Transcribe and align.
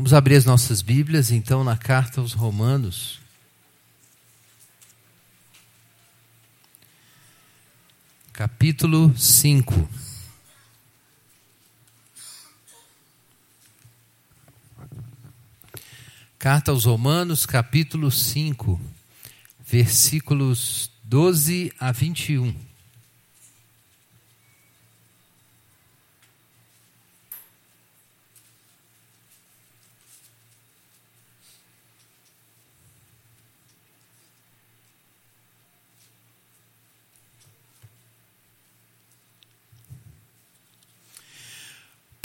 Vamos 0.00 0.14
abrir 0.14 0.36
as 0.36 0.46
nossas 0.46 0.80
Bíblias, 0.80 1.30
então, 1.30 1.62
na 1.62 1.76
carta 1.76 2.22
aos 2.22 2.32
Romanos. 2.32 3.20
Capítulo 8.32 9.14
5. 9.14 9.86
Carta 16.38 16.70
aos 16.70 16.86
Romanos, 16.86 17.44
capítulo 17.44 18.10
5, 18.10 18.80
versículos 19.66 20.90
12 21.04 21.74
a 21.78 21.92
21. 21.92 22.69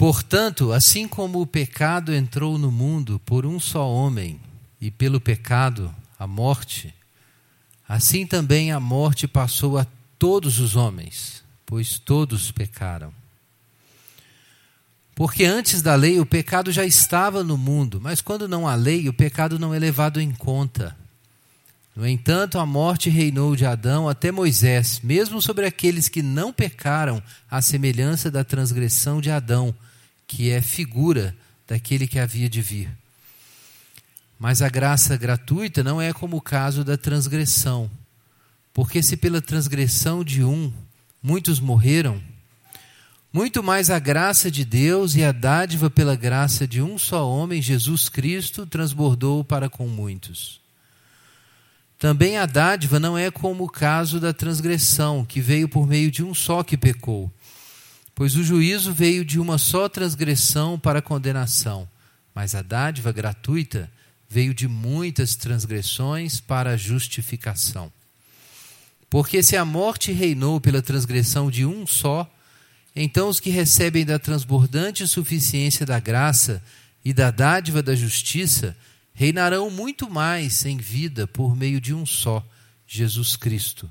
Portanto, 0.06 0.72
assim 0.72 1.08
como 1.08 1.40
o 1.40 1.46
pecado 1.48 2.14
entrou 2.14 2.56
no 2.58 2.70
mundo 2.70 3.20
por 3.26 3.44
um 3.44 3.58
só 3.58 3.90
homem, 3.90 4.40
e 4.80 4.88
pelo 4.88 5.20
pecado 5.20 5.92
a 6.16 6.28
morte, 6.28 6.94
assim 7.88 8.24
também 8.24 8.70
a 8.70 8.78
morte 8.78 9.26
passou 9.26 9.76
a 9.76 9.84
todos 10.16 10.60
os 10.60 10.76
homens, 10.76 11.42
pois 11.66 11.98
todos 11.98 12.52
pecaram. 12.52 13.12
Porque 15.12 15.44
antes 15.44 15.82
da 15.82 15.96
lei 15.96 16.20
o 16.20 16.24
pecado 16.24 16.70
já 16.70 16.84
estava 16.84 17.42
no 17.42 17.58
mundo, 17.58 18.00
mas 18.00 18.20
quando 18.20 18.46
não 18.46 18.68
há 18.68 18.76
lei, 18.76 19.08
o 19.08 19.12
pecado 19.12 19.58
não 19.58 19.74
é 19.74 19.78
levado 19.80 20.20
em 20.20 20.30
conta. 20.30 20.96
No 21.96 22.06
entanto, 22.06 22.60
a 22.60 22.64
morte 22.64 23.10
reinou 23.10 23.56
de 23.56 23.66
Adão 23.66 24.08
até 24.08 24.30
Moisés, 24.30 25.00
mesmo 25.02 25.42
sobre 25.42 25.66
aqueles 25.66 26.08
que 26.08 26.22
não 26.22 26.52
pecaram, 26.52 27.20
à 27.50 27.60
semelhança 27.60 28.30
da 28.30 28.44
transgressão 28.44 29.20
de 29.20 29.32
Adão 29.32 29.74
que 30.26 30.50
é 30.50 30.60
figura 30.60 31.36
daquele 31.66 32.06
que 32.06 32.18
havia 32.18 32.48
de 32.48 32.60
vir. 32.60 32.90
Mas 34.38 34.60
a 34.60 34.68
graça 34.68 35.16
gratuita 35.16 35.82
não 35.82 36.00
é 36.00 36.12
como 36.12 36.36
o 36.36 36.42
caso 36.42 36.84
da 36.84 36.96
transgressão. 36.96 37.90
Porque 38.72 39.02
se 39.02 39.16
pela 39.16 39.40
transgressão 39.40 40.22
de 40.22 40.44
um 40.44 40.72
muitos 41.22 41.58
morreram, 41.58 42.22
muito 43.32 43.62
mais 43.62 43.90
a 43.90 43.98
graça 43.98 44.50
de 44.50 44.64
Deus 44.64 45.14
e 45.14 45.24
a 45.24 45.32
dádiva 45.32 45.90
pela 45.90 46.14
graça 46.14 46.66
de 46.66 46.80
um 46.80 46.98
só 46.98 47.28
homem, 47.28 47.60
Jesus 47.60 48.08
Cristo, 48.08 48.66
transbordou 48.66 49.44
para 49.44 49.68
com 49.68 49.86
muitos. 49.88 50.60
Também 51.98 52.36
a 52.36 52.46
dádiva 52.46 53.00
não 53.00 53.16
é 53.16 53.30
como 53.30 53.64
o 53.64 53.70
caso 53.70 54.20
da 54.20 54.32
transgressão, 54.32 55.24
que 55.24 55.40
veio 55.40 55.68
por 55.68 55.86
meio 55.86 56.10
de 56.10 56.22
um 56.22 56.34
só 56.34 56.62
que 56.62 56.76
pecou. 56.76 57.32
Pois 58.16 58.34
o 58.34 58.42
juízo 58.42 58.94
veio 58.94 59.26
de 59.26 59.38
uma 59.38 59.58
só 59.58 59.90
transgressão 59.90 60.78
para 60.78 61.02
condenação, 61.02 61.86
mas 62.34 62.54
a 62.54 62.62
dádiva 62.62 63.12
gratuita 63.12 63.92
veio 64.26 64.54
de 64.54 64.66
muitas 64.66 65.36
transgressões 65.36 66.40
para 66.40 66.78
justificação. 66.78 67.92
Porque 69.10 69.42
se 69.42 69.54
a 69.54 69.66
morte 69.66 70.12
reinou 70.12 70.58
pela 70.58 70.80
transgressão 70.80 71.50
de 71.50 71.66
um 71.66 71.86
só, 71.86 72.26
então 72.96 73.28
os 73.28 73.38
que 73.38 73.50
recebem 73.50 74.06
da 74.06 74.18
transbordante 74.18 75.06
suficiência 75.06 75.84
da 75.84 76.00
graça 76.00 76.62
e 77.04 77.12
da 77.12 77.30
dádiva 77.30 77.82
da 77.82 77.94
justiça 77.94 78.74
reinarão 79.12 79.68
muito 79.68 80.08
mais 80.08 80.64
em 80.64 80.78
vida 80.78 81.26
por 81.26 81.54
meio 81.54 81.82
de 81.82 81.92
um 81.92 82.06
só, 82.06 82.42
Jesus 82.86 83.36
Cristo. 83.36 83.90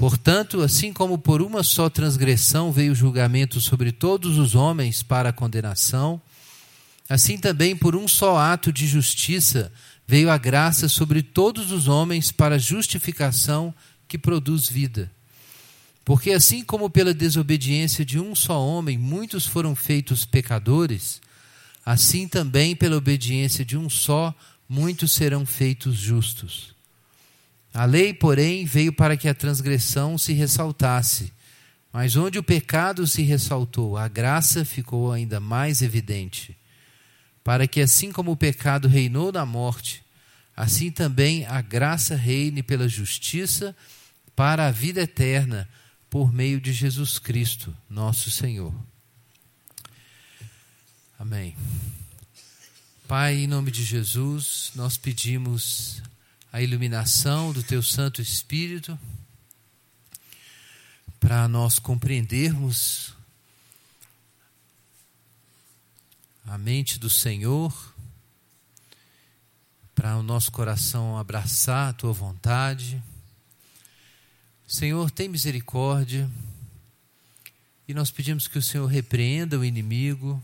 Portanto, 0.00 0.62
assim 0.62 0.94
como 0.94 1.18
por 1.18 1.42
uma 1.42 1.62
só 1.62 1.90
transgressão 1.90 2.72
veio 2.72 2.92
o 2.92 2.94
julgamento 2.94 3.60
sobre 3.60 3.92
todos 3.92 4.38
os 4.38 4.54
homens 4.54 5.02
para 5.02 5.28
a 5.28 5.32
condenação, 5.32 6.18
assim 7.06 7.36
também 7.36 7.76
por 7.76 7.94
um 7.94 8.08
só 8.08 8.38
ato 8.38 8.72
de 8.72 8.86
justiça 8.86 9.70
veio 10.08 10.30
a 10.30 10.38
graça 10.38 10.88
sobre 10.88 11.22
todos 11.22 11.70
os 11.70 11.86
homens 11.86 12.32
para 12.32 12.54
a 12.54 12.58
justificação 12.58 13.74
que 14.08 14.16
produz 14.16 14.70
vida. 14.70 15.12
Porque 16.02 16.30
assim 16.30 16.64
como 16.64 16.88
pela 16.88 17.12
desobediência 17.12 18.02
de 18.02 18.18
um 18.18 18.34
só 18.34 18.58
homem 18.58 18.96
muitos 18.96 19.46
foram 19.46 19.76
feitos 19.76 20.24
pecadores, 20.24 21.20
assim 21.84 22.26
também 22.26 22.74
pela 22.74 22.96
obediência 22.96 23.66
de 23.66 23.76
um 23.76 23.90
só 23.90 24.34
muitos 24.66 25.12
serão 25.12 25.44
feitos 25.44 25.94
justos. 25.94 26.79
A 27.72 27.84
lei, 27.84 28.12
porém, 28.12 28.64
veio 28.64 28.92
para 28.92 29.16
que 29.16 29.28
a 29.28 29.34
transgressão 29.34 30.18
se 30.18 30.32
ressaltasse. 30.32 31.32
Mas 31.92 32.16
onde 32.16 32.38
o 32.38 32.42
pecado 32.42 33.06
se 33.06 33.22
ressaltou, 33.22 33.96
a 33.96 34.08
graça 34.08 34.64
ficou 34.64 35.12
ainda 35.12 35.40
mais 35.40 35.82
evidente. 35.82 36.56
Para 37.42 37.66
que, 37.66 37.80
assim 37.80 38.12
como 38.12 38.32
o 38.32 38.36
pecado 38.36 38.86
reinou 38.86 39.32
na 39.32 39.46
morte, 39.46 40.02
assim 40.56 40.90
também 40.90 41.46
a 41.46 41.60
graça 41.60 42.14
reine 42.14 42.62
pela 42.62 42.88
justiça 42.88 43.74
para 44.36 44.66
a 44.66 44.70
vida 44.70 45.02
eterna, 45.02 45.68
por 46.08 46.32
meio 46.32 46.60
de 46.60 46.72
Jesus 46.72 47.18
Cristo, 47.18 47.74
nosso 47.88 48.30
Senhor. 48.30 48.74
Amém. 51.18 51.54
Pai, 53.06 53.36
em 53.36 53.46
nome 53.46 53.70
de 53.70 53.84
Jesus, 53.84 54.72
nós 54.74 54.96
pedimos 54.96 56.02
a 56.52 56.60
iluminação 56.60 57.52
do 57.52 57.62
Teu 57.62 57.82
Santo 57.82 58.20
Espírito 58.20 58.98
para 61.20 61.46
nós 61.46 61.78
compreendermos 61.78 63.14
a 66.46 66.58
mente 66.58 66.98
do 66.98 67.08
Senhor, 67.08 67.94
para 69.94 70.16
o 70.16 70.22
nosso 70.22 70.50
coração 70.50 71.16
abraçar 71.16 71.90
a 71.90 71.92
Tua 71.92 72.12
vontade. 72.12 73.00
Senhor, 74.66 75.08
tem 75.10 75.28
misericórdia 75.28 76.28
e 77.86 77.94
nós 77.94 78.10
pedimos 78.10 78.48
que 78.48 78.58
o 78.58 78.62
Senhor 78.62 78.86
repreenda 78.86 79.58
o 79.58 79.64
inimigo 79.64 80.42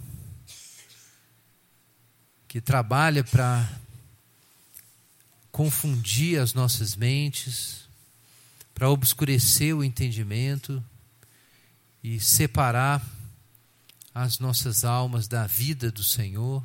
que 2.47 2.61
trabalha 2.61 3.25
para 3.25 3.69
confundir 5.57 6.39
as 6.39 6.53
nossas 6.53 6.95
mentes, 6.95 7.89
para 8.75 8.91
obscurecer 8.91 9.75
o 9.75 9.83
entendimento 9.83 10.85
e 12.05 12.21
separar 12.21 13.03
as 14.15 14.39
nossas 14.39 14.85
almas 14.85 15.27
da 15.27 15.47
vida 15.47 15.91
do 15.91 16.05
Senhor. 16.05 16.63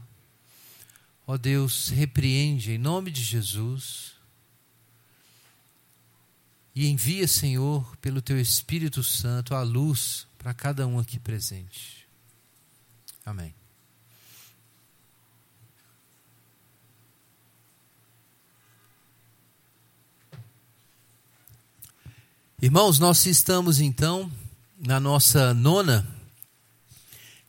Ó 1.26 1.38
Deus, 1.38 1.88
repreende 1.88 2.74
em 2.74 2.78
nome 2.78 3.12
de 3.12 3.24
Jesus 3.24 4.12
e 6.76 6.88
envia, 6.88 7.30
Senhor, 7.30 7.96
pelo 8.02 8.22
teu 8.22 8.38
Espírito 8.38 9.02
Santo, 9.02 9.56
a 9.56 9.64
luz 9.64 10.28
para 10.38 10.54
cada 10.54 10.86
um 10.86 11.00
aqui 11.00 11.18
presente. 11.18 12.06
Amém. 13.26 13.61
Irmãos, 22.64 23.00
nós 23.00 23.26
estamos 23.26 23.82
então 23.82 24.32
na 24.78 25.00
nossa 25.00 25.52
nona 25.52 26.08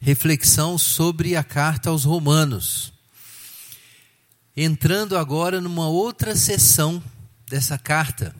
reflexão 0.00 0.78
sobre 0.78 1.36
a 1.36 1.44
carta 1.44 1.90
aos 1.90 2.04
Romanos. 2.04 2.94
Entrando 4.56 5.18
agora 5.18 5.60
numa 5.60 5.86
outra 5.86 6.34
sessão 6.34 7.02
dessa 7.46 7.76
carta. 7.76 8.34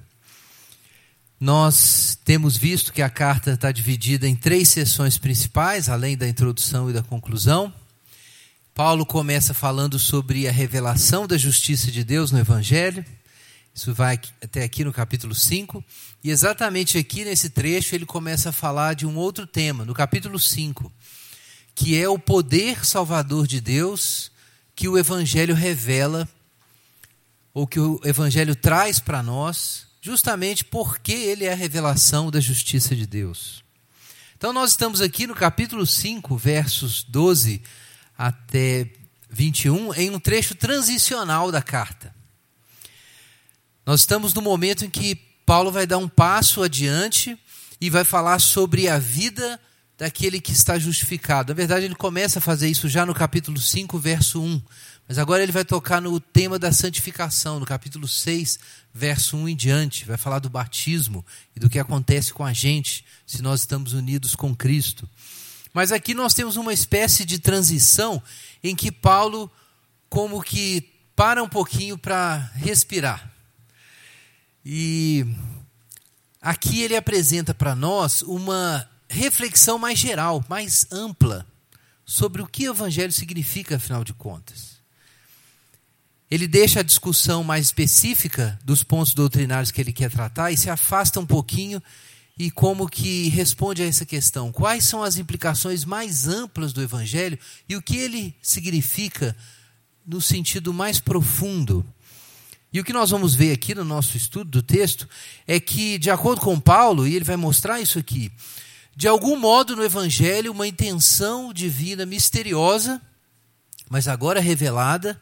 Nós 1.38 2.18
temos 2.24 2.56
visto 2.56 2.90
que 2.90 3.02
a 3.02 3.10
carta 3.10 3.50
está 3.50 3.70
dividida 3.70 4.26
em 4.26 4.34
três 4.34 4.70
sessões 4.70 5.18
principais, 5.18 5.90
além 5.90 6.16
da 6.16 6.26
introdução 6.26 6.88
e 6.88 6.94
da 6.94 7.02
conclusão. 7.02 7.70
Paulo 8.72 9.04
começa 9.04 9.52
falando 9.52 9.98
sobre 9.98 10.48
a 10.48 10.50
revelação 10.50 11.26
da 11.26 11.36
justiça 11.36 11.90
de 11.90 12.02
Deus 12.02 12.32
no 12.32 12.38
Evangelho. 12.38 13.04
Isso 13.74 13.94
vai 13.94 14.20
até 14.42 14.62
aqui 14.62 14.84
no 14.84 14.92
capítulo 14.92 15.34
5. 15.34 15.82
E 16.22 16.30
exatamente 16.30 16.98
aqui 16.98 17.24
nesse 17.24 17.50
trecho 17.50 17.94
ele 17.94 18.04
começa 18.04 18.50
a 18.50 18.52
falar 18.52 18.94
de 18.94 19.06
um 19.06 19.16
outro 19.16 19.46
tema, 19.46 19.84
no 19.84 19.94
capítulo 19.94 20.38
5, 20.38 20.92
que 21.74 21.96
é 21.96 22.08
o 22.08 22.18
poder 22.18 22.84
salvador 22.84 23.46
de 23.46 23.60
Deus 23.60 24.30
que 24.74 24.88
o 24.88 24.98
Evangelho 24.98 25.54
revela, 25.54 26.28
ou 27.54 27.66
que 27.66 27.78
o 27.78 28.00
Evangelho 28.04 28.56
traz 28.56 28.98
para 28.98 29.22
nós, 29.22 29.86
justamente 30.00 30.64
porque 30.64 31.12
ele 31.12 31.44
é 31.44 31.52
a 31.52 31.56
revelação 31.56 32.30
da 32.30 32.40
justiça 32.40 32.96
de 32.96 33.06
Deus. 33.06 33.62
Então 34.36 34.52
nós 34.52 34.70
estamos 34.70 35.00
aqui 35.00 35.26
no 35.26 35.34
capítulo 35.34 35.86
5, 35.86 36.36
versos 36.36 37.04
12 37.04 37.62
até 38.16 38.90
21 39.30 39.94
em 39.94 40.10
um 40.10 40.18
trecho 40.18 40.54
transicional 40.54 41.52
da 41.52 41.62
carta. 41.62 42.14
Nós 43.84 44.00
estamos 44.00 44.32
no 44.32 44.40
momento 44.40 44.84
em 44.84 44.90
que 44.90 45.16
Paulo 45.44 45.72
vai 45.72 45.86
dar 45.86 45.98
um 45.98 46.08
passo 46.08 46.62
adiante 46.62 47.36
e 47.80 47.90
vai 47.90 48.04
falar 48.04 48.38
sobre 48.38 48.88
a 48.88 48.96
vida 48.96 49.58
daquele 49.98 50.40
que 50.40 50.52
está 50.52 50.78
justificado. 50.78 51.52
Na 51.52 51.56
verdade, 51.56 51.86
ele 51.86 51.94
começa 51.96 52.38
a 52.38 52.42
fazer 52.42 52.68
isso 52.68 52.88
já 52.88 53.04
no 53.04 53.12
capítulo 53.12 53.58
5, 53.58 53.98
verso 53.98 54.40
1. 54.40 54.62
Mas 55.08 55.18
agora 55.18 55.42
ele 55.42 55.50
vai 55.50 55.64
tocar 55.64 56.00
no 56.00 56.20
tema 56.20 56.60
da 56.60 56.70
santificação, 56.70 57.58
no 57.58 57.66
capítulo 57.66 58.06
6, 58.06 58.58
verso 58.94 59.36
1 59.36 59.48
em 59.48 59.56
diante. 59.56 60.04
Vai 60.04 60.16
falar 60.16 60.38
do 60.38 60.48
batismo 60.48 61.26
e 61.56 61.58
do 61.58 61.68
que 61.68 61.80
acontece 61.80 62.32
com 62.32 62.44
a 62.44 62.52
gente 62.52 63.04
se 63.26 63.42
nós 63.42 63.60
estamos 63.60 63.94
unidos 63.94 64.36
com 64.36 64.54
Cristo. 64.54 65.08
Mas 65.74 65.90
aqui 65.90 66.14
nós 66.14 66.34
temos 66.34 66.54
uma 66.54 66.72
espécie 66.72 67.24
de 67.24 67.40
transição 67.40 68.22
em 68.62 68.76
que 68.76 68.92
Paulo, 68.92 69.50
como 70.08 70.40
que 70.40 70.88
para 71.16 71.42
um 71.42 71.48
pouquinho 71.48 71.98
para 71.98 72.50
respirar. 72.54 73.31
E 74.64 75.26
aqui 76.40 76.82
ele 76.82 76.96
apresenta 76.96 77.52
para 77.52 77.74
nós 77.74 78.22
uma 78.22 78.88
reflexão 79.08 79.78
mais 79.78 79.98
geral, 79.98 80.44
mais 80.48 80.86
ampla, 80.90 81.46
sobre 82.04 82.42
o 82.42 82.46
que 82.46 82.68
o 82.68 82.72
evangelho 82.72 83.12
significa, 83.12 83.76
afinal 83.76 84.04
de 84.04 84.12
contas. 84.12 84.72
Ele 86.30 86.46
deixa 86.46 86.80
a 86.80 86.82
discussão 86.82 87.44
mais 87.44 87.66
específica 87.66 88.58
dos 88.64 88.82
pontos 88.82 89.12
doutrinários 89.12 89.70
que 89.70 89.80
ele 89.80 89.92
quer 89.92 90.10
tratar 90.10 90.50
e 90.50 90.56
se 90.56 90.70
afasta 90.70 91.20
um 91.20 91.26
pouquinho 91.26 91.82
e 92.38 92.50
como 92.50 92.88
que 92.88 93.28
responde 93.28 93.82
a 93.82 93.86
essa 93.86 94.06
questão. 94.06 94.50
Quais 94.50 94.84
são 94.84 95.02
as 95.02 95.18
implicações 95.18 95.84
mais 95.84 96.26
amplas 96.26 96.72
do 96.72 96.80
evangelho 96.80 97.38
e 97.68 97.76
o 97.76 97.82
que 97.82 97.98
ele 97.98 98.34
significa 98.40 99.36
no 100.06 100.20
sentido 100.20 100.72
mais 100.72 100.98
profundo 100.98 101.84
e 102.72 102.80
o 102.80 102.84
que 102.84 102.92
nós 102.92 103.10
vamos 103.10 103.34
ver 103.34 103.52
aqui 103.52 103.74
no 103.74 103.84
nosso 103.84 104.16
estudo 104.16 104.50
do 104.50 104.62
texto 104.62 105.06
é 105.46 105.60
que, 105.60 105.98
de 105.98 106.10
acordo 106.10 106.40
com 106.40 106.58
Paulo, 106.58 107.06
e 107.06 107.14
ele 107.14 107.24
vai 107.24 107.36
mostrar 107.36 107.80
isso 107.80 107.98
aqui, 107.98 108.32
de 108.96 109.06
algum 109.06 109.36
modo 109.36 109.76
no 109.76 109.84
Evangelho, 109.84 110.52
uma 110.52 110.66
intenção 110.66 111.52
divina 111.52 112.06
misteriosa, 112.06 113.00
mas 113.90 114.08
agora 114.08 114.40
revelada, 114.40 115.20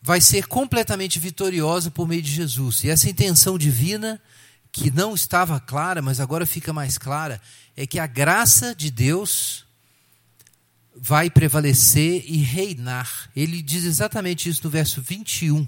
vai 0.00 0.20
ser 0.20 0.46
completamente 0.46 1.18
vitoriosa 1.18 1.90
por 1.90 2.06
meio 2.06 2.22
de 2.22 2.30
Jesus. 2.30 2.84
E 2.84 2.90
essa 2.90 3.10
intenção 3.10 3.58
divina, 3.58 4.22
que 4.70 4.92
não 4.92 5.12
estava 5.12 5.58
clara, 5.58 6.00
mas 6.00 6.20
agora 6.20 6.46
fica 6.46 6.72
mais 6.72 6.96
clara, 6.96 7.40
é 7.76 7.84
que 7.84 7.98
a 7.98 8.06
graça 8.06 8.76
de 8.76 8.92
Deus 8.92 9.64
vai 10.94 11.28
prevalecer 11.28 12.24
e 12.26 12.36
reinar. 12.36 13.28
Ele 13.34 13.60
diz 13.60 13.82
exatamente 13.82 14.48
isso 14.48 14.62
no 14.62 14.70
verso 14.70 15.02
21 15.02 15.66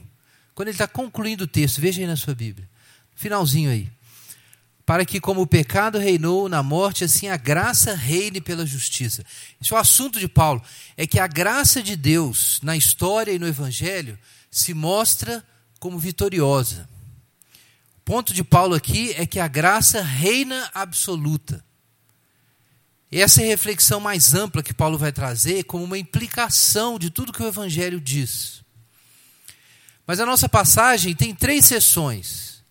quando 0.58 0.70
ele 0.70 0.74
está 0.74 0.88
concluindo 0.88 1.44
o 1.44 1.46
texto, 1.46 1.80
veja 1.80 2.00
aí 2.00 2.06
na 2.08 2.16
sua 2.16 2.34
Bíblia, 2.34 2.68
finalzinho 3.14 3.70
aí. 3.70 3.88
Para 4.84 5.04
que, 5.04 5.20
como 5.20 5.42
o 5.42 5.46
pecado 5.46 5.98
reinou 5.98 6.48
na 6.48 6.64
morte, 6.64 7.04
assim 7.04 7.28
a 7.28 7.36
graça 7.36 7.94
reine 7.94 8.40
pela 8.40 8.66
justiça. 8.66 9.24
Esse 9.62 9.72
é 9.72 9.76
o 9.76 9.78
assunto 9.78 10.18
de 10.18 10.26
Paulo. 10.26 10.60
É 10.96 11.06
que 11.06 11.20
a 11.20 11.28
graça 11.28 11.80
de 11.80 11.94
Deus 11.94 12.58
na 12.60 12.76
história 12.76 13.30
e 13.30 13.38
no 13.38 13.46
Evangelho 13.46 14.18
se 14.50 14.74
mostra 14.74 15.46
como 15.78 15.96
vitoriosa. 15.96 16.88
O 17.98 18.00
ponto 18.00 18.34
de 18.34 18.42
Paulo 18.42 18.74
aqui 18.74 19.14
é 19.16 19.24
que 19.24 19.38
a 19.38 19.46
graça 19.46 20.02
reina 20.02 20.68
absoluta. 20.74 21.64
Essa 23.12 23.42
é 23.42 23.44
a 23.44 23.48
reflexão 23.48 24.00
mais 24.00 24.34
ampla 24.34 24.60
que 24.60 24.74
Paulo 24.74 24.98
vai 24.98 25.12
trazer 25.12 25.62
como 25.62 25.84
uma 25.84 25.98
implicação 25.98 26.98
de 26.98 27.10
tudo 27.10 27.32
que 27.32 27.44
o 27.44 27.46
Evangelho 27.46 28.00
diz. 28.00 28.66
Mas 30.08 30.20
a 30.20 30.24
nossa 30.24 30.48
passagem 30.48 31.14
tem 31.14 31.34
três 31.34 31.66
sessões. 31.66 32.64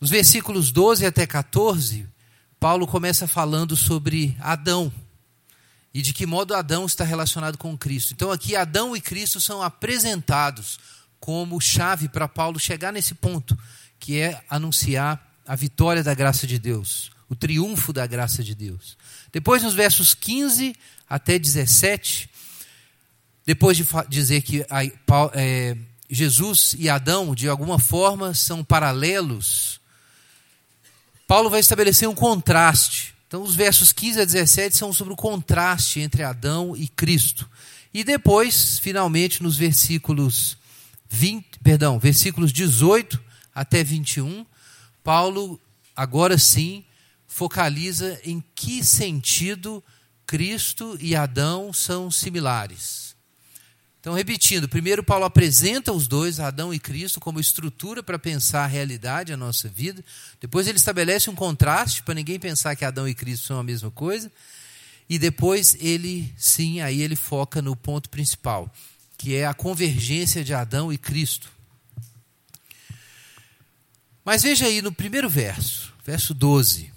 Os 0.00 0.08
versículos 0.08 0.72
12 0.72 1.04
até 1.04 1.26
14, 1.26 2.08
Paulo 2.58 2.86
começa 2.86 3.28
falando 3.28 3.76
sobre 3.76 4.34
Adão 4.40 4.90
e 5.92 6.00
de 6.00 6.14
que 6.14 6.24
modo 6.24 6.54
Adão 6.54 6.86
está 6.86 7.04
relacionado 7.04 7.58
com 7.58 7.76
Cristo. 7.76 8.14
Então 8.14 8.32
aqui 8.32 8.56
Adão 8.56 8.96
e 8.96 9.02
Cristo 9.02 9.38
são 9.38 9.60
apresentados 9.60 10.80
como 11.20 11.60
chave 11.60 12.08
para 12.08 12.26
Paulo 12.26 12.58
chegar 12.58 12.90
nesse 12.90 13.14
ponto, 13.14 13.54
que 13.98 14.18
é 14.18 14.42
anunciar 14.48 15.36
a 15.46 15.54
vitória 15.54 16.02
da 16.02 16.14
graça 16.14 16.46
de 16.46 16.58
Deus, 16.58 17.10
o 17.28 17.36
triunfo 17.36 17.92
da 17.92 18.06
graça 18.06 18.42
de 18.42 18.54
Deus. 18.54 18.96
Depois, 19.30 19.62
nos 19.62 19.74
versos 19.74 20.14
15 20.14 20.74
até 21.06 21.38
17, 21.38 22.30
depois 23.44 23.76
de 23.76 23.86
dizer 24.08 24.40
que 24.40 24.64
é, 25.34 25.76
Jesus 26.10 26.74
e 26.78 26.88
Adão, 26.88 27.34
de 27.34 27.48
alguma 27.48 27.78
forma, 27.78 28.34
são 28.34 28.64
paralelos, 28.64 29.80
Paulo 31.26 31.48
vai 31.48 31.60
estabelecer 31.60 32.08
um 32.08 32.14
contraste. 32.14 33.14
Então, 33.28 33.42
os 33.42 33.54
versos 33.54 33.92
15 33.92 34.22
a 34.22 34.24
17 34.24 34.76
são 34.76 34.92
sobre 34.92 35.12
o 35.12 35.16
contraste 35.16 36.00
entre 36.00 36.24
Adão 36.24 36.76
e 36.76 36.88
Cristo. 36.88 37.48
E 37.94 38.02
depois, 38.02 38.80
finalmente, 38.80 39.40
nos 39.40 39.56
versículos 39.56 40.56
20, 41.08 41.60
perdão, 41.62 41.98
versículos 42.00 42.52
18 42.52 43.22
até 43.54 43.84
21, 43.84 44.44
Paulo 45.04 45.60
agora 45.94 46.36
sim 46.36 46.84
focaliza 47.28 48.20
em 48.24 48.42
que 48.54 48.84
sentido 48.84 49.82
Cristo 50.26 50.98
e 51.00 51.14
Adão 51.14 51.72
são 51.72 52.10
similares. 52.10 53.09
Então, 54.00 54.14
repetindo, 54.14 54.66
primeiro 54.66 55.04
Paulo 55.04 55.26
apresenta 55.26 55.92
os 55.92 56.08
dois, 56.08 56.40
Adão 56.40 56.72
e 56.72 56.78
Cristo, 56.78 57.20
como 57.20 57.38
estrutura 57.38 58.02
para 58.02 58.18
pensar 58.18 58.64
a 58.64 58.66
realidade, 58.66 59.30
a 59.30 59.36
nossa 59.36 59.68
vida. 59.68 60.02
Depois 60.40 60.66
ele 60.66 60.78
estabelece 60.78 61.28
um 61.28 61.34
contraste 61.34 62.02
para 62.02 62.14
ninguém 62.14 62.40
pensar 62.40 62.74
que 62.74 62.84
Adão 62.84 63.06
e 63.06 63.14
Cristo 63.14 63.46
são 63.46 63.58
a 63.58 63.62
mesma 63.62 63.90
coisa. 63.90 64.32
E 65.06 65.18
depois 65.18 65.76
ele, 65.80 66.32
sim, 66.38 66.80
aí 66.80 67.02
ele 67.02 67.14
foca 67.14 67.60
no 67.60 67.76
ponto 67.76 68.08
principal, 68.08 68.72
que 69.18 69.34
é 69.34 69.44
a 69.44 69.52
convergência 69.52 70.42
de 70.42 70.54
Adão 70.54 70.90
e 70.90 70.96
Cristo. 70.96 71.50
Mas 74.24 74.42
veja 74.42 74.64
aí 74.64 74.80
no 74.80 74.92
primeiro 74.92 75.28
verso, 75.28 75.92
verso 76.06 76.32
12. 76.32 76.90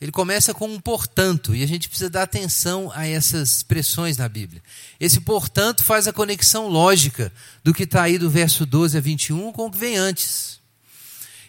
Ele 0.00 0.12
começa 0.12 0.52
com 0.52 0.66
um 0.66 0.80
portanto, 0.80 1.54
e 1.54 1.62
a 1.62 1.66
gente 1.66 1.88
precisa 1.88 2.10
dar 2.10 2.24
atenção 2.24 2.90
a 2.94 3.06
essas 3.06 3.56
expressões 3.56 4.16
na 4.16 4.28
Bíblia. 4.28 4.62
Esse 4.98 5.20
portanto 5.20 5.82
faz 5.84 6.06
a 6.06 6.12
conexão 6.12 6.68
lógica 6.68 7.32
do 7.62 7.72
que 7.72 7.84
está 7.84 8.02
aí 8.02 8.18
do 8.18 8.28
verso 8.28 8.66
12 8.66 8.98
a 8.98 9.00
21 9.00 9.52
com 9.52 9.66
o 9.66 9.70
que 9.70 9.78
vem 9.78 9.96
antes. 9.96 10.60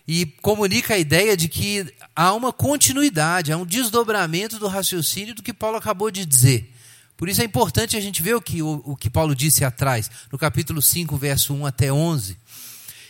E 0.08 0.28
comunica 0.42 0.94
a 0.94 1.00
ideia 1.00 1.36
de 1.36 1.48
que 1.48 1.92
há 2.16 2.34
uma 2.34 2.54
continuidade, 2.54 3.52
há 3.52 3.58
um 3.58 3.66
desdobramento 3.66 4.60
do 4.60 4.68
raciocínio 4.68 5.34
do 5.34 5.42
que 5.42 5.52
Paulo 5.52 5.78
acabou 5.78 6.12
de 6.12 6.26
dizer. 6.26 6.72
Por 7.18 7.28
isso 7.28 7.42
é 7.42 7.46
importante 7.46 7.98
a 7.98 8.02
gente 8.02 8.22
ver 8.22 8.36
o 8.36 8.42
que, 8.42 8.62
o, 8.62 8.82
o 8.86 8.96
que 8.96 9.10
Paulo 9.10 9.36
disse 9.36 9.66
atrás, 9.66 10.10
no 10.32 10.38
capítulo 10.38 10.82
5, 10.82 11.18
verso 11.18 11.54
1 11.54 11.66
até 11.66 11.92
11. 11.92 12.38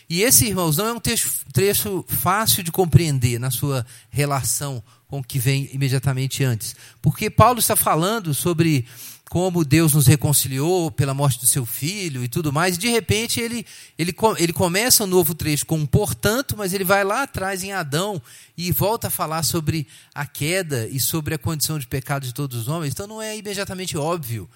E 0.08 0.22
esse, 0.22 0.46
irmãos, 0.46 0.76
não 0.76 0.86
é 0.86 0.92
um 0.92 1.00
trecho, 1.00 1.28
trecho 1.52 2.04
fácil 2.08 2.62
de 2.62 2.70
compreender 2.70 3.40
na 3.40 3.50
sua 3.50 3.84
relação 4.08 4.82
com 5.08 5.20
o 5.20 5.24
que 5.24 5.38
vem 5.38 5.68
imediatamente 5.72 6.42
antes. 6.42 6.74
Porque 7.00 7.30
Paulo 7.30 7.58
está 7.60 7.76
falando 7.76 8.34
sobre 8.34 8.86
como 9.28 9.64
Deus 9.64 9.92
nos 9.92 10.06
reconciliou 10.06 10.90
pela 10.90 11.12
morte 11.12 11.40
do 11.40 11.46
seu 11.46 11.66
filho 11.66 12.22
e 12.22 12.28
tudo 12.28 12.52
mais, 12.52 12.76
e 12.76 12.78
de 12.78 12.88
repente 12.88 13.40
ele, 13.40 13.66
ele, 13.98 14.14
ele 14.38 14.52
começa 14.52 15.02
um 15.02 15.06
novo 15.06 15.34
trecho 15.34 15.66
com 15.66 15.78
um 15.78 15.86
portanto, 15.86 16.56
mas 16.56 16.72
ele 16.72 16.84
vai 16.84 17.02
lá 17.02 17.24
atrás 17.24 17.64
em 17.64 17.72
Adão 17.72 18.22
e 18.56 18.70
volta 18.70 19.08
a 19.08 19.10
falar 19.10 19.42
sobre 19.42 19.86
a 20.14 20.24
queda 20.24 20.86
e 20.88 21.00
sobre 21.00 21.34
a 21.34 21.38
condição 21.38 21.78
de 21.78 21.88
pecado 21.88 22.24
de 22.24 22.32
todos 22.32 22.56
os 22.62 22.68
homens. 22.68 22.92
Então 22.92 23.06
não 23.06 23.20
é 23.20 23.36
imediatamente 23.36 23.98
óbvio 23.98 24.48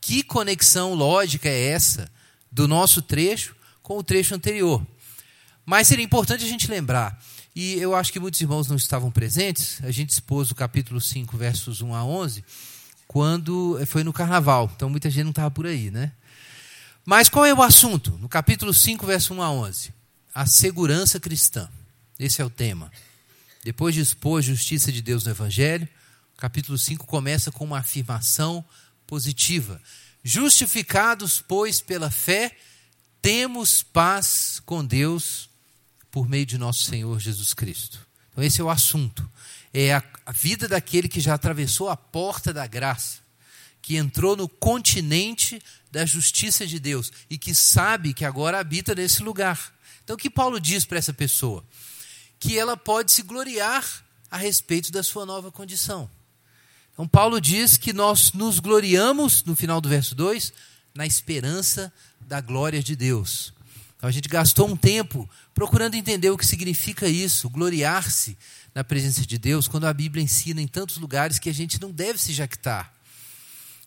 que 0.00 0.22
conexão 0.22 0.94
lógica 0.94 1.48
é 1.48 1.68
essa 1.68 2.10
do 2.52 2.68
nosso 2.68 3.00
trecho 3.00 3.56
com 3.82 3.96
o 3.98 4.02
trecho 4.02 4.34
anterior. 4.34 4.86
Mas 5.64 5.88
seria 5.88 6.04
importante 6.04 6.44
a 6.44 6.48
gente 6.48 6.70
lembrar 6.70 7.18
e 7.54 7.74
eu 7.74 7.94
acho 7.94 8.12
que 8.12 8.20
muitos 8.20 8.40
irmãos 8.40 8.68
não 8.68 8.76
estavam 8.76 9.10
presentes. 9.10 9.82
A 9.82 9.90
gente 9.90 10.10
expôs 10.10 10.50
o 10.50 10.54
capítulo 10.54 11.00
5, 11.00 11.36
versos 11.36 11.82
1 11.82 11.94
a 11.94 12.04
11, 12.04 12.44
quando 13.08 13.78
foi 13.86 14.04
no 14.04 14.12
carnaval. 14.12 14.70
Então 14.74 14.88
muita 14.88 15.10
gente 15.10 15.24
não 15.24 15.30
estava 15.30 15.50
por 15.50 15.66
aí, 15.66 15.90
né? 15.90 16.12
Mas 17.04 17.28
qual 17.28 17.44
é 17.44 17.52
o 17.52 17.62
assunto? 17.62 18.16
No 18.18 18.28
capítulo 18.28 18.72
5, 18.72 19.04
verso 19.04 19.34
1 19.34 19.42
a 19.42 19.50
11. 19.50 19.92
A 20.32 20.46
segurança 20.46 21.18
cristã. 21.18 21.68
Esse 22.18 22.40
é 22.40 22.44
o 22.44 22.50
tema. 22.50 22.90
Depois 23.64 23.94
de 23.94 24.00
expor 24.00 24.38
a 24.38 24.42
justiça 24.42 24.92
de 24.92 25.02
Deus 25.02 25.24
no 25.24 25.32
Evangelho, 25.32 25.88
o 26.36 26.40
capítulo 26.40 26.78
5 26.78 27.04
começa 27.04 27.50
com 27.50 27.64
uma 27.64 27.78
afirmação 27.78 28.64
positiva. 29.06 29.82
Justificados, 30.22 31.42
pois, 31.46 31.80
pela 31.80 32.10
fé, 32.10 32.56
temos 33.20 33.82
paz 33.82 34.62
com 34.64 34.84
Deus 34.84 35.49
por 36.10 36.28
meio 36.28 36.46
de 36.46 36.58
nosso 36.58 36.84
Senhor 36.84 37.18
Jesus 37.20 37.54
Cristo. 37.54 37.98
Então, 38.30 38.42
esse 38.42 38.60
é 38.60 38.64
o 38.64 38.70
assunto. 38.70 39.28
É 39.72 39.94
a, 39.94 40.02
a 40.26 40.32
vida 40.32 40.66
daquele 40.66 41.08
que 41.08 41.20
já 41.20 41.34
atravessou 41.34 41.88
a 41.88 41.96
porta 41.96 42.52
da 42.52 42.66
graça. 42.66 43.20
que 43.82 43.96
entrou 43.96 44.36
no 44.36 44.46
continente 44.46 45.60
da 45.90 46.04
justiça 46.04 46.66
de 46.66 46.78
Deus 46.78 47.10
e 47.30 47.38
que 47.38 47.54
sabe 47.54 48.12
que 48.12 48.24
agora 48.24 48.60
habita 48.60 48.94
nesse 48.94 49.22
lugar. 49.22 49.74
Então, 50.04 50.14
o 50.14 50.18
que 50.18 50.28
Paulo 50.28 50.60
diz 50.60 50.84
para 50.84 50.98
essa 50.98 51.12
pessoa? 51.12 51.64
Que 52.38 52.58
ela 52.58 52.76
pode 52.76 53.10
se 53.10 53.22
gloriar 53.22 53.84
a 54.30 54.36
respeito 54.36 54.92
da 54.92 55.02
sua 55.02 55.24
nova 55.24 55.50
condição. 55.50 56.10
Então, 56.92 57.08
Paulo 57.08 57.40
diz 57.40 57.76
que 57.76 57.92
nós 57.92 58.32
nos 58.32 58.58
gloriamos, 58.58 59.42
no 59.44 59.56
final 59.56 59.80
do 59.80 59.88
verso 59.88 60.14
2, 60.14 60.52
na 60.94 61.06
esperança 61.06 61.92
da 62.20 62.40
glória 62.40 62.82
de 62.82 62.94
Deus. 62.94 63.52
Então, 64.00 64.08
a 64.08 64.12
gente 64.12 64.30
gastou 64.30 64.66
um 64.66 64.74
tempo 64.74 65.28
procurando 65.52 65.94
entender 65.94 66.30
o 66.30 66.38
que 66.38 66.46
significa 66.46 67.06
isso, 67.06 67.50
gloriar-se 67.50 68.34
na 68.74 68.82
presença 68.82 69.26
de 69.26 69.36
Deus, 69.36 69.68
quando 69.68 69.86
a 69.86 69.92
Bíblia 69.92 70.24
ensina 70.24 70.62
em 70.62 70.66
tantos 70.66 70.96
lugares 70.96 71.38
que 71.38 71.50
a 71.50 71.52
gente 71.52 71.78
não 71.78 71.90
deve 71.90 72.18
se 72.18 72.32
jactar, 72.32 72.90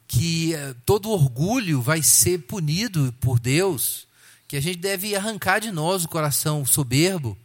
que 0.07 0.53
eh, 0.53 0.75
todo 0.85 1.09
orgulho 1.09 1.81
vai 1.81 2.03
ser 2.03 2.41
punido 2.41 3.11
por 3.19 3.39
Deus, 3.39 4.07
que 4.47 4.55
a 4.55 4.61
gente 4.61 4.77
deve 4.77 5.15
arrancar 5.15 5.59
de 5.59 5.71
nós 5.71 6.05
o 6.05 6.09
coração 6.09 6.63
soberbo. 6.63 7.35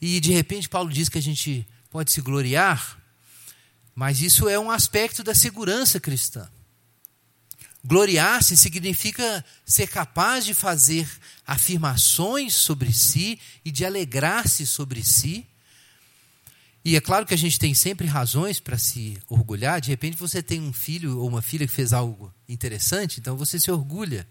E 0.00 0.20
de 0.20 0.30
repente 0.30 0.68
Paulo 0.68 0.92
diz 0.92 1.08
que 1.08 1.18
a 1.18 1.22
gente 1.22 1.66
pode 1.90 2.12
se 2.12 2.20
gloriar, 2.20 3.00
mas 3.96 4.20
isso 4.20 4.48
é 4.48 4.56
um 4.56 4.70
aspecto 4.70 5.24
da 5.24 5.34
segurança 5.34 5.98
cristã. 5.98 6.48
Gloriar-se 7.82 8.56
significa 8.56 9.44
ser 9.64 9.86
capaz 9.86 10.44
de 10.44 10.52
fazer 10.52 11.08
afirmações 11.46 12.54
sobre 12.54 12.92
si 12.92 13.38
e 13.64 13.70
de 13.70 13.84
alegrar-se 13.86 14.66
sobre 14.66 15.02
si. 15.02 15.46
E 16.84 16.94
é 16.94 17.00
claro 17.00 17.24
que 17.24 17.34
a 17.34 17.38
gente 17.38 17.58
tem 17.58 17.72
sempre 17.72 18.06
razões 18.06 18.60
para 18.60 18.76
se 18.76 19.18
orgulhar. 19.28 19.80
De 19.80 19.90
repente 19.90 20.16
você 20.16 20.42
tem 20.42 20.60
um 20.60 20.72
filho 20.72 21.18
ou 21.18 21.28
uma 21.28 21.40
filha 21.40 21.66
que 21.66 21.72
fez 21.72 21.92
algo 21.92 22.32
interessante, 22.48 23.18
então 23.18 23.36
você 23.36 23.58
se 23.58 23.70
orgulha. 23.70 24.28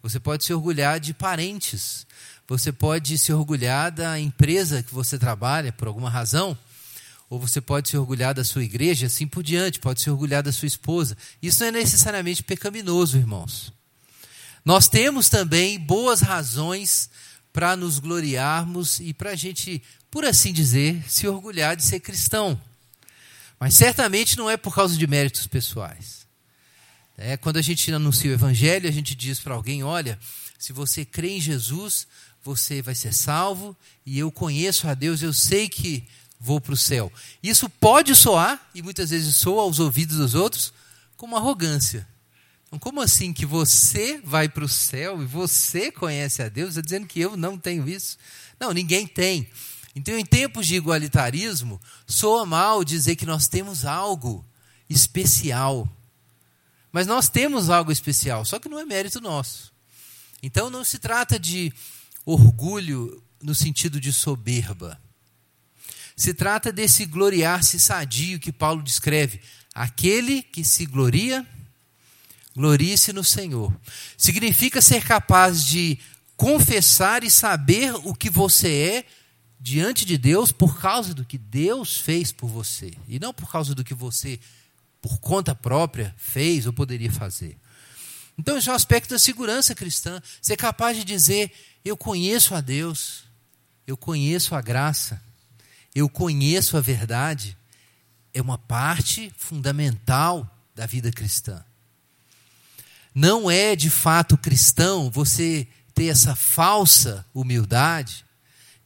Você 0.00 0.20
pode 0.20 0.44
se 0.44 0.52
orgulhar 0.52 1.00
de 1.00 1.14
parentes. 1.14 2.06
Você 2.46 2.70
pode 2.70 3.16
se 3.18 3.32
orgulhar 3.32 3.90
da 3.90 4.20
empresa 4.20 4.82
que 4.82 4.94
você 4.94 5.18
trabalha 5.18 5.72
por 5.72 5.88
alguma 5.88 6.10
razão 6.10 6.56
ou 7.28 7.38
você 7.38 7.60
pode 7.60 7.88
se 7.88 7.96
orgulhar 7.96 8.34
da 8.34 8.44
sua 8.44 8.62
igreja, 8.62 9.06
assim 9.06 9.26
por 9.26 9.42
diante, 9.42 9.80
pode 9.80 10.00
se 10.00 10.10
orgulhar 10.10 10.42
da 10.42 10.52
sua 10.52 10.66
esposa. 10.66 11.16
Isso 11.42 11.60
não 11.60 11.68
é 11.68 11.72
necessariamente 11.72 12.42
pecaminoso, 12.42 13.16
irmãos. 13.16 13.72
Nós 14.64 14.88
temos 14.88 15.28
também 15.28 15.78
boas 15.78 16.20
razões 16.20 17.10
para 17.52 17.76
nos 17.76 17.98
gloriarmos 17.98 18.98
e 19.00 19.12
para 19.12 19.30
a 19.30 19.36
gente, 19.36 19.82
por 20.10 20.24
assim 20.24 20.52
dizer, 20.52 21.04
se 21.08 21.26
orgulhar 21.28 21.76
de 21.76 21.84
ser 21.84 22.00
cristão. 22.00 22.60
Mas 23.60 23.74
certamente 23.74 24.36
não 24.36 24.50
é 24.50 24.56
por 24.56 24.74
causa 24.74 24.96
de 24.96 25.06
méritos 25.06 25.46
pessoais. 25.46 26.26
É, 27.16 27.36
quando 27.36 27.58
a 27.58 27.62
gente 27.62 27.92
anuncia 27.92 28.30
o 28.30 28.34
evangelho, 28.34 28.88
a 28.88 28.92
gente 28.92 29.14
diz 29.14 29.38
para 29.38 29.54
alguém: 29.54 29.84
olha, 29.84 30.18
se 30.58 30.72
você 30.72 31.04
crê 31.04 31.36
em 31.36 31.40
Jesus, 31.40 32.06
você 32.42 32.82
vai 32.82 32.94
ser 32.94 33.12
salvo, 33.12 33.76
e 34.04 34.18
eu 34.18 34.32
conheço 34.32 34.88
a 34.88 34.94
Deus, 34.94 35.22
eu 35.22 35.32
sei 35.32 35.68
que 35.68 36.04
vou 36.44 36.60
para 36.60 36.74
o 36.74 36.76
céu. 36.76 37.10
Isso 37.42 37.70
pode 37.70 38.14
soar, 38.14 38.60
e 38.74 38.82
muitas 38.82 39.08
vezes 39.08 39.34
soa 39.34 39.62
aos 39.62 39.78
ouvidos 39.78 40.18
dos 40.18 40.34
outros, 40.34 40.74
como 41.16 41.36
arrogância. 41.36 42.06
Então, 42.66 42.78
como 42.78 43.00
assim 43.00 43.32
que 43.32 43.46
você 43.46 44.20
vai 44.22 44.46
para 44.46 44.64
o 44.64 44.68
céu 44.68 45.22
e 45.22 45.24
você 45.24 45.90
conhece 45.90 46.42
a 46.42 46.50
Deus? 46.50 46.70
Está 46.70 46.82
dizendo 46.82 47.06
que 47.06 47.18
eu 47.18 47.34
não 47.34 47.56
tenho 47.56 47.88
isso? 47.88 48.18
Não, 48.60 48.72
ninguém 48.72 49.06
tem. 49.06 49.48
Então, 49.96 50.18
em 50.18 50.24
tempos 50.24 50.66
de 50.66 50.74
igualitarismo, 50.74 51.80
soa 52.06 52.44
mal 52.44 52.84
dizer 52.84 53.16
que 53.16 53.24
nós 53.24 53.48
temos 53.48 53.86
algo 53.86 54.44
especial. 54.88 55.88
Mas 56.92 57.06
nós 57.06 57.30
temos 57.30 57.70
algo 57.70 57.90
especial, 57.90 58.44
só 58.44 58.58
que 58.58 58.68
não 58.68 58.78
é 58.78 58.84
mérito 58.84 59.18
nosso. 59.18 59.72
Então, 60.42 60.68
não 60.68 60.84
se 60.84 60.98
trata 60.98 61.38
de 61.38 61.72
orgulho 62.26 63.22
no 63.42 63.54
sentido 63.54 63.98
de 63.98 64.12
soberba. 64.12 65.00
Se 66.16 66.32
trata 66.32 66.72
desse 66.72 67.04
gloriar-se 67.04 67.78
sadio 67.78 68.38
que 68.38 68.52
Paulo 68.52 68.82
descreve. 68.82 69.40
Aquele 69.74 70.42
que 70.42 70.62
se 70.62 70.86
gloria, 70.86 71.44
glorie-se 72.54 73.12
no 73.12 73.24
Senhor. 73.24 73.74
Significa 74.16 74.80
ser 74.80 75.04
capaz 75.04 75.64
de 75.64 75.98
confessar 76.36 77.24
e 77.24 77.30
saber 77.30 77.94
o 77.94 78.14
que 78.14 78.30
você 78.30 78.68
é 78.68 79.04
diante 79.58 80.04
de 80.04 80.16
Deus 80.18 80.52
por 80.52 80.78
causa 80.78 81.14
do 81.14 81.24
que 81.24 81.38
Deus 81.38 81.98
fez 81.98 82.30
por 82.30 82.48
você 82.48 82.92
e 83.08 83.18
não 83.18 83.32
por 83.32 83.50
causa 83.50 83.74
do 83.74 83.82
que 83.82 83.94
você, 83.94 84.38
por 85.00 85.18
conta 85.18 85.54
própria, 85.54 86.14
fez 86.16 86.66
ou 86.66 86.72
poderia 86.72 87.10
fazer. 87.10 87.56
Então, 88.38 88.58
esse 88.58 88.68
é 88.68 88.72
um 88.72 88.76
aspecto 88.76 89.10
da 89.10 89.18
segurança 89.18 89.74
cristã. 89.74 90.20
Ser 90.42 90.56
capaz 90.56 90.96
de 90.96 91.04
dizer: 91.04 91.52
Eu 91.84 91.96
conheço 91.96 92.54
a 92.54 92.60
Deus, 92.60 93.24
eu 93.86 93.96
conheço 93.96 94.54
a 94.54 94.60
graça, 94.60 95.22
eu 95.94 96.08
conheço 96.08 96.76
a 96.76 96.80
verdade, 96.80 97.56
é 98.32 98.42
uma 98.42 98.58
parte 98.58 99.32
fundamental 99.36 100.50
da 100.74 100.86
vida 100.86 101.12
cristã. 101.12 101.64
Não 103.14 103.50
é 103.50 103.76
de 103.76 103.88
fato 103.88 104.36
cristão 104.36 105.10
você 105.10 105.68
ter 105.94 106.06
essa 106.06 106.34
falsa 106.34 107.24
humildade 107.32 108.24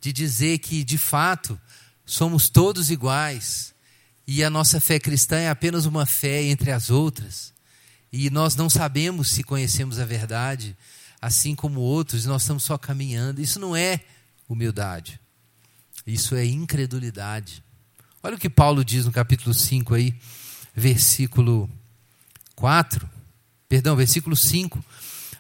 de 0.00 0.12
dizer 0.12 0.58
que 0.58 0.84
de 0.84 0.98
fato 0.98 1.58
somos 2.04 2.48
todos 2.50 2.90
iguais 2.90 3.74
e 4.26 4.44
a 4.44 4.50
nossa 4.50 4.80
fé 4.80 4.98
cristã 4.98 5.36
é 5.36 5.48
apenas 5.48 5.86
uma 5.86 6.04
fé 6.04 6.42
entre 6.42 6.70
as 6.70 6.90
outras 6.90 7.54
e 8.12 8.28
nós 8.28 8.54
não 8.54 8.68
sabemos 8.68 9.30
se 9.30 9.42
conhecemos 9.42 9.98
a 9.98 10.04
verdade 10.04 10.76
assim 11.20 11.54
como 11.54 11.80
outros, 11.80 12.24
nós 12.26 12.42
estamos 12.42 12.62
só 12.62 12.78
caminhando. 12.78 13.40
Isso 13.40 13.58
não 13.58 13.74
é 13.74 14.00
humildade. 14.48 15.20
Isso 16.08 16.34
é 16.34 16.42
incredulidade. 16.46 17.62
Olha 18.22 18.36
o 18.36 18.38
que 18.38 18.48
Paulo 18.48 18.82
diz 18.82 19.04
no 19.04 19.12
capítulo 19.12 19.52
5 19.52 19.92
aí, 19.92 20.14
versículo 20.74 21.68
4. 22.56 23.06
Perdão, 23.68 23.94
versículo 23.94 24.34
5. 24.34 24.82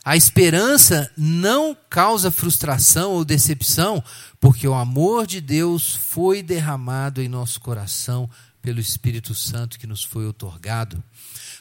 A 0.04 0.14
esperança 0.14 1.10
não 1.16 1.74
causa 1.88 2.30
frustração 2.30 3.12
ou 3.12 3.24
decepção, 3.24 4.04
porque 4.38 4.68
o 4.68 4.74
amor 4.74 5.26
de 5.26 5.40
Deus 5.40 5.94
foi 5.96 6.42
derramado 6.42 7.22
em 7.22 7.30
nosso 7.30 7.60
coração 7.60 8.28
pelo 8.60 8.78
Espírito 8.78 9.34
Santo 9.34 9.78
que 9.78 9.86
nos 9.86 10.04
foi 10.04 10.26
otorgado. 10.26 11.02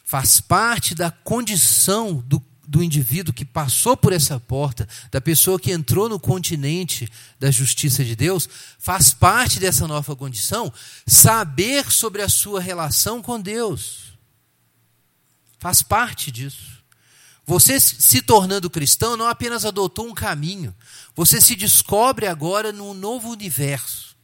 Faz 0.03 0.41
parte 0.41 0.93
da 0.93 1.09
condição 1.11 2.15
do 2.27 2.41
do 2.67 2.83
indivíduo 2.83 3.33
que 3.33 3.45
passou 3.45 3.95
por 3.95 4.12
essa 4.12 4.38
porta, 4.41 4.88
da 5.09 5.21
pessoa 5.21 5.57
que 5.57 5.71
entrou 5.71 6.09
no 6.09 6.19
continente 6.19 7.09
da 7.39 7.50
justiça 7.50 8.03
de 8.03 8.13
Deus, 8.13 8.50
faz 8.77 9.13
parte 9.13 9.57
dessa 9.57 9.88
nova 9.88 10.15
condição 10.17 10.71
saber 11.05 11.89
sobre 11.89 12.21
a 12.21 12.27
sua 12.27 12.59
relação 12.59 13.21
com 13.21 13.39
Deus. 13.39 14.13
Faz 15.57 15.81
parte 15.81 16.29
disso. 16.29 16.83
Você 17.45 17.79
se 17.79 18.21
tornando 18.21 18.69
cristão 18.69 19.15
não 19.15 19.27
apenas 19.27 19.63
adotou 19.63 20.05
um 20.05 20.13
caminho, 20.13 20.75
você 21.15 21.39
se 21.39 21.55
descobre 21.55 22.27
agora 22.27 22.74
num 22.74 22.93
novo 22.93 23.29
universo, 23.29 24.17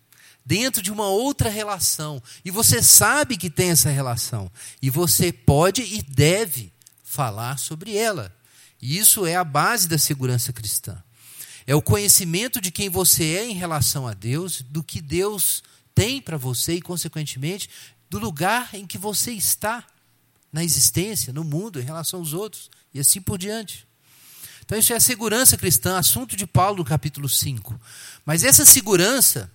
dentro 0.46 0.82
de 0.82 0.92
uma 0.92 1.08
outra 1.08 1.50
relação, 1.50 2.22
e 2.44 2.52
você 2.52 2.84
sabe 2.84 3.38
que 3.38 3.50
tem 3.50 3.70
essa 3.70 3.90
relação, 3.90 4.52
e 4.82 4.90
você 4.90 5.32
pode 5.32 5.82
e 5.82 6.02
deve 6.02 6.73
falar 7.14 7.60
sobre 7.60 7.96
ela. 7.96 8.36
E 8.82 8.98
isso 8.98 9.26
é 9.26 9.36
a 9.36 9.44
base 9.44 9.88
da 9.88 10.00
segurança 10.00 10.52
cristã. 10.52 11.02
É 11.66 11.76
o 11.76 11.82
conhecimento 11.82 12.60
de 12.60 12.72
quem 12.72 12.90
você 12.90 13.36
é 13.36 13.46
em 13.46 13.54
relação 13.54 14.08
a 14.08 14.14
Deus, 14.14 14.64
do 14.64 14.84
que 14.84 15.00
Deus 15.00 15.64
tem 15.94 16.20
para 16.20 16.38
você 16.38 16.74
e, 16.74 16.82
consequentemente, 16.82 17.70
do 18.10 18.18
lugar 18.18 18.74
em 18.74 18.86
que 18.86 18.98
você 18.98 19.32
está 19.32 19.86
na 20.52 20.64
existência, 20.64 21.32
no 21.32 21.44
mundo, 21.44 21.80
em 21.80 21.84
relação 21.84 22.20
aos 22.20 22.34
outros, 22.34 22.70
e 22.94 23.00
assim 23.00 23.22
por 23.22 23.38
diante. 23.38 23.88
Então, 24.66 24.78
isso 24.78 24.92
é 24.92 24.96
a 24.96 25.00
segurança 25.00 25.56
cristã, 25.56 25.98
assunto 25.98 26.36
de 26.36 26.48
Paulo 26.48 26.80
no 26.80 26.86
capítulo 26.86 27.30
5. 27.30 27.80
Mas 28.26 28.44
essa 28.44 28.66
segurança 28.66 29.52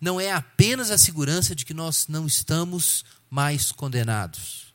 não 0.00 0.20
é 0.20 0.30
apenas 0.30 0.90
a 0.90 0.96
segurança 0.96 1.54
de 1.54 1.64
que 1.64 1.74
nós 1.74 2.06
não 2.08 2.26
estamos 2.26 3.04
mais 3.28 3.72
condenados 3.72 4.69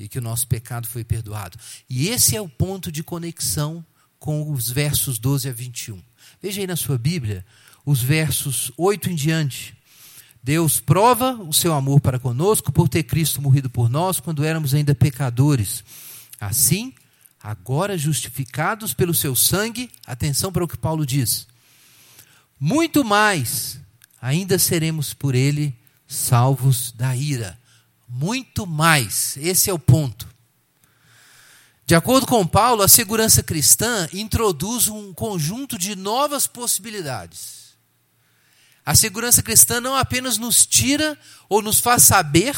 e 0.00 0.08
que 0.08 0.18
o 0.18 0.22
nosso 0.22 0.48
pecado 0.48 0.88
foi 0.88 1.04
perdoado. 1.04 1.58
E 1.88 2.08
esse 2.08 2.34
é 2.34 2.40
o 2.40 2.48
ponto 2.48 2.90
de 2.90 3.02
conexão 3.02 3.84
com 4.18 4.50
os 4.50 4.70
versos 4.70 5.18
12 5.18 5.48
a 5.48 5.52
21. 5.52 6.02
Veja 6.42 6.60
aí 6.60 6.66
na 6.66 6.76
sua 6.76 6.96
Bíblia 6.96 7.44
os 7.84 8.02
versos 8.02 8.72
8 8.78 9.10
em 9.10 9.14
diante. 9.14 9.76
Deus 10.42 10.80
prova 10.80 11.34
o 11.34 11.52
seu 11.52 11.74
amor 11.74 12.00
para 12.00 12.18
conosco 12.18 12.72
por 12.72 12.88
ter 12.88 13.02
Cristo 13.02 13.42
morrido 13.42 13.68
por 13.68 13.90
nós 13.90 14.18
quando 14.20 14.42
éramos 14.42 14.72
ainda 14.72 14.94
pecadores. 14.94 15.84
Assim, 16.40 16.94
agora 17.42 17.98
justificados 17.98 18.94
pelo 18.94 19.12
seu 19.12 19.36
sangue, 19.36 19.90
atenção 20.06 20.50
para 20.50 20.64
o 20.64 20.68
que 20.68 20.78
Paulo 20.78 21.04
diz. 21.04 21.46
Muito 22.58 23.04
mais 23.04 23.78
ainda 24.20 24.58
seremos 24.58 25.12
por 25.12 25.34
ele 25.34 25.74
salvos 26.06 26.90
da 26.92 27.14
ira 27.14 27.59
muito 28.10 28.66
mais. 28.66 29.36
Esse 29.36 29.70
é 29.70 29.72
o 29.72 29.78
ponto. 29.78 30.28
De 31.86 31.94
acordo 31.94 32.26
com 32.26 32.46
Paulo, 32.46 32.82
a 32.82 32.88
segurança 32.88 33.42
cristã 33.42 34.08
introduz 34.12 34.88
um 34.88 35.12
conjunto 35.12 35.78
de 35.78 35.96
novas 35.96 36.46
possibilidades. 36.46 37.74
A 38.84 38.94
segurança 38.94 39.42
cristã 39.42 39.80
não 39.80 39.96
apenas 39.96 40.38
nos 40.38 40.66
tira 40.66 41.18
ou 41.48 41.62
nos 41.62 41.80
faz 41.80 42.02
saber 42.04 42.56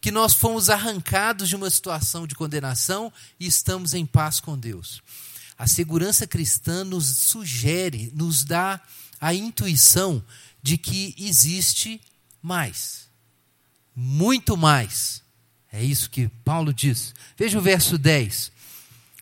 que 0.00 0.10
nós 0.10 0.34
fomos 0.34 0.68
arrancados 0.68 1.48
de 1.48 1.56
uma 1.56 1.70
situação 1.70 2.26
de 2.26 2.34
condenação 2.34 3.12
e 3.38 3.46
estamos 3.46 3.94
em 3.94 4.04
paz 4.04 4.38
com 4.38 4.58
Deus. 4.58 5.00
A 5.56 5.66
segurança 5.66 6.26
cristã 6.26 6.84
nos 6.84 7.06
sugere, 7.06 8.12
nos 8.14 8.44
dá 8.44 8.80
a 9.20 9.32
intuição 9.32 10.22
de 10.62 10.76
que 10.76 11.14
existe 11.16 12.00
mais. 12.42 13.03
Muito 13.94 14.56
mais. 14.56 15.22
É 15.72 15.82
isso 15.82 16.10
que 16.10 16.28
Paulo 16.44 16.72
diz. 16.72 17.14
Veja 17.36 17.58
o 17.58 17.62
verso 17.62 17.98
10. 17.98 18.52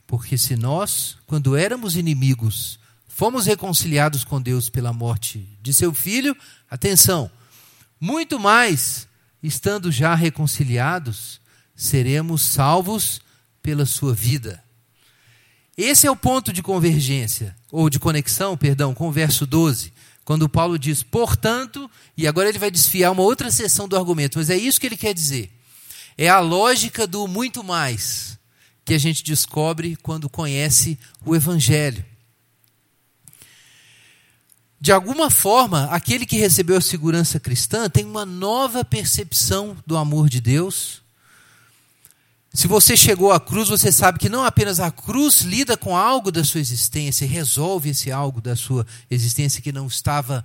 Porque 0.06 0.36
se 0.36 0.56
nós, 0.56 1.16
quando 1.26 1.56
éramos 1.56 1.96
inimigos, 1.96 2.78
fomos 3.08 3.46
reconciliados 3.46 4.24
com 4.24 4.40
Deus 4.40 4.68
pela 4.68 4.92
morte 4.92 5.48
de 5.62 5.72
seu 5.72 5.92
filho, 5.94 6.36
atenção, 6.70 7.30
muito 8.00 8.38
mais 8.38 9.06
estando 9.42 9.90
já 9.90 10.14
reconciliados, 10.14 11.40
seremos 11.74 12.42
salvos 12.42 13.20
pela 13.62 13.86
sua 13.86 14.14
vida. 14.14 14.62
Esse 15.76 16.06
é 16.06 16.10
o 16.10 16.16
ponto 16.16 16.52
de 16.52 16.62
convergência, 16.62 17.56
ou 17.70 17.88
de 17.88 17.98
conexão, 17.98 18.56
perdão, 18.56 18.92
com 18.92 19.08
o 19.08 19.12
verso 19.12 19.46
12, 19.46 19.92
quando 20.24 20.48
Paulo 20.48 20.78
diz, 20.78 21.02
portanto, 21.02 21.90
e 22.16 22.26
agora 22.26 22.48
ele 22.48 22.58
vai 22.58 22.70
desfiar 22.70 23.10
uma 23.10 23.22
outra 23.22 23.50
seção 23.50 23.88
do 23.88 23.96
argumento, 23.96 24.38
mas 24.38 24.50
é 24.50 24.56
isso 24.56 24.80
que 24.80 24.86
ele 24.86 24.96
quer 24.96 25.12
dizer. 25.12 25.50
É 26.16 26.28
a 26.28 26.38
lógica 26.38 27.06
do 27.06 27.26
muito 27.26 27.64
mais 27.64 28.38
que 28.84 28.94
a 28.94 28.98
gente 28.98 29.24
descobre 29.24 29.96
quando 29.96 30.28
conhece 30.28 30.98
o 31.24 31.34
Evangelho. 31.34 32.04
De 34.80 34.90
alguma 34.90 35.30
forma, 35.30 35.84
aquele 35.84 36.26
que 36.26 36.36
recebeu 36.36 36.76
a 36.76 36.80
segurança 36.80 37.38
cristã 37.38 37.88
tem 37.88 38.04
uma 38.04 38.26
nova 38.26 38.84
percepção 38.84 39.76
do 39.86 39.96
amor 39.96 40.28
de 40.28 40.40
Deus. 40.40 41.01
Se 42.54 42.68
você 42.68 42.96
chegou 42.96 43.32
à 43.32 43.40
cruz, 43.40 43.70
você 43.70 43.90
sabe 43.90 44.18
que 44.18 44.28
não 44.28 44.44
apenas 44.44 44.78
a 44.78 44.90
cruz 44.90 45.40
lida 45.40 45.74
com 45.74 45.96
algo 45.96 46.30
da 46.30 46.44
sua 46.44 46.60
existência, 46.60 47.26
resolve 47.26 47.90
esse 47.90 48.12
algo 48.12 48.42
da 48.42 48.54
sua 48.54 48.86
existência 49.10 49.62
que 49.62 49.72
não 49.72 49.86
estava 49.86 50.44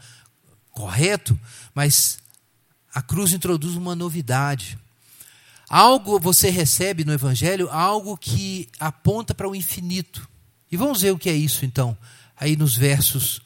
correto, 0.71 1.37
mas 1.75 2.19
a 2.93 3.01
cruz 3.01 3.33
introduz 3.33 3.75
uma 3.75 3.93
novidade. 3.93 4.79
Algo 5.67 6.17
você 6.17 6.49
recebe 6.49 7.03
no 7.03 7.11
Evangelho, 7.11 7.69
algo 7.69 8.15
que 8.15 8.69
aponta 8.79 9.35
para 9.35 9.49
o 9.49 9.55
infinito. 9.55 10.29
E 10.71 10.77
vamos 10.77 11.01
ver 11.01 11.11
o 11.11 11.19
que 11.19 11.29
é 11.29 11.35
isso 11.35 11.65
então, 11.65 11.97
aí 12.37 12.55
nos 12.55 12.73
versos 12.73 13.41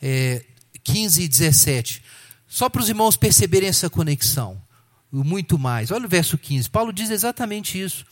é, 0.00 0.44
15 0.84 1.22
e 1.22 1.28
17. 1.28 2.02
Só 2.46 2.68
para 2.68 2.82
os 2.82 2.88
irmãos 2.88 3.16
perceberem 3.16 3.68
essa 3.68 3.90
conexão. 3.90 4.62
Muito 5.24 5.58
mais. 5.58 5.90
Olha 5.90 6.06
o 6.06 6.08
verso 6.08 6.36
15. 6.36 6.68
Paulo 6.68 6.92
diz 6.92 7.10
exatamente 7.10 7.80
isso. 7.80 8.04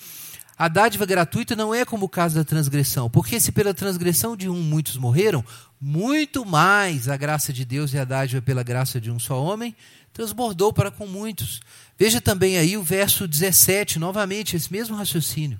A 0.57 0.69
dádiva 0.69 1.05
gratuita 1.05 1.57
não 1.57 1.75
é 1.75 1.85
como 1.85 2.07
o 2.07 2.09
caso 2.09 2.37
da 2.37 2.45
transgressão, 2.45 3.11
porque 3.11 3.41
se 3.41 3.51
pela 3.51 3.75
transgressão 3.75 4.37
de 4.37 4.49
um 4.49 4.63
muitos 4.63 4.97
morreram, 4.97 5.45
muito 5.81 6.45
mais 6.47 7.09
a 7.09 7.17
graça 7.17 7.53
de 7.53 7.65
Deus 7.65 7.93
e 7.93 7.99
a 7.99 8.05
dádiva 8.05 8.41
pela 8.41 8.63
graça 8.63 9.01
de 9.01 9.11
um 9.11 9.19
só 9.19 9.43
homem 9.43 9.75
transbordou 10.13 10.73
para 10.73 10.93
com 10.93 11.09
muitos. 11.09 11.61
Veja 11.99 12.21
também 12.21 12.57
aí 12.57 12.77
o 12.77 12.83
verso 12.85 13.27
17, 13.27 13.99
novamente, 13.99 14.55
esse 14.55 14.73
mesmo 14.73 14.97
raciocínio. 14.97 15.59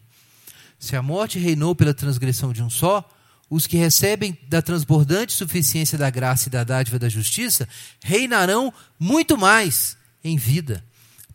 Se 0.79 0.95
a 0.95 1.03
morte 1.03 1.41
reinou 1.41 1.75
pela 1.75 1.93
transgressão 1.93 2.53
de 2.53 2.63
um 2.63 2.71
só, 2.71 3.09
os 3.51 3.67
que 3.67 3.77
recebem 3.77 4.39
da 4.49 4.63
transbordante 4.63 5.33
suficiência 5.33 5.99
da 5.99 6.09
graça 6.09 6.49
e 6.49 6.53
da 6.53 6.63
dádiva 6.63 6.99
da 6.99 7.09
justiça 7.09 7.69
reinarão 8.03 8.73
muito 8.99 9.37
mais 9.37 9.97
em 10.23 10.37
vida, 10.37 10.85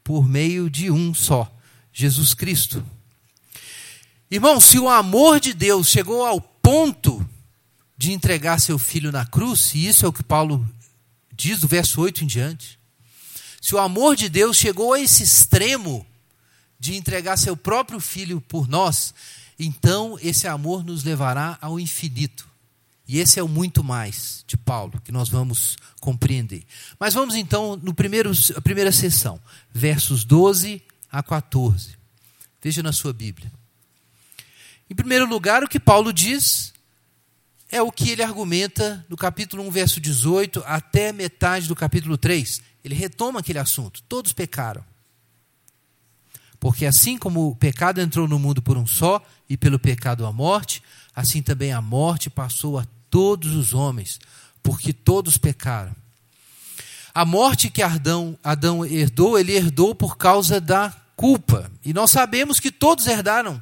por 0.10 0.28
meio 0.28 0.72
de 0.72 0.90
um 0.90 1.14
só, 1.14 1.56
Jesus 1.94 2.34
Cristo. 2.34 2.84
Irmão, 4.32 4.60
se 4.60 4.80
o 4.80 4.90
amor 4.90 5.40
de 5.40 5.54
Deus 5.54 5.88
chegou 5.88 6.26
ao 6.26 6.42
ponto 6.42 7.24
de 7.96 8.12
entregar 8.12 8.60
seu 8.60 8.80
filho 8.80 9.12
na 9.12 9.24
cruz, 9.24 9.76
e 9.76 9.86
isso 9.86 10.08
é 10.08 10.10
o 10.10 10.12
que 10.12 10.24
Paulo 10.24 10.68
diz 11.32 11.60
do 11.60 11.68
verso 11.68 12.02
8 12.02 12.24
em 12.24 12.28
diante, 12.28 12.80
se 13.62 13.76
o 13.76 13.78
amor 13.78 14.16
de 14.16 14.30
Deus 14.30 14.58
chegou 14.58 14.94
a 14.94 15.00
esse 15.00 15.22
extremo 15.22 16.04
de 16.80 16.96
entregar 16.96 17.38
seu 17.38 17.56
próprio 17.56 18.00
filho 18.00 18.42
por 18.42 18.68
nós, 18.68 19.14
então 19.60 20.18
esse 20.24 20.48
amor 20.48 20.84
nos 20.84 21.04
levará 21.04 21.56
ao 21.62 21.80
infinito. 21.80 22.49
E 23.12 23.18
esse 23.18 23.40
é 23.40 23.44
o 23.44 23.48
muito 23.48 23.84
mais 23.84 24.46
de 24.46 24.56
Paulo 24.56 25.02
que 25.04 25.12
nós 25.12 25.30
vamos 25.30 25.78
compreender. 26.00 26.64
Mas 27.00 27.16
vamos 27.16 27.34
então 27.34 27.76
no 27.76 27.92
primeiro 27.92 28.32
a 28.56 28.62
primeira 28.62 28.92
sessão, 28.92 29.42
versos 29.74 30.24
12 30.24 30.80
a 31.12 31.24
14. 31.24 31.98
Veja 32.62 32.84
na 32.84 32.92
sua 32.92 33.12
Bíblia. 33.12 33.52
Em 34.88 34.94
primeiro 34.94 35.28
lugar, 35.28 35.64
o 35.64 35.68
que 35.68 35.80
Paulo 35.80 36.14
diz 36.14 36.72
é 37.72 37.82
o 37.82 37.92
que 37.92 38.12
ele 38.12 38.22
argumenta 38.22 39.04
no 39.10 39.18
capítulo 39.18 39.64
1, 39.64 39.72
verso 39.72 40.00
18 40.00 40.62
até 40.68 41.12
metade 41.12 41.68
do 41.68 41.76
capítulo 41.76 42.16
3. 42.16 42.62
Ele 42.84 42.94
retoma 42.94 43.40
aquele 43.40 43.58
assunto. 43.58 44.04
Todos 44.04 44.34
pecaram. 44.34 44.86
Porque 46.60 46.86
assim 46.86 47.18
como 47.18 47.48
o 47.48 47.56
pecado 47.56 48.02
entrou 48.02 48.28
no 48.28 48.38
mundo 48.38 48.62
por 48.62 48.78
um 48.78 48.86
só, 48.86 49.20
e 49.50 49.58
pelo 49.58 49.80
pecado 49.80 50.28
a 50.28 50.32
morte, 50.32 50.84
assim 51.16 51.42
também 51.42 51.74
a 51.74 51.82
morte 51.82 52.30
passou 52.30 52.78
a 52.78 52.86
todos 53.10 53.56
os 53.56 53.74
homens, 53.74 54.20
porque 54.62 54.94
todos 54.94 55.38
pecaram. 55.38 55.96
A 57.14 57.26
morte 57.26 57.70
que 57.70 57.82
Adão, 57.82 58.38
Adão 58.44 58.86
herdou, 58.86 59.38
ele 59.38 59.54
herdou 59.54 59.96
por 59.96 60.18
causa 60.18 60.62
da 60.62 60.94
culpa. 61.16 61.70
E 61.84 61.94
nós 61.94 62.12
sabemos 62.12 62.60
que 62.60 62.72
todos 62.72 63.08
herdaram 63.08 63.62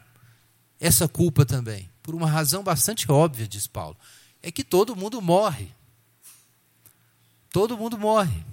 essa 0.79 1.07
culpa 1.07 1.45
também. 1.45 1.89
Por 2.03 2.13
uma 2.13 2.29
razão 2.29 2.63
bastante 2.63 3.12
óbvia, 3.12 3.47
diz 3.47 3.65
Paulo. 3.65 3.97
É 4.43 4.51
que 4.51 4.63
todo 4.63 4.95
mundo 4.95 5.21
morre. 5.21 5.71
Todo 7.51 7.77
mundo 7.77 7.97
morre. 7.97 8.45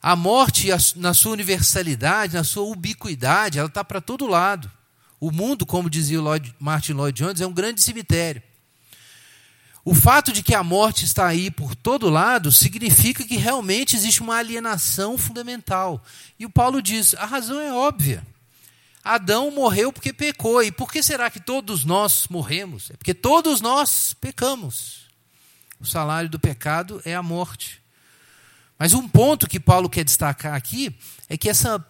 A 0.00 0.14
morte, 0.14 0.68
na 0.96 1.12
sua 1.12 1.32
universalidade, 1.32 2.34
na 2.34 2.44
sua 2.44 2.62
ubiquidade, 2.62 3.58
ela 3.58 3.68
está 3.68 3.84
para 3.84 4.00
todo 4.00 4.26
lado. 4.26 4.70
O 5.20 5.32
mundo, 5.32 5.66
como 5.66 5.90
dizia 5.90 6.20
Lloyd, 6.20 6.54
Martin 6.58 6.92
Lloyd 6.92 7.18
Jones, 7.18 7.40
é 7.40 7.46
um 7.46 7.52
grande 7.52 7.82
cemitério. 7.82 8.42
O 9.88 9.94
fato 9.94 10.34
de 10.34 10.42
que 10.42 10.54
a 10.54 10.62
morte 10.62 11.06
está 11.06 11.26
aí 11.26 11.50
por 11.50 11.74
todo 11.74 12.10
lado 12.10 12.52
significa 12.52 13.24
que 13.24 13.38
realmente 13.38 13.96
existe 13.96 14.20
uma 14.20 14.36
alienação 14.36 15.16
fundamental. 15.16 16.04
E 16.38 16.44
o 16.44 16.50
Paulo 16.50 16.82
diz: 16.82 17.14
a 17.14 17.24
razão 17.24 17.58
é 17.58 17.72
óbvia. 17.72 18.22
Adão 19.02 19.50
morreu 19.50 19.90
porque 19.90 20.12
pecou. 20.12 20.62
E 20.62 20.70
por 20.70 20.92
que 20.92 21.02
será 21.02 21.30
que 21.30 21.40
todos 21.40 21.86
nós 21.86 22.26
morremos? 22.28 22.90
É 22.90 22.98
porque 22.98 23.14
todos 23.14 23.62
nós 23.62 24.12
pecamos. 24.12 25.06
O 25.80 25.86
salário 25.86 26.28
do 26.28 26.38
pecado 26.38 27.00
é 27.02 27.14
a 27.14 27.22
morte. 27.22 27.80
Mas 28.78 28.92
um 28.92 29.08
ponto 29.08 29.48
que 29.48 29.58
Paulo 29.58 29.88
quer 29.88 30.04
destacar 30.04 30.52
aqui 30.52 30.94
é 31.30 31.38
que 31.38 31.48
essa 31.48 31.82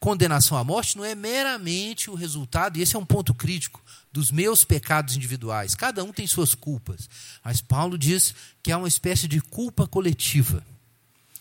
condenação 0.00 0.58
à 0.58 0.64
morte 0.64 0.96
não 0.96 1.04
é 1.04 1.14
meramente 1.14 2.10
o 2.10 2.14
resultado, 2.14 2.76
e 2.76 2.82
esse 2.82 2.96
é 2.96 2.98
um 2.98 3.06
ponto 3.06 3.32
crítico, 3.32 3.80
dos 4.16 4.30
meus 4.30 4.64
pecados 4.64 5.14
individuais. 5.14 5.74
Cada 5.74 6.02
um 6.02 6.10
tem 6.10 6.26
suas 6.26 6.54
culpas. 6.54 7.08
Mas 7.44 7.60
Paulo 7.60 7.98
diz 7.98 8.34
que 8.62 8.72
há 8.72 8.78
uma 8.78 8.88
espécie 8.88 9.28
de 9.28 9.42
culpa 9.42 9.86
coletiva. 9.86 10.64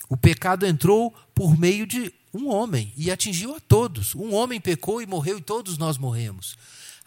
O 0.10 0.18
pecado 0.18 0.66
entrou 0.66 1.12
por 1.34 1.58
meio 1.58 1.88
de 1.88 2.14
um 2.34 2.50
homem 2.50 2.94
e 2.98 3.10
atingiu 3.10 3.56
a 3.56 3.62
todos. 3.62 4.14
Um 4.14 4.34
homem 4.34 4.60
pecou 4.60 5.02
e 5.02 5.06
morreu 5.06 5.38
e 5.38 5.42
todos 5.42 5.78
nós 5.78 5.98
morremos. 5.98 6.58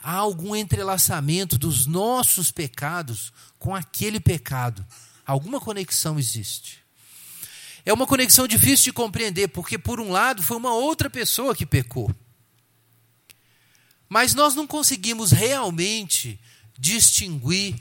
Há 0.03 0.15
algum 0.15 0.57
entrelaçamento 0.57 1.59
dos 1.59 1.85
nossos 1.85 2.51
pecados 2.51 3.31
com 3.59 3.75
aquele 3.75 4.19
pecado. 4.19 4.85
Alguma 5.27 5.61
conexão 5.61 6.19
existe. 6.19 6.79
É 7.85 7.93
uma 7.93 8.07
conexão 8.07 8.49
difícil 8.49 8.85
de 8.85 8.93
compreender, 8.93 9.49
porque, 9.49 9.77
por 9.77 10.01
um 10.01 10.11
lado, 10.11 10.43
foi 10.43 10.57
uma 10.57 10.73
outra 10.73 11.11
pessoa 11.11 11.55
que 11.55 11.67
pecou. 11.67 12.11
Mas 14.09 14.35
nós 14.35 14.55
não 14.55 14.67
conseguimos 14.67 15.31
realmente 15.31 16.39
distinguir 16.79 17.77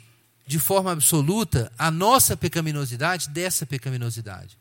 de 0.45 0.59
forma 0.59 0.91
absoluta 0.91 1.71
a 1.77 1.91
nossa 1.91 2.35
pecaminosidade 2.35 3.29
dessa 3.29 3.65
pecaminosidade. 3.65 4.57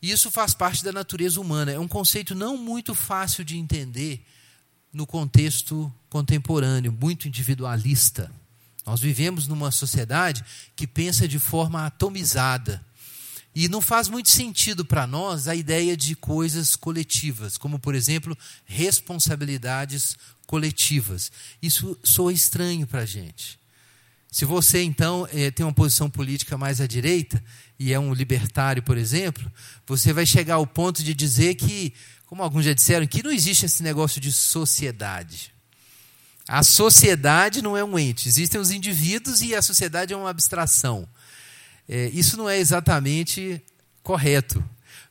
Isso 0.00 0.30
faz 0.30 0.54
parte 0.54 0.82
da 0.82 0.92
natureza 0.92 1.40
humana. 1.40 1.72
É 1.72 1.78
um 1.78 1.88
conceito 1.88 2.34
não 2.34 2.56
muito 2.56 2.94
fácil 2.94 3.44
de 3.44 3.58
entender 3.58 4.24
no 4.92 5.06
contexto 5.06 5.92
contemporâneo, 6.08 6.90
muito 6.92 7.28
individualista. 7.28 8.30
Nós 8.86 9.00
vivemos 9.00 9.46
numa 9.46 9.70
sociedade 9.70 10.44
que 10.74 10.86
pensa 10.86 11.28
de 11.28 11.38
forma 11.38 11.84
atomizada 11.84 12.84
E 13.54 13.68
não 13.68 13.80
faz 13.80 14.08
muito 14.08 14.30
sentido 14.30 14.84
para 14.84 15.06
nós 15.06 15.48
a 15.48 15.54
ideia 15.54 15.96
de 15.96 16.14
coisas 16.14 16.76
coletivas, 16.76 17.58
como, 17.58 17.78
por 17.78 17.94
exemplo, 17.94 18.36
responsabilidades 18.64 20.16
coletivas. 20.46 21.32
Isso 21.60 21.98
soa 22.02 22.32
estranho 22.32 22.86
para 22.86 23.00
a 23.00 23.06
gente. 23.06 23.58
Se 24.30 24.44
você, 24.44 24.82
então, 24.82 25.26
é, 25.32 25.50
tem 25.50 25.66
uma 25.66 25.72
posição 25.72 26.08
política 26.08 26.56
mais 26.56 26.80
à 26.80 26.86
direita, 26.86 27.42
e 27.78 27.92
é 27.92 27.98
um 27.98 28.14
libertário, 28.14 28.82
por 28.82 28.96
exemplo, 28.96 29.50
você 29.86 30.12
vai 30.12 30.24
chegar 30.24 30.54
ao 30.54 30.66
ponto 30.66 31.02
de 31.02 31.12
dizer 31.14 31.56
que, 31.56 31.92
como 32.26 32.42
alguns 32.42 32.64
já 32.64 32.72
disseram, 32.72 33.06
que 33.06 33.22
não 33.22 33.32
existe 33.32 33.66
esse 33.66 33.82
negócio 33.82 34.20
de 34.20 34.30
sociedade. 34.30 35.52
A 36.46 36.62
sociedade 36.62 37.62
não 37.62 37.76
é 37.76 37.82
um 37.82 37.98
ente, 37.98 38.28
existem 38.28 38.60
os 38.60 38.70
indivíduos 38.70 39.40
e 39.40 39.54
a 39.54 39.62
sociedade 39.62 40.12
é 40.12 40.16
uma 40.16 40.30
abstração. 40.30 41.08
É, 41.92 42.08
isso 42.10 42.36
não 42.36 42.48
é 42.48 42.56
exatamente 42.56 43.60
correto. 44.00 44.62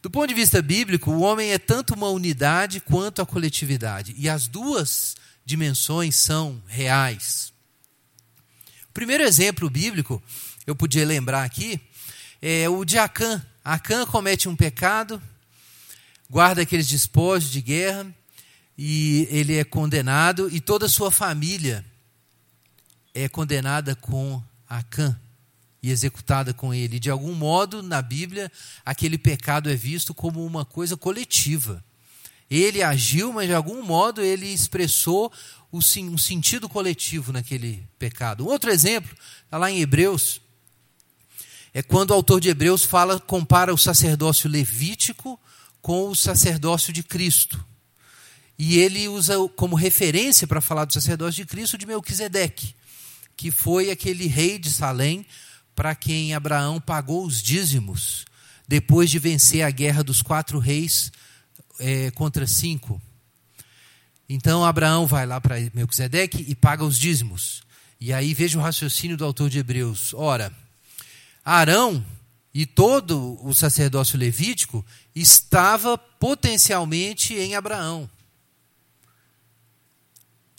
Do 0.02 0.10
ponto 0.10 0.30
de 0.30 0.34
vista 0.34 0.62
bíblico, 0.62 1.12
o 1.12 1.20
homem 1.20 1.52
é 1.52 1.60
tanto 1.60 1.94
uma 1.94 2.08
unidade 2.08 2.80
quanto 2.80 3.22
a 3.22 3.26
coletividade. 3.26 4.16
E 4.18 4.30
as 4.30 4.48
duas 4.48 5.18
dimensões 5.46 6.16
são 6.16 6.64
reais. 6.68 7.52
O 8.90 8.94
primeiro 8.94 9.26
exemplo 9.26 9.70
bíblico, 9.70 10.24
eu 10.66 10.74
podia 10.74 11.06
lembrar 11.06 11.44
aqui, 11.44 11.82
é 12.42 12.70
o 12.70 12.86
de 12.86 12.98
Acã. 12.98 13.46
Acã 13.62 14.06
comete 14.06 14.48
um 14.48 14.56
pecado, 14.56 15.22
guarda 16.30 16.62
aqueles 16.62 16.88
despojos 16.88 17.52
de 17.52 17.62
guerra, 17.62 18.08
e 18.78 19.28
ele 19.30 19.58
é 19.58 19.66
condenado, 19.66 20.50
e 20.50 20.62
toda 20.62 20.86
a 20.86 20.90
sua 20.90 21.12
família 21.12 21.84
é 23.14 23.28
condenada 23.28 23.98
com 23.98 24.42
Acã 24.66 25.20
e 25.82 25.90
executada 25.90 26.54
com 26.54 26.74
ele. 26.74 27.00
De 27.00 27.10
algum 27.10 27.34
modo, 27.34 27.82
na 27.82 28.02
Bíblia, 28.02 28.52
aquele 28.86 29.18
pecado 29.18 29.70
é 29.70 29.76
visto 29.76 30.14
como 30.14 30.46
uma 30.46 30.66
coisa 30.66 30.98
coletiva. 30.98 31.84
Ele 32.50 32.82
agiu, 32.82 33.32
mas 33.32 33.48
de 33.48 33.54
algum 33.54 33.84
modo 33.84 34.22
ele 34.22 34.48
expressou 34.48 35.32
um 35.72 36.18
sentido 36.18 36.68
coletivo 36.68 37.32
naquele 37.32 37.88
pecado. 37.98 38.44
Um 38.44 38.48
outro 38.48 38.72
exemplo, 38.72 39.16
está 39.46 39.58
lá 39.58 39.70
em 39.70 39.82
Hebreus, 39.82 40.42
é 41.74 41.84
quando 41.84 42.10
o 42.10 42.14
autor 42.14 42.42
de 42.42 42.50
Hebreus 42.50 42.84
fala, 42.84 43.20
compara 43.20 43.74
o 43.74 43.78
sacerdócio 43.78 44.50
levítico 44.50 45.40
com 45.82 46.10
o 46.10 46.16
sacerdócio 46.16 46.92
de 46.92 47.04
Cristo. 47.04 47.64
E 48.58 48.80
ele 48.80 49.08
usa 49.08 49.36
como 49.56 49.76
referência 49.76 50.48
para 50.48 50.60
falar 50.60 50.86
do 50.86 50.94
sacerdócio 50.94 51.44
de 51.44 51.46
Cristo 51.46 51.78
de 51.78 51.86
Melquisedeque, 51.86 52.76
que 53.38 53.52
foi 53.52 53.92
aquele 53.92 54.26
rei 54.26 54.58
de 54.58 54.70
Salém 54.70 55.26
para 55.80 55.96
quem 55.96 56.34
Abraão 56.34 56.82
pagou 56.82 57.26
os 57.26 57.42
dízimos 57.42 58.26
depois 58.68 59.10
de 59.10 59.18
vencer 59.18 59.62
a 59.62 59.72
guerra 59.72 60.04
dos 60.04 60.22
quatro 60.22 60.60
reis 60.60 61.10
é, 61.80 62.12
contra 62.12 62.46
cinco. 62.46 63.02
Então 64.28 64.66
Abraão 64.66 65.08
vai 65.08 65.26
lá 65.26 65.40
para 65.40 65.56
Melquisedeque 65.74 66.44
e 66.50 66.54
paga 66.54 66.84
os 66.84 67.00
dízimos. 67.00 67.64
E 67.98 68.12
aí 68.12 68.34
veja 68.34 68.60
o 68.60 68.62
raciocínio 68.62 69.16
do 69.16 69.24
autor 69.24 69.50
de 69.50 69.60
Hebreus. 69.60 70.14
Ora, 70.14 70.52
Arão 71.46 72.06
e 72.54 72.66
todo 72.66 73.40
o 73.42 73.56
sacerdócio 73.56 74.20
levítico 74.20 74.86
estava 75.16 75.98
potencialmente 75.98 77.36
em 77.36 77.56
Abraão. 77.56 78.10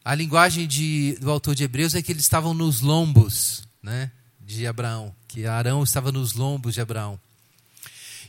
A 0.03 0.15
linguagem 0.15 0.67
de, 0.67 1.19
do 1.21 1.31
autor 1.31 1.55
de 1.55 1.65
Hebreus 1.65 1.95
é 1.95 2.01
que 2.01 2.11
eles 2.11 2.23
estavam 2.23 2.55
nos 2.55 2.81
lombos, 2.81 3.69
né? 3.83 4.11
De 4.51 4.67
Abraão, 4.67 5.15
que 5.29 5.47
Arão 5.47 5.83
estava 5.83 6.11
nos 6.11 6.33
lombos 6.35 6.75
de 6.75 6.81
Abraão. 6.81 7.19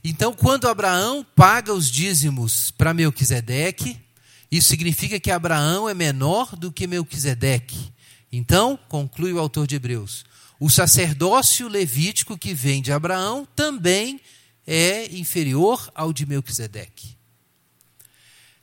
Então, 0.04 0.34
quando 0.34 0.68
Abraão 0.68 1.26
paga 1.36 1.74
os 1.74 1.90
dízimos 1.90 2.72
para 2.72 2.94
Melquisedeque, 2.94 4.00
isso 4.52 4.68
significa 4.68 5.20
que 5.20 5.32
Abraão 5.32 5.88
é 5.88 5.94
menor 5.94 6.56
do 6.56 6.72
que 6.72 6.88
Melquisedeque. 6.88 7.92
Então, 8.32 8.80
conclui 8.90 9.34
o 9.34 9.40
autor 9.40 9.68
de 9.68 9.76
Hebreus, 9.76 10.26
o 10.60 10.70
sacerdócio 10.70 11.68
levítico 11.68 12.38
que 12.38 12.54
vem 12.54 12.82
de 12.82 12.92
Abraão 12.92 13.48
também 13.56 14.22
é 14.66 15.06
inferior 15.16 15.92
ao 15.94 16.14
de 16.14 16.26
Melquisedeque. 16.26 17.18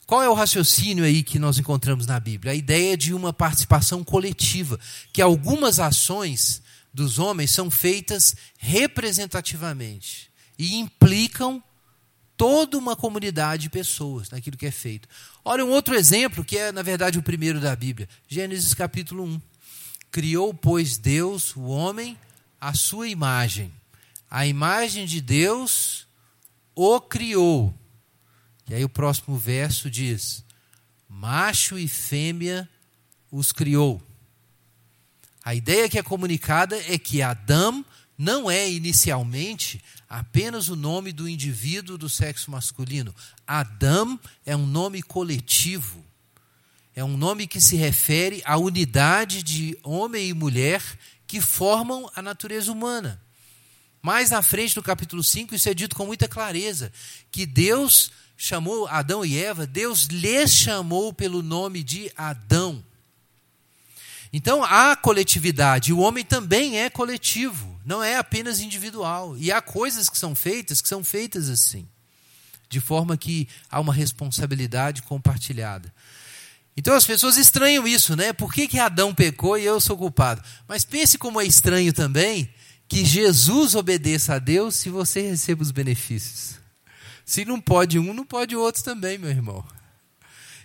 Qual 0.07 0.23
é 0.23 0.29
o 0.29 0.35
raciocínio 0.35 1.05
aí 1.05 1.23
que 1.23 1.38
nós 1.38 1.59
encontramos 1.59 2.07
na 2.07 2.18
Bíblia? 2.18 2.53
A 2.53 2.57
ideia 2.57 2.97
de 2.97 3.12
uma 3.12 3.33
participação 3.33 4.03
coletiva, 4.03 4.81
que 5.12 5.21
algumas 5.21 5.79
ações 5.79 6.62
dos 6.92 7.18
homens 7.18 7.51
são 7.51 7.70
feitas 7.70 8.35
representativamente 8.59 10.31
e 10.59 10.77
implicam 10.77 11.62
toda 12.37 12.79
uma 12.79 12.94
comunidade 12.94 13.64
de 13.64 13.70
pessoas 13.70 14.31
naquilo 14.31 14.57
que 14.57 14.66
é 14.66 14.70
feito. 14.70 15.09
Olha 15.44 15.64
um 15.64 15.70
outro 15.70 15.94
exemplo, 15.94 16.44
que 16.44 16.57
é, 16.57 16.70
na 16.72 16.83
verdade, 16.83 17.18
o 17.18 17.22
primeiro 17.22 17.61
da 17.61 17.74
Bíblia. 17.74 18.09
Gênesis 18.29 18.74
capítulo 18.74 19.24
1. 19.24 19.40
Criou, 20.11 20.55
pois, 20.55 20.96
Deus 20.96 21.55
o 21.57 21.62
homem 21.62 22.16
à 22.61 22.72
sua 22.74 23.09
imagem. 23.09 23.72
A 24.31 24.46
imagem 24.46 25.05
de 25.05 25.20
Deus 25.20 26.07
o 26.74 27.01
criou. 27.01 27.74
E 28.68 28.74
aí 28.74 28.85
o 28.85 28.88
próximo 28.88 29.37
verso 29.37 29.90
diz: 29.90 30.44
macho 31.09 31.79
e 31.79 31.88
fêmea 31.88 32.68
os 33.31 33.51
criou. 33.51 34.03
A 35.49 35.55
ideia 35.55 35.89
que 35.89 35.99
é 35.99 36.03
comunicada 36.03 36.77
é 36.89 36.99
que 36.99 37.23
Adão 37.23 37.83
não 38.19 38.51
é 38.51 38.71
inicialmente 38.71 39.83
apenas 40.07 40.69
o 40.69 40.77
nome 40.77 41.11
do 41.11 41.27
indivíduo 41.27 41.97
do 41.97 42.07
sexo 42.07 42.51
masculino. 42.51 43.15
Adão 43.47 44.21
é 44.45 44.55
um 44.55 44.67
nome 44.67 45.01
coletivo. 45.01 46.05
É 46.95 47.03
um 47.03 47.17
nome 47.17 47.47
que 47.47 47.63
se 47.63 47.77
refere 47.77 48.43
à 48.45 48.59
unidade 48.59 49.43
de 49.43 49.75
homem 49.83 50.29
e 50.29 50.35
mulher 50.35 50.83
que 51.27 51.41
formam 51.41 52.11
a 52.15 52.21
natureza 52.21 52.71
humana. 52.71 53.19
Mais 54.03 54.29
na 54.29 54.43
frente, 54.43 54.77
no 54.77 54.83
capítulo 54.83 55.25
5, 55.25 55.55
isso 55.55 55.71
é 55.71 55.73
dito 55.73 55.97
com 55.97 56.05
muita 56.05 56.29
clareza: 56.29 56.93
que 57.31 57.47
Deus 57.47 58.11
chamou 58.37 58.87
Adão 58.87 59.25
e 59.25 59.39
Eva, 59.39 59.67
Deus 59.67 60.09
lhes 60.09 60.53
chamou 60.53 61.11
pelo 61.11 61.43
nome 61.43 61.83
de 61.83 62.13
Adão. 62.15 62.85
Então 64.33 64.62
há 64.62 64.95
coletividade, 64.95 65.93
o 65.93 65.99
homem 65.99 66.25
também 66.25 66.79
é 66.79 66.91
coletivo, 66.91 67.81
não 67.85 68.03
é 68.03 68.17
apenas 68.17 68.61
individual. 68.61 69.37
E 69.38 69.51
há 69.51 69.61
coisas 69.62 70.09
que 70.11 70.19
são 70.19 70.35
feitas 70.35 70.81
que 70.81 70.88
são 70.88 71.03
feitas 71.03 71.49
assim, 71.49 71.88
de 72.69 72.81
forma 72.81 73.17
que 73.17 73.49
há 73.71 73.81
uma 73.81 73.93
responsabilidade 73.93 75.03
compartilhada. 75.03 75.93
Então 76.77 76.95
as 76.95 77.07
pessoas 77.07 77.37
estranham 77.37 77.88
isso, 77.88 78.14
né? 78.14 78.33
Por 78.33 78.53
que, 78.53 78.69
que 78.69 78.79
Adão 78.79 79.14
pecou 79.14 79.59
e 79.59 79.64
eu 79.64 79.81
sou 79.81 79.97
culpado? 79.97 80.43
Mas 80.69 80.85
pense 80.85 81.19
como 81.19 81.41
é 81.41 81.45
estranho 81.45 81.93
também 81.93 82.49
que 82.87 83.05
Jesus 83.05 83.75
obedeça 83.75 84.35
a 84.35 84.38
Deus 84.38 84.77
se 84.77 84.88
você 84.88 85.21
recebe 85.23 85.62
os 85.62 85.71
benefícios. 85.71 86.57
Se 87.25 87.45
não 87.45 87.61
pode 87.61 87.99
um, 87.99 88.14
não 88.14 88.25
pode 88.25 88.55
outro 88.55 88.83
também, 88.83 89.19
meu 89.19 89.29
irmão. 89.29 89.64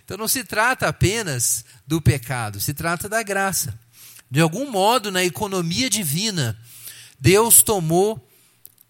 Então 0.04 0.16
não 0.16 0.28
se 0.28 0.44
trata 0.44 0.86
apenas 0.86 1.64
do 1.86 2.00
pecado, 2.00 2.60
se 2.60 2.74
trata 2.74 3.08
da 3.08 3.22
graça. 3.22 3.78
De 4.30 4.40
algum 4.40 4.70
modo, 4.70 5.10
na 5.10 5.24
economia 5.24 5.88
divina, 5.88 6.58
Deus 7.18 7.62
tomou 7.62 8.20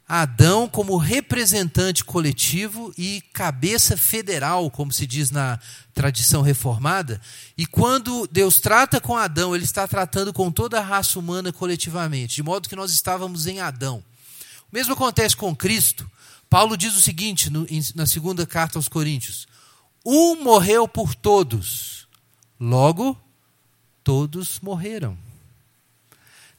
Adão 0.06 0.68
como 0.68 0.98
representante 0.98 2.04
coletivo 2.04 2.92
e 2.98 3.22
cabeça 3.32 3.96
federal, 3.96 4.70
como 4.70 4.92
se 4.92 5.06
diz 5.06 5.30
na 5.30 5.58
tradição 5.94 6.42
reformada. 6.42 7.20
E 7.56 7.64
quando 7.64 8.26
Deus 8.30 8.60
trata 8.60 9.00
com 9.00 9.16
Adão, 9.16 9.54
ele 9.54 9.64
está 9.64 9.88
tratando 9.88 10.32
com 10.32 10.50
toda 10.52 10.78
a 10.78 10.82
raça 10.82 11.18
humana 11.18 11.52
coletivamente, 11.52 12.36
de 12.36 12.42
modo 12.42 12.68
que 12.68 12.76
nós 12.76 12.92
estávamos 12.92 13.46
em 13.46 13.60
Adão. 13.60 14.04
O 14.70 14.74
mesmo 14.74 14.92
acontece 14.92 15.36
com 15.36 15.56
Cristo. 15.56 16.10
Paulo 16.50 16.76
diz 16.76 16.94
o 16.94 17.00
seguinte 17.00 17.48
no, 17.48 17.66
na 17.94 18.06
segunda 18.06 18.46
carta 18.46 18.78
aos 18.78 18.88
Coríntios: 18.88 19.48
um 20.04 20.42
morreu 20.42 20.86
por 20.86 21.14
todos, 21.14 22.06
logo, 22.60 23.18
todos 24.02 24.60
morreram. 24.60 25.16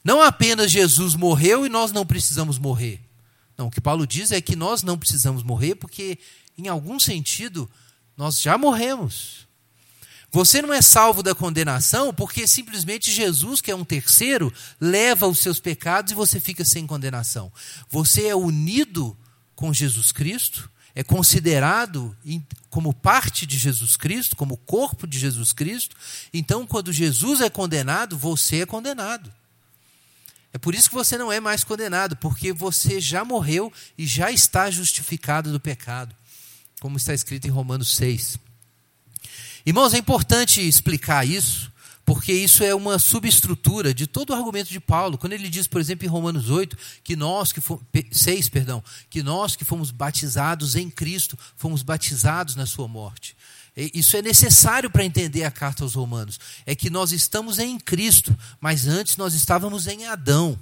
Não 0.02 0.20
apenas 0.20 0.70
Jesus 0.70 1.14
morreu 1.14 1.64
e 1.64 1.68
nós 1.68 1.92
não 1.92 2.04
precisamos 2.04 2.58
morrer. 2.58 3.00
Não, 3.56 3.68
o 3.68 3.70
que 3.70 3.80
Paulo 3.80 4.06
diz 4.06 4.32
é 4.32 4.40
que 4.40 4.56
nós 4.56 4.82
não 4.82 4.98
precisamos 4.98 5.42
morrer 5.42 5.76
porque, 5.76 6.18
em 6.58 6.68
algum 6.68 6.98
sentido, 6.98 7.70
nós 8.16 8.40
já 8.40 8.58
morremos. 8.58 9.46
Você 10.30 10.60
não 10.60 10.72
é 10.72 10.82
salvo 10.82 11.22
da 11.22 11.34
condenação 11.34 12.12
porque 12.12 12.46
simplesmente 12.46 13.12
Jesus, 13.12 13.60
que 13.60 13.70
é 13.70 13.76
um 13.76 13.84
terceiro, 13.84 14.52
leva 14.80 15.26
os 15.26 15.38
seus 15.38 15.60
pecados 15.60 16.12
e 16.12 16.16
você 16.16 16.38
fica 16.40 16.64
sem 16.64 16.86
condenação. 16.86 17.52
Você 17.88 18.26
é 18.26 18.34
unido 18.34 19.16
com 19.54 19.72
Jesus 19.72 20.12
Cristo 20.12 20.70
é 20.96 21.04
considerado 21.04 22.16
como 22.76 22.92
parte 22.92 23.46
de 23.46 23.56
Jesus 23.56 23.96
Cristo, 23.96 24.36
como 24.36 24.58
corpo 24.58 25.06
de 25.06 25.18
Jesus 25.18 25.50
Cristo, 25.50 25.96
então 26.30 26.66
quando 26.66 26.92
Jesus 26.92 27.40
é 27.40 27.48
condenado, 27.48 28.18
você 28.18 28.60
é 28.60 28.66
condenado. 28.66 29.32
É 30.52 30.58
por 30.58 30.74
isso 30.74 30.90
que 30.90 30.94
você 30.94 31.16
não 31.16 31.32
é 31.32 31.40
mais 31.40 31.64
condenado, 31.64 32.16
porque 32.16 32.52
você 32.52 33.00
já 33.00 33.24
morreu 33.24 33.72
e 33.96 34.06
já 34.06 34.30
está 34.30 34.70
justificado 34.70 35.50
do 35.50 35.58
pecado, 35.58 36.14
como 36.78 36.98
está 36.98 37.14
escrito 37.14 37.46
em 37.46 37.50
Romanos 37.50 37.96
6. 37.96 38.38
Irmãos, 39.64 39.94
é 39.94 39.96
importante 39.96 40.60
explicar 40.60 41.26
isso, 41.26 41.72
porque 42.06 42.32
isso 42.32 42.62
é 42.62 42.72
uma 42.72 43.00
subestrutura 43.00 43.92
de 43.92 44.06
todo 44.06 44.30
o 44.30 44.34
argumento 44.34 44.70
de 44.70 44.78
Paulo. 44.78 45.18
Quando 45.18 45.32
ele 45.32 45.48
diz, 45.48 45.66
por 45.66 45.80
exemplo, 45.80 46.06
em 46.06 46.08
Romanos 46.08 46.48
8, 46.48 46.78
que 47.02 47.16
nós 47.16 47.50
que 47.50 47.60
fomos, 47.60 47.82
6, 48.12 48.48
perdão, 48.48 48.82
que 49.10 49.24
nós 49.24 49.56
que 49.56 49.64
fomos 49.64 49.90
batizados 49.90 50.76
em 50.76 50.88
Cristo, 50.88 51.36
fomos 51.56 51.82
batizados 51.82 52.54
na 52.54 52.64
sua 52.64 52.86
morte. 52.86 53.36
Isso 53.76 54.16
é 54.16 54.22
necessário 54.22 54.88
para 54.88 55.04
entender 55.04 55.42
a 55.42 55.50
carta 55.50 55.82
aos 55.82 55.94
Romanos. 55.94 56.38
É 56.64 56.76
que 56.76 56.88
nós 56.88 57.10
estamos 57.10 57.58
em 57.58 57.76
Cristo, 57.76 58.38
mas 58.60 58.86
antes 58.86 59.16
nós 59.16 59.34
estávamos 59.34 59.88
em 59.88 60.06
Adão. 60.06 60.56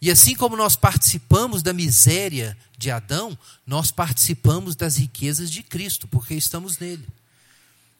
E 0.00 0.10
assim 0.10 0.34
como 0.34 0.56
nós 0.56 0.74
participamos 0.74 1.62
da 1.62 1.74
miséria 1.74 2.56
de 2.78 2.90
Adão, 2.90 3.38
nós 3.66 3.90
participamos 3.90 4.74
das 4.74 4.96
riquezas 4.96 5.50
de 5.50 5.62
Cristo, 5.62 6.08
porque 6.08 6.32
estamos 6.34 6.78
nele. 6.78 7.06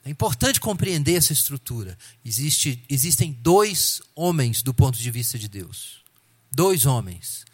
É 0.05 0.11
importante 0.11 0.61
compreender 0.61 1.17
essa 1.17 1.33
estrutura. 1.33 1.97
Existe, 2.25 2.83
existem 2.89 3.33
dois 3.33 4.01
homens 4.15 4.63
do 4.63 4.73
ponto 4.73 4.99
de 4.99 5.11
vista 5.11 5.39
de 5.39 5.49
Deus. 5.49 6.03
Dois 6.51 6.87
homens: 6.87 7.45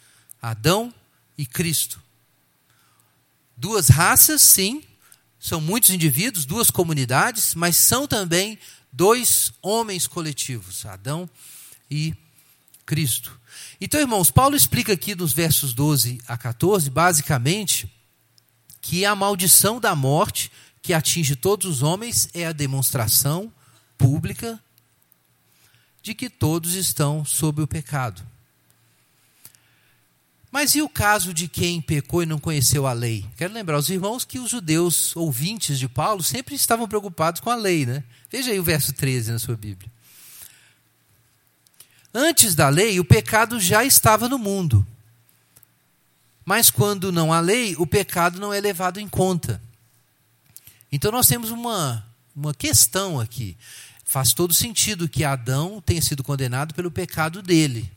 Adão 0.41 0.93
e 1.37 1.45
Cristo. 1.45 2.01
Duas 3.55 3.89
raças, 3.89 4.41
sim, 4.41 4.83
são 5.39 5.59
muitos 5.59 5.89
indivíduos, 5.89 6.45
duas 6.45 6.69
comunidades, 6.69 7.55
mas 7.55 7.75
são 7.75 8.07
também 8.07 8.57
dois 8.91 9.51
homens 9.61 10.07
coletivos: 10.07 10.85
Adão 10.85 11.29
e 11.89 12.15
Cristo. 12.85 13.39
Então, 13.79 13.99
irmãos, 13.99 14.31
Paulo 14.31 14.55
explica 14.55 14.93
aqui 14.93 15.13
nos 15.13 15.33
versos 15.33 15.73
12 15.73 16.19
a 16.27 16.37
14, 16.37 16.89
basicamente, 16.89 17.91
que 18.81 19.05
a 19.05 19.15
maldição 19.15 19.79
da 19.79 19.95
morte 19.95 20.51
que 20.87 20.93
atinge 20.93 21.35
todos 21.35 21.65
os 21.65 21.83
homens 21.83 22.29
é 22.33 22.45
a 22.45 22.53
demonstração 22.53 23.51
pública 23.97 24.57
de 26.01 26.15
que 26.15 26.29
todos 26.29 26.75
estão 26.75 27.25
sob 27.25 27.61
o 27.61 27.67
pecado. 27.67 28.25
Mas 30.49 30.75
e 30.75 30.81
o 30.81 30.87
caso 30.87 31.33
de 31.33 31.49
quem 31.49 31.81
pecou 31.81 32.23
e 32.23 32.25
não 32.25 32.39
conheceu 32.39 32.87
a 32.87 32.93
lei? 32.93 33.25
Quero 33.35 33.53
lembrar 33.53 33.77
os 33.77 33.89
irmãos 33.89 34.23
que 34.23 34.39
os 34.39 34.49
judeus 34.49 35.13
ouvintes 35.13 35.77
de 35.77 35.89
Paulo 35.89 36.23
sempre 36.23 36.55
estavam 36.55 36.87
preocupados 36.87 37.41
com 37.41 37.49
a 37.49 37.55
lei, 37.55 37.85
né? 37.85 38.01
Veja 38.31 38.51
aí 38.51 38.59
o 38.59 38.63
verso 38.63 38.93
13 38.93 39.33
na 39.33 39.39
sua 39.39 39.57
Bíblia. 39.57 39.91
Antes 42.13 42.55
da 42.55 42.69
lei, 42.69 42.97
o 42.97 43.03
pecado 43.03 43.59
já 43.59 43.83
estava 43.83 44.29
no 44.29 44.39
mundo. 44.39 44.87
Mas 46.45 46.71
quando 46.71 47.11
não 47.11 47.33
há 47.33 47.41
lei, 47.41 47.75
o 47.77 47.85
pecado 47.85 48.39
não 48.39 48.53
é 48.53 48.61
levado 48.61 49.01
em 49.01 49.09
conta. 49.09 49.66
Então 50.91 51.11
nós 51.11 51.27
temos 51.27 51.51
uma, 51.51 52.05
uma 52.35 52.53
questão 52.53 53.19
aqui. 53.19 53.57
Faz 54.05 54.33
todo 54.33 54.53
sentido 54.53 55.09
que 55.09 55.23
Adão 55.23 55.81
tenha 55.81 56.01
sido 56.01 56.23
condenado 56.23 56.73
pelo 56.73 56.89
pecado 56.89 57.41
dele. 57.41 57.91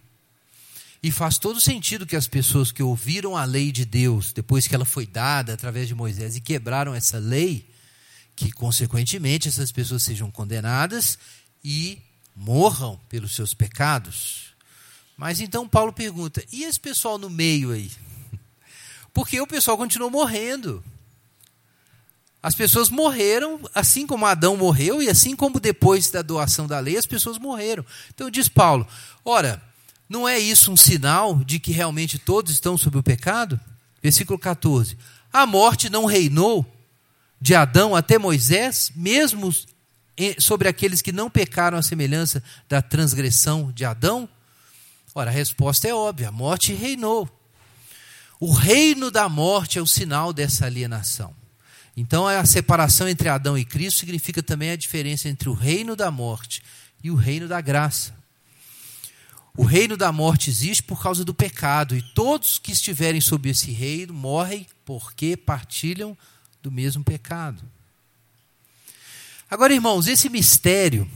E 1.02 1.10
faz 1.10 1.38
todo 1.38 1.60
sentido 1.60 2.06
que 2.06 2.16
as 2.16 2.26
pessoas 2.26 2.70
que 2.70 2.82
ouviram 2.82 3.36
a 3.36 3.44
lei 3.44 3.72
de 3.72 3.84
Deus, 3.84 4.32
depois 4.32 4.66
que 4.66 4.74
ela 4.74 4.84
foi 4.84 5.06
dada 5.06 5.54
através 5.54 5.88
de 5.88 5.94
Moisés 5.94 6.36
e 6.36 6.40
quebraram 6.40 6.94
essa 6.94 7.18
lei, 7.18 7.66
que 8.36 8.50
consequentemente 8.52 9.48
essas 9.48 9.72
pessoas 9.72 10.02
sejam 10.02 10.30
condenadas 10.30 11.18
e 11.64 11.98
morram 12.34 13.00
pelos 13.08 13.34
seus 13.34 13.54
pecados. 13.54 14.50
Mas 15.16 15.40
então 15.40 15.68
Paulo 15.68 15.92
pergunta: 15.92 16.44
e 16.52 16.64
esse 16.64 16.80
pessoal 16.80 17.18
no 17.18 17.30
meio 17.30 17.70
aí? 17.70 17.90
Porque 19.12 19.40
o 19.40 19.46
pessoal 19.46 19.76
continuou 19.76 20.10
morrendo. 20.10 20.82
As 22.42 22.54
pessoas 22.54 22.88
morreram, 22.88 23.60
assim 23.74 24.06
como 24.06 24.24
Adão 24.24 24.56
morreu, 24.56 25.02
e 25.02 25.10
assim 25.10 25.36
como 25.36 25.60
depois 25.60 26.10
da 26.10 26.22
doação 26.22 26.66
da 26.66 26.78
lei, 26.78 26.96
as 26.96 27.04
pessoas 27.04 27.38
morreram. 27.38 27.84
Então 28.14 28.30
diz 28.30 28.48
Paulo: 28.48 28.86
ora, 29.24 29.62
não 30.08 30.28
é 30.28 30.38
isso 30.38 30.72
um 30.72 30.76
sinal 30.76 31.36
de 31.44 31.58
que 31.58 31.70
realmente 31.70 32.18
todos 32.18 32.52
estão 32.52 32.78
sob 32.78 32.98
o 32.98 33.02
pecado? 33.02 33.60
Versículo 34.02 34.38
14: 34.38 34.96
A 35.30 35.44
morte 35.46 35.90
não 35.90 36.06
reinou 36.06 36.66
de 37.38 37.54
Adão 37.54 37.94
até 37.94 38.18
Moisés, 38.18 38.90
mesmo 38.96 39.54
sobre 40.38 40.68
aqueles 40.68 41.02
que 41.02 41.12
não 41.12 41.30
pecaram 41.30 41.76
à 41.76 41.82
semelhança 41.82 42.42
da 42.68 42.80
transgressão 42.80 43.70
de 43.70 43.84
Adão? 43.84 44.28
Ora, 45.14 45.30
a 45.30 45.32
resposta 45.32 45.86
é 45.86 45.94
óbvia: 45.94 46.28
a 46.28 46.32
morte 46.32 46.72
reinou. 46.72 47.28
O 48.38 48.52
reino 48.52 49.10
da 49.10 49.28
morte 49.28 49.78
é 49.78 49.82
o 49.82 49.86
sinal 49.86 50.32
dessa 50.32 50.64
alienação. 50.64 51.39
Então, 52.00 52.26
a 52.26 52.46
separação 52.46 53.06
entre 53.06 53.28
Adão 53.28 53.58
e 53.58 53.64
Cristo 53.64 54.00
significa 54.00 54.42
também 54.42 54.70
a 54.70 54.76
diferença 54.76 55.28
entre 55.28 55.50
o 55.50 55.52
reino 55.52 55.94
da 55.94 56.10
morte 56.10 56.62
e 57.04 57.10
o 57.10 57.14
reino 57.14 57.46
da 57.46 57.60
graça. 57.60 58.14
O 59.54 59.64
reino 59.64 59.98
da 59.98 60.10
morte 60.10 60.48
existe 60.48 60.82
por 60.82 61.02
causa 61.02 61.26
do 61.26 61.34
pecado, 61.34 61.94
e 61.94 62.00
todos 62.00 62.58
que 62.58 62.72
estiverem 62.72 63.20
sob 63.20 63.50
esse 63.50 63.70
reino 63.70 64.14
morrem 64.14 64.66
porque 64.82 65.36
partilham 65.36 66.16
do 66.62 66.72
mesmo 66.72 67.04
pecado. 67.04 67.62
Agora, 69.50 69.74
irmãos, 69.74 70.08
esse 70.08 70.30
mistério 70.30 71.06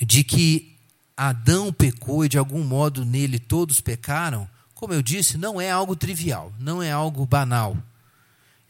de 0.00 0.24
que 0.24 0.74
Adão 1.14 1.70
pecou 1.70 2.24
e 2.24 2.30
de 2.30 2.38
algum 2.38 2.64
modo 2.64 3.04
nele 3.04 3.38
todos 3.38 3.78
pecaram, 3.82 4.48
como 4.74 4.94
eu 4.94 5.02
disse, 5.02 5.36
não 5.36 5.60
é 5.60 5.70
algo 5.70 5.94
trivial, 5.94 6.50
não 6.58 6.82
é 6.82 6.90
algo 6.90 7.26
banal. 7.26 7.76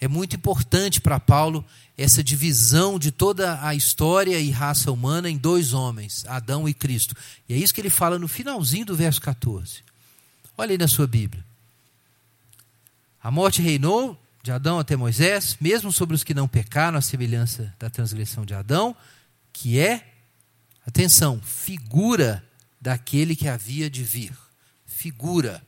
É 0.03 0.09
muito 0.09 0.35
importante 0.35 1.01
para 1.01 1.21
Paulo 1.21 1.65
essa 1.97 2.25
divisão 2.25 2.99
de 2.99 3.13
toda 3.13 3.65
a 3.65 3.73
história 3.73 4.37
e 4.41 4.51
raça 4.51 4.91
humana 4.91 5.31
em 5.31 5.37
dois 5.37 5.73
homens, 5.73 6.27
Adão 6.27 6.69
e 6.69 6.75
Cristo. 6.75 7.15
E 7.49 7.55
é 7.55 7.57
isso 7.57 7.73
que 7.73 7.81
ele 7.81 7.89
fala 7.89 8.19
no 8.19 8.27
finalzinho 8.27 8.85
do 8.85 8.97
verso 8.97 9.21
14. 9.21 9.85
Olha 10.59 10.73
aí 10.73 10.77
na 10.77 10.89
sua 10.89 11.07
Bíblia. 11.07 11.45
A 13.23 13.31
morte 13.31 13.63
reinou 13.63 14.21
de 14.43 14.51
Adão 14.51 14.81
até 14.81 14.97
Moisés, 14.97 15.57
mesmo 15.61 15.93
sobre 15.93 16.17
os 16.17 16.25
que 16.25 16.35
não 16.35 16.49
pecaram, 16.49 16.99
a 16.99 17.01
semelhança 17.01 17.73
da 17.79 17.89
transgressão 17.89 18.45
de 18.45 18.55
Adão, 18.55 18.97
que 19.53 19.79
é, 19.79 20.15
atenção, 20.85 21.41
figura 21.41 22.45
daquele 22.81 23.37
que 23.37 23.47
havia 23.47 23.89
de 23.89 24.03
vir. 24.03 24.37
Figura. 24.85 25.63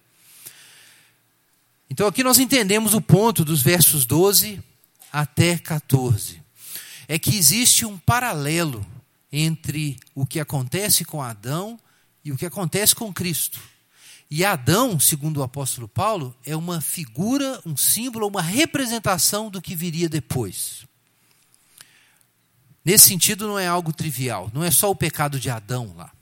Então 1.88 2.07
aqui 2.07 2.23
nós 2.25 2.38
entendemos 2.38 2.94
o 2.94 3.01
ponto 3.01 3.44
dos 3.44 3.62
versos 3.62 4.05
12 4.07 4.62
até 5.12 5.59
14. 5.59 6.42
É 7.07 7.18
que 7.18 7.37
existe 7.37 7.85
um 7.85 7.99
paralelo 7.99 8.85
entre 9.31 9.99
o 10.14 10.25
que 10.25 10.40
acontece 10.40 11.05
com 11.05 11.23
Adão 11.23 11.79
e 12.25 12.33
o 12.33 12.37
que 12.37 12.47
acontece 12.47 12.94
com 12.94 13.12
Cristo. 13.12 13.61
E 14.31 14.44
Adão, 14.44 14.99
segundo 14.99 15.38
o 15.38 15.42
apóstolo 15.42 15.87
Paulo, 15.87 16.35
é 16.44 16.57
uma 16.57 16.81
figura, 16.81 17.61
um 17.64 17.77
símbolo, 17.77 18.27
uma 18.27 18.42
representação 18.42 19.51
do 19.51 19.61
que 19.61 19.77
viria 19.77 20.09
depois. 20.09 20.87
Nesse 22.85 23.09
sentido, 23.09 23.47
não 23.47 23.59
é 23.59 23.66
algo 23.66 23.92
trivial, 23.92 24.51
não 24.53 24.64
é 24.64 24.70
só 24.70 24.90
o 24.90 24.97
pecado 24.97 25.38
de 25.38 25.51
Adão 25.51 25.94
lá. 25.97 26.13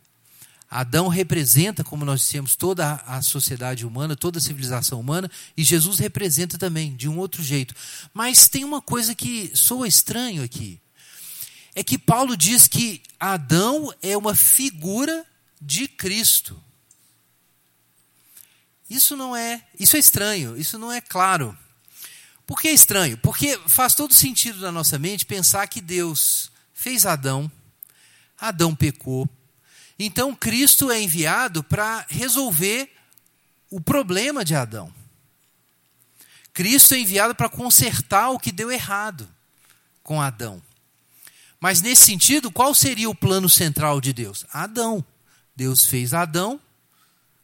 Adão 0.72 1.06
representa, 1.06 1.84
como 1.84 2.02
nós 2.02 2.20
dissemos, 2.20 2.56
toda 2.56 2.94
a 3.06 3.20
sociedade 3.20 3.84
humana, 3.84 4.16
toda 4.16 4.38
a 4.38 4.40
civilização 4.40 4.98
humana, 4.98 5.30
e 5.54 5.62
Jesus 5.62 5.98
representa 5.98 6.56
também, 6.56 6.96
de 6.96 7.10
um 7.10 7.18
outro 7.18 7.42
jeito. 7.42 7.74
Mas 8.14 8.48
tem 8.48 8.64
uma 8.64 8.80
coisa 8.80 9.14
que 9.14 9.52
soa 9.54 9.86
estranho 9.86 10.42
aqui. 10.42 10.80
É 11.74 11.84
que 11.84 11.98
Paulo 11.98 12.34
diz 12.34 12.66
que 12.66 13.02
Adão 13.20 13.92
é 14.00 14.16
uma 14.16 14.34
figura 14.34 15.26
de 15.60 15.86
Cristo. 15.86 16.58
Isso 18.88 19.14
não 19.14 19.36
é, 19.36 19.62
isso 19.78 19.94
é 19.94 19.98
estranho, 19.98 20.56
isso 20.56 20.78
não 20.78 20.90
é 20.90 21.02
claro. 21.02 21.54
Por 22.46 22.58
que 22.58 22.68
é 22.68 22.72
estranho? 22.72 23.18
Porque 23.18 23.60
faz 23.66 23.94
todo 23.94 24.14
sentido 24.14 24.60
na 24.60 24.72
nossa 24.72 24.98
mente 24.98 25.26
pensar 25.26 25.66
que 25.66 25.82
Deus 25.82 26.50
fez 26.72 27.04
Adão, 27.04 27.52
Adão 28.40 28.74
pecou, 28.74 29.28
então 30.04 30.34
Cristo 30.34 30.90
é 30.90 31.00
enviado 31.00 31.62
para 31.62 32.06
resolver 32.08 32.90
o 33.70 33.80
problema 33.80 34.44
de 34.44 34.54
Adão. 34.54 34.92
Cristo 36.52 36.94
é 36.94 36.98
enviado 36.98 37.34
para 37.34 37.48
consertar 37.48 38.30
o 38.30 38.38
que 38.38 38.52
deu 38.52 38.70
errado 38.70 39.28
com 40.02 40.20
Adão. 40.20 40.62
Mas 41.60 41.80
nesse 41.80 42.04
sentido, 42.04 42.50
qual 42.50 42.74
seria 42.74 43.08
o 43.08 43.14
plano 43.14 43.48
central 43.48 44.00
de 44.00 44.12
Deus? 44.12 44.44
Adão. 44.52 45.04
Deus 45.54 45.84
fez 45.84 46.14
Adão, 46.14 46.58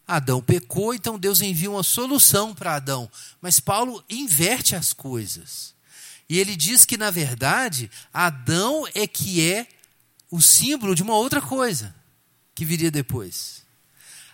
Adão 0.06 0.42
pecou, 0.42 0.94
então 0.94 1.18
Deus 1.18 1.42
envia 1.42 1.70
uma 1.70 1.82
solução 1.82 2.54
para 2.54 2.76
Adão. 2.76 3.10
Mas 3.40 3.60
Paulo 3.60 4.02
inverte 4.08 4.74
as 4.74 4.94
coisas. 4.94 5.74
E 6.28 6.38
ele 6.38 6.56
diz 6.56 6.86
que, 6.86 6.96
na 6.96 7.10
verdade, 7.10 7.90
Adão 8.12 8.86
é 8.94 9.06
que 9.06 9.46
é 9.46 9.66
o 10.30 10.40
símbolo 10.40 10.94
de 10.94 11.02
uma 11.02 11.14
outra 11.14 11.40
coisa 11.40 11.97
que 12.58 12.64
viria 12.64 12.90
depois. 12.90 13.62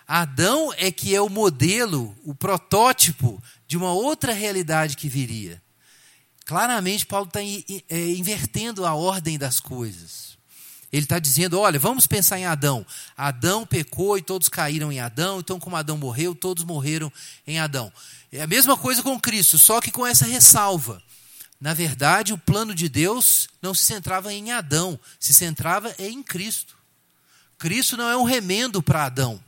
Adão 0.09 0.73
é 0.79 0.91
que 0.91 1.15
é 1.15 1.21
o 1.21 1.29
modelo, 1.29 2.17
o 2.25 2.35
protótipo 2.35 3.43
de 3.67 3.77
uma 3.77 3.93
outra 3.93 4.33
realidade 4.33 4.97
que 4.97 5.11
viria. 5.11 5.63
Claramente, 6.47 7.05
Paulo 7.05 7.27
está 7.27 7.41
é, 7.43 8.09
invertendo 8.13 8.87
a 8.87 8.95
ordem 8.95 9.37
das 9.37 9.61
coisas. 9.61 10.39
Ele 10.91 11.03
está 11.03 11.19
dizendo: 11.19 11.61
olha, 11.61 11.79
vamos 11.79 12.07
pensar 12.07 12.39
em 12.39 12.47
Adão. 12.47 12.87
Adão 13.15 13.67
pecou 13.67 14.17
e 14.17 14.23
todos 14.23 14.49
caíram 14.49 14.91
em 14.91 15.01
Adão, 15.01 15.41
então, 15.41 15.61
como 15.61 15.77
Adão 15.77 15.99
morreu, 15.99 16.35
todos 16.35 16.65
morreram 16.65 17.13
em 17.47 17.59
Adão. 17.59 17.93
É 18.33 18.41
a 18.41 18.47
mesma 18.47 18.75
coisa 18.75 19.03
com 19.03 19.21
Cristo, 19.21 19.59
só 19.59 19.83
que 19.83 19.91
com 19.91 20.07
essa 20.07 20.25
ressalva. 20.25 21.03
Na 21.61 21.75
verdade, 21.75 22.33
o 22.33 22.39
plano 22.39 22.75
de 22.75 22.89
Deus 22.89 23.49
não 23.61 23.75
se 23.75 23.85
centrava 23.85 24.33
em 24.33 24.51
Adão, 24.51 24.99
se 25.21 25.35
centrava 25.35 25.95
em 25.99 26.23
Cristo. 26.23 26.84
Cristo 27.65 27.97
não 27.97 28.11
é 28.11 28.15
um 28.15 28.25
remendo 28.25 28.83
para 28.83 29.07
Adão. 29.07 29.43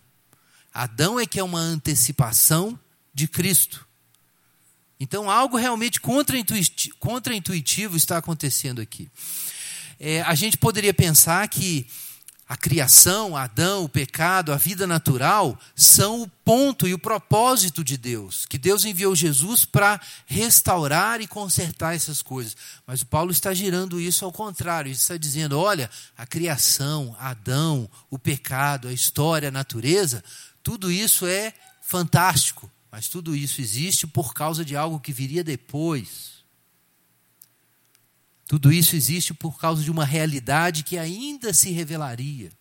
Adão 0.73 1.21
é 1.21 1.27
que 1.27 1.39
é 1.39 1.43
uma 1.43 1.59
antecipação 1.59 2.81
de 3.13 3.29
Cristo. 3.29 3.87
Então, 4.99 5.31
algo 5.31 5.59
realmente 5.59 6.01
contra-intuitivo 6.01 7.95
está 7.95 8.17
acontecendo 8.17 8.81
aqui. 8.81 9.11
É, 10.01 10.23
a 10.23 10.35
gente 10.35 10.57
poderia 10.57 10.95
pensar 10.95 11.47
que 11.49 11.87
a 12.49 12.57
criação, 12.57 13.37
Adão, 13.37 13.83
o 13.83 13.89
pecado, 13.89 14.53
a 14.53 14.57
vida 14.57 14.87
natural 14.87 15.59
são 15.75 16.23
o 16.23 16.29
ponto 16.29 16.87
e 16.87 16.95
o 16.95 16.99
propósito 16.99 17.83
de 17.83 17.97
Deus, 17.97 18.47
que 18.47 18.57
Deus 18.57 18.85
enviou 18.85 19.17
Jesus 19.17 19.65
para 19.65 20.01
restaurar 20.27 21.21
e 21.21 21.27
consertar 21.27 21.97
essas 21.97 22.23
coisas. 22.23 22.57
Mas 22.87 23.03
o 23.03 23.07
Paulo 23.07 23.33
está 23.33 23.53
girando 23.53 24.01
isso 24.01 24.25
ao 24.25 24.31
contrário, 24.31 24.89
ele 24.89 24.95
está 24.95 25.17
dizendo: 25.17 25.59
olha, 25.59 25.91
a 26.17 26.25
criação, 26.25 27.17
Adão, 27.19 27.91
o 28.09 28.17
pecado, 28.17 28.87
a 28.87 28.93
história, 28.93 29.49
a 29.49 29.53
natureza, 29.53 30.23
tudo 30.63 30.93
isso 30.93 31.27
é 31.27 31.53
fantástico, 31.83 32.71
mas 32.93 33.09
tudo 33.09 33.35
isso 33.35 33.61
existe 33.61 34.07
por 34.07 34.35
causa 34.35 34.65
de 34.65 34.77
algo 34.77 35.01
que 35.01 35.13
viria 35.13 35.43
depois. 35.43 36.36
Tudo 38.47 38.73
isso 38.73 38.95
existe 38.95 39.35
por 39.35 39.59
causa 39.59 39.83
de 39.83 39.91
uma 39.91 40.05
realidade 40.05 40.85
que 40.85 40.97
ainda 40.97 41.53
se 41.53 41.71
revelaria. 41.71 42.53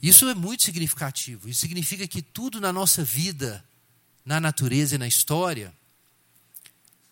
Isso 0.00 0.28
é 0.28 0.34
muito 0.34 0.62
significativo. 0.62 1.48
Isso 1.48 1.60
significa 1.60 2.06
que 2.06 2.22
tudo 2.22 2.60
na 2.60 2.72
nossa 2.72 3.04
vida, 3.04 3.64
na 4.24 4.40
natureza 4.40 4.94
e 4.94 4.98
na 4.98 5.06
história, 5.06 5.72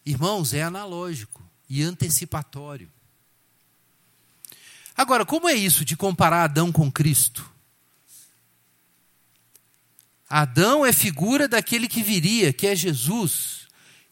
irmãos, 0.04 0.54
é 0.54 0.62
analógico 0.62 1.42
e 1.68 1.82
antecipatório. 1.82 2.90
Agora, 4.96 5.24
como 5.24 5.48
é 5.48 5.54
isso 5.54 5.84
de 5.84 5.96
comparar 5.96 6.44
Adão 6.44 6.70
com 6.70 6.90
Cristo? 6.90 7.50
Adão 10.28 10.84
é 10.84 10.92
figura 10.92 11.46
daquele 11.46 11.86
que 11.86 12.02
viria, 12.02 12.52
que 12.52 12.66
é 12.66 12.74
Jesus. 12.74 13.62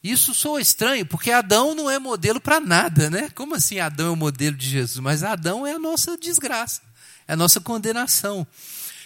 Isso 0.03 0.33
soa 0.35 0.61
estranho, 0.63 1.05
porque 1.05 1.31
Adão 1.31 1.75
não 1.75 1.91
é 1.91 1.99
modelo 1.99 2.41
para 2.41 2.59
nada, 2.59 3.11
né? 3.11 3.29
Como 3.35 3.55
assim 3.55 3.79
Adão 3.79 4.09
é 4.09 4.11
o 4.11 4.17
modelo 4.17 4.57
de 4.57 4.69
Jesus? 4.69 4.99
Mas 4.99 5.23
Adão 5.23 5.67
é 5.67 5.73
a 5.73 5.79
nossa 5.79 6.17
desgraça, 6.17 6.81
é 7.29 7.35
a 7.35 7.37
nossa 7.37 7.61
condenação. 7.61 8.47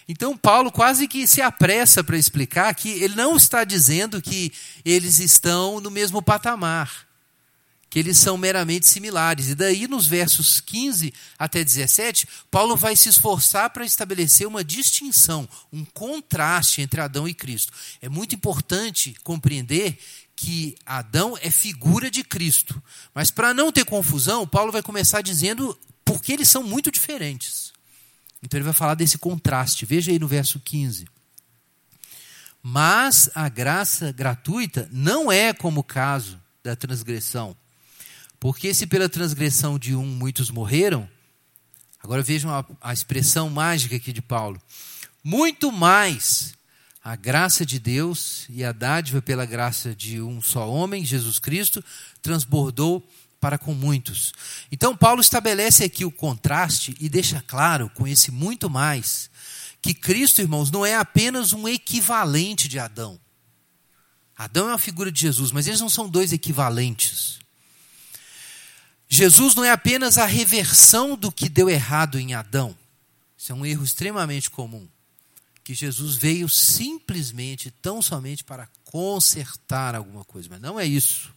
Então, 0.07 0.37
Paulo 0.37 0.71
quase 0.71 1.09
que 1.09 1.27
se 1.27 1.41
apressa 1.41 2.05
para 2.05 2.19
explicar 2.19 2.75
que 2.75 2.91
ele 2.91 3.17
não 3.17 3.37
está 3.37 3.65
dizendo 3.65 4.21
que 4.21 4.53
eles 4.85 5.19
estão 5.19 5.81
no 5.81 5.91
mesmo 5.91 6.23
patamar, 6.23 7.09
que 7.89 7.99
eles 7.99 8.19
são 8.19 8.37
meramente 8.37 8.87
similares. 8.87 9.49
E 9.49 9.55
daí, 9.55 9.89
nos 9.89 10.07
versos 10.07 10.61
15 10.61 11.13
até 11.39 11.65
17, 11.65 12.29
Paulo 12.51 12.77
vai 12.77 12.95
se 12.95 13.09
esforçar 13.09 13.71
para 13.71 13.85
estabelecer 13.85 14.47
uma 14.47 14.63
distinção, 14.63 15.49
um 15.73 15.85
contraste 15.87 16.83
entre 16.83 17.01
Adão 17.01 17.27
e 17.27 17.33
Cristo. 17.33 17.73
É 18.03 18.09
muito 18.09 18.35
importante 18.35 19.17
compreender 19.25 19.99
que 20.37 20.77
Adão 20.85 21.39
é 21.41 21.51
figura 21.51 22.11
de 22.11 22.25
Cristo. 22.25 22.83
Mas 23.15 23.31
para 23.31 23.55
não 23.55 23.71
ter 23.71 23.85
confusão, 23.85 24.47
Paulo 24.47 24.73
vai 24.73 24.83
começar 24.83 25.21
dizendo 25.21 25.79
porque 26.05 26.33
eles 26.33 26.49
são 26.49 26.63
muito 26.63 26.91
diferentes. 26.91 27.73
Então 28.43 28.59
ele 28.59 28.65
vai 28.65 28.75
falar 28.75 28.95
desse 28.95 29.17
contraste. 29.17 29.87
Veja 29.87 30.11
aí 30.11 30.19
no 30.19 30.29
verso 30.29 30.61
15. 30.61 31.07
Mas 32.63 33.29
a 33.35 33.49
graça 33.49 34.11
gratuita 34.13 34.89
não 34.91 35.31
é 35.31 35.53
como 35.53 35.81
o 35.81 35.85
caso 35.85 36.41
da 36.63 36.75
transgressão. 36.75 37.57
Porque 38.41 38.75
se 38.75 38.87
pela 38.87 39.09
transgressão 39.09 39.79
de 39.79 39.95
um 39.95 40.05
muitos 40.05 40.51
morreram, 40.51 41.09
agora 42.03 42.23
vejam 42.23 42.51
a, 42.51 42.65
a 42.81 42.93
expressão 42.93 43.49
mágica 43.49 43.97
aqui 43.97 44.13
de 44.13 44.23
Paulo. 44.23 44.61
Muito 45.23 45.71
mais 45.71 46.54
a 47.05 47.17
graça 47.17 47.67
de 47.67 47.79
Deus 47.79 48.47
e 48.49 48.65
a 48.65 48.73
dádiva 48.73 49.21
pela 49.21 49.45
graça 49.45 49.95
de 49.95 50.23
um 50.23 50.41
só 50.41 50.67
homem, 50.71 51.05
Jesus 51.05 51.39
Cristo, 51.39 51.85
transbordou 52.23 53.07
para 53.39 53.59
com 53.59 53.75
muitos. 53.75 54.33
Então, 54.73 54.97
Paulo 54.97 55.21
estabelece 55.21 55.85
aqui 55.85 56.03
o 56.03 56.11
contraste 56.11 56.97
e 56.99 57.11
deixa 57.11 57.45
claro, 57.47 57.91
com 57.91 58.09
esse 58.09 58.31
muito 58.31 58.71
mais, 58.71 59.29
que 59.83 59.93
Cristo, 59.93 60.41
irmãos, 60.41 60.71
não 60.71 60.87
é 60.87 60.97
apenas 60.97 61.53
um 61.53 61.69
equivalente 61.69 62.69
de 62.69 62.79
Adão. 62.79 63.21
Adão 64.35 64.69
é 64.69 64.73
uma 64.73 64.79
figura 64.79 65.13
de 65.13 65.21
Jesus, 65.21 65.53
mas 65.53 65.67
eles 65.67 65.81
não 65.81 65.91
são 65.91 66.09
dois 66.09 66.33
equivalentes. 66.33 67.39
Jesus 69.07 69.55
não 69.55 69.63
é 69.63 69.71
apenas 69.71 70.17
a 70.17 70.25
reversão 70.25 71.19
do 71.19 71.31
que 71.31 71.51
deu 71.51 71.69
errado 71.69 72.19
em 72.19 72.33
Adão. 72.33 72.75
Isso 73.37 73.53
é 73.53 73.55
um 73.55 73.67
erro 73.67 73.85
extremamente 73.85 74.49
comum 74.49 74.89
que 75.65 75.73
Jesus 75.73 76.15
veio 76.15 76.47
simplesmente, 76.47 77.71
tão 77.71 78.03
somente 78.03 78.45
para 78.45 78.69
consertar 78.85 79.95
alguma 79.95 80.23
coisa, 80.23 80.47
mas 80.51 80.61
não 80.61 80.79
é 80.79 80.85
isso. 80.85 81.33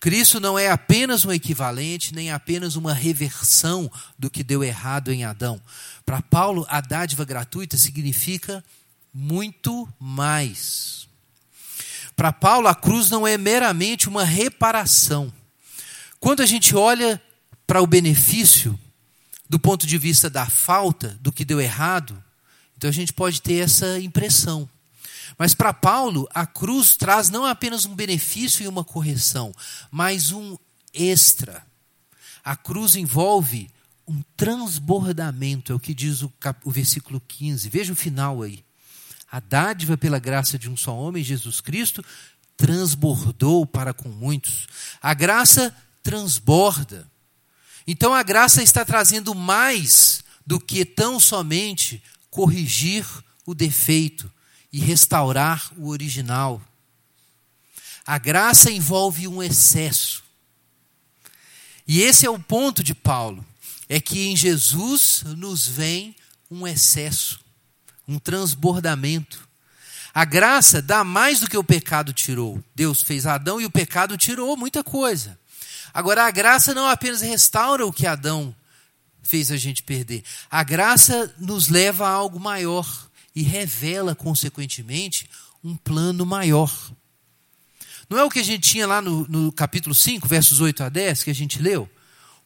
Cristo 0.00 0.40
não 0.40 0.58
é 0.58 0.68
apenas 0.68 1.24
um 1.24 1.32
equivalente, 1.32 2.12
nem 2.12 2.30
apenas 2.30 2.74
uma 2.74 2.92
reversão 2.92 3.90
do 4.18 4.28
que 4.28 4.42
deu 4.42 4.62
errado 4.64 5.12
em 5.12 5.24
Adão. 5.24 5.62
Para 6.04 6.20
Paulo, 6.20 6.66
a 6.68 6.80
dádiva 6.80 7.24
gratuita 7.24 7.76
significa 7.76 8.62
muito 9.14 9.88
mais. 9.98 11.08
Para 12.16 12.32
Paulo, 12.32 12.66
a 12.66 12.74
cruz 12.74 13.10
não 13.10 13.26
é 13.26 13.38
meramente 13.38 14.08
uma 14.08 14.24
reparação. 14.24 15.32
Quando 16.18 16.42
a 16.42 16.46
gente 16.46 16.74
olha 16.74 17.22
para 17.66 17.80
o 17.80 17.86
benefício 17.86 18.78
do 19.48 19.58
ponto 19.58 19.86
de 19.86 19.96
vista 19.96 20.28
da 20.28 20.46
falta, 20.46 21.16
do 21.20 21.32
que 21.32 21.44
deu 21.44 21.60
errado, 21.60 22.22
então 22.76 22.90
a 22.90 22.92
gente 22.92 23.12
pode 23.12 23.40
ter 23.40 23.64
essa 23.64 23.98
impressão. 24.00 24.68
Mas 25.38 25.54
para 25.54 25.72
Paulo, 25.72 26.28
a 26.34 26.46
cruz 26.46 26.96
traz 26.96 27.28
não 27.28 27.44
apenas 27.44 27.84
um 27.84 27.94
benefício 27.94 28.62
e 28.62 28.68
uma 28.68 28.84
correção, 28.84 29.52
mas 29.90 30.30
um 30.30 30.56
extra. 30.92 31.64
A 32.44 32.56
cruz 32.56 32.94
envolve 32.94 33.68
um 34.06 34.22
transbordamento, 34.36 35.72
é 35.72 35.74
o 35.74 35.80
que 35.80 35.92
diz 35.92 36.22
o, 36.22 36.32
o 36.64 36.70
versículo 36.70 37.20
15. 37.20 37.68
Veja 37.68 37.92
o 37.92 37.96
final 37.96 38.42
aí. 38.42 38.64
A 39.30 39.40
dádiva 39.40 39.96
pela 39.96 40.18
graça 40.18 40.58
de 40.58 40.70
um 40.70 40.76
só 40.76 40.96
homem, 40.96 41.24
Jesus 41.24 41.60
Cristo, 41.60 42.04
transbordou 42.56 43.66
para 43.66 43.92
com 43.92 44.08
muitos. 44.08 44.66
A 45.02 45.12
graça 45.12 45.74
transborda. 46.02 47.10
Então 47.86 48.14
a 48.14 48.22
graça 48.22 48.62
está 48.62 48.84
trazendo 48.84 49.34
mais 49.34 50.24
do 50.46 50.60
que 50.60 50.84
tão 50.84 51.18
somente 51.18 52.02
corrigir 52.36 53.06
o 53.46 53.54
defeito 53.54 54.30
e 54.70 54.78
restaurar 54.78 55.72
o 55.74 55.88
original. 55.88 56.60
A 58.06 58.18
graça 58.18 58.70
envolve 58.70 59.26
um 59.26 59.42
excesso. 59.42 60.22
E 61.88 62.02
esse 62.02 62.26
é 62.26 62.30
o 62.30 62.38
ponto 62.38 62.84
de 62.84 62.94
Paulo, 62.94 63.42
é 63.88 63.98
que 63.98 64.26
em 64.26 64.36
Jesus 64.36 65.22
nos 65.24 65.66
vem 65.66 66.14
um 66.50 66.66
excesso, 66.66 67.40
um 68.06 68.18
transbordamento. 68.18 69.48
A 70.12 70.26
graça 70.26 70.82
dá 70.82 71.02
mais 71.02 71.40
do 71.40 71.48
que 71.48 71.56
o 71.56 71.64
pecado 71.64 72.12
tirou. 72.12 72.62
Deus 72.74 73.00
fez 73.00 73.24
Adão 73.24 73.58
e 73.58 73.64
o 73.64 73.70
pecado 73.70 74.14
tirou 74.18 74.58
muita 74.58 74.84
coisa. 74.84 75.38
Agora, 75.94 76.26
a 76.26 76.30
graça 76.30 76.74
não 76.74 76.86
apenas 76.86 77.22
restaura 77.22 77.86
o 77.86 77.92
que 77.92 78.06
Adão 78.06 78.54
fez 79.26 79.50
a 79.50 79.56
gente 79.56 79.82
perder. 79.82 80.22
A 80.50 80.62
graça 80.62 81.34
nos 81.38 81.68
leva 81.68 82.06
a 82.06 82.10
algo 82.10 82.40
maior 82.40 83.08
e 83.34 83.42
revela, 83.42 84.14
consequentemente, 84.14 85.28
um 85.62 85.76
plano 85.76 86.24
maior. 86.24 86.72
Não 88.08 88.18
é 88.18 88.24
o 88.24 88.30
que 88.30 88.38
a 88.38 88.44
gente 88.44 88.70
tinha 88.70 88.86
lá 88.86 89.02
no, 89.02 89.26
no 89.28 89.52
capítulo 89.52 89.94
5, 89.94 90.26
versos 90.28 90.60
8 90.60 90.84
a 90.84 90.88
10, 90.88 91.24
que 91.24 91.30
a 91.30 91.34
gente 91.34 91.60
leu? 91.60 91.88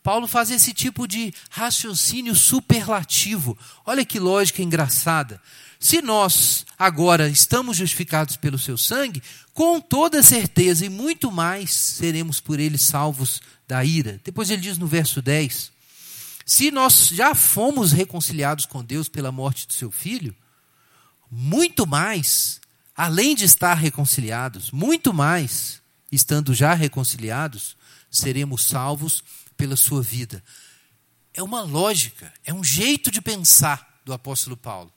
Paulo 0.02 0.26
faz 0.26 0.50
esse 0.50 0.72
tipo 0.72 1.06
de 1.06 1.32
raciocínio 1.50 2.34
superlativo. 2.34 3.56
Olha 3.84 4.04
que 4.04 4.18
lógica 4.18 4.62
engraçada. 4.62 5.40
Se 5.78 6.00
nós 6.02 6.64
agora 6.78 7.28
estamos 7.28 7.76
justificados 7.76 8.36
pelo 8.36 8.58
seu 8.58 8.76
sangue, 8.76 9.22
com 9.52 9.80
toda 9.80 10.22
certeza 10.22 10.86
e 10.86 10.88
muito 10.88 11.30
mais 11.30 11.72
seremos 11.72 12.40
por 12.40 12.58
ele 12.58 12.78
salvos 12.78 13.40
da 13.68 13.84
ira. 13.84 14.20
Depois 14.24 14.50
ele 14.50 14.62
diz 14.62 14.78
no 14.78 14.86
verso 14.86 15.20
10: 15.20 15.70
se 16.50 16.72
nós 16.72 17.10
já 17.10 17.32
fomos 17.32 17.92
reconciliados 17.92 18.66
com 18.66 18.82
Deus 18.82 19.08
pela 19.08 19.30
morte 19.30 19.68
do 19.68 19.72
seu 19.72 19.88
filho, 19.88 20.34
muito 21.30 21.86
mais, 21.86 22.60
além 22.92 23.36
de 23.36 23.44
estar 23.44 23.74
reconciliados, 23.74 24.72
muito 24.72 25.14
mais, 25.14 25.80
estando 26.10 26.52
já 26.52 26.74
reconciliados, 26.74 27.76
seremos 28.10 28.64
salvos 28.64 29.22
pela 29.56 29.76
sua 29.76 30.02
vida. 30.02 30.42
É 31.32 31.40
uma 31.40 31.62
lógica, 31.62 32.34
é 32.44 32.52
um 32.52 32.64
jeito 32.64 33.12
de 33.12 33.22
pensar 33.22 34.00
do 34.04 34.12
apóstolo 34.12 34.56
Paulo. 34.56 34.92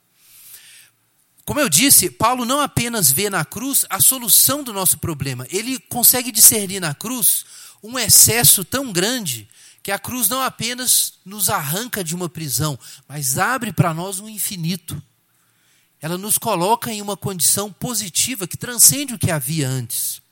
Como 1.44 1.60
eu 1.60 1.68
disse, 1.68 2.10
Paulo 2.10 2.44
não 2.44 2.60
apenas 2.60 3.12
vê 3.12 3.30
na 3.30 3.44
cruz 3.44 3.86
a 3.88 4.00
solução 4.00 4.64
do 4.64 4.72
nosso 4.72 4.98
problema, 4.98 5.46
ele 5.48 5.78
consegue 5.78 6.32
discernir 6.32 6.80
na 6.80 6.96
cruz 6.96 7.44
um 7.80 7.96
excesso 7.96 8.64
tão 8.64 8.92
grande 8.92 9.48
que 9.84 9.92
a 9.92 9.98
cruz 9.98 10.30
não 10.30 10.40
apenas 10.40 11.12
nos 11.26 11.50
arranca 11.50 12.02
de 12.02 12.14
uma 12.14 12.26
prisão, 12.26 12.78
mas 13.06 13.36
abre 13.36 13.70
para 13.70 13.92
nós 13.92 14.18
um 14.18 14.26
infinito. 14.26 15.00
Ela 16.00 16.16
nos 16.16 16.38
coloca 16.38 16.90
em 16.90 17.02
uma 17.02 17.18
condição 17.18 17.70
positiva 17.70 18.48
que 18.48 18.56
transcende 18.56 19.12
o 19.12 19.18
que 19.18 19.30
havia 19.30 19.68
antes. 19.68 20.22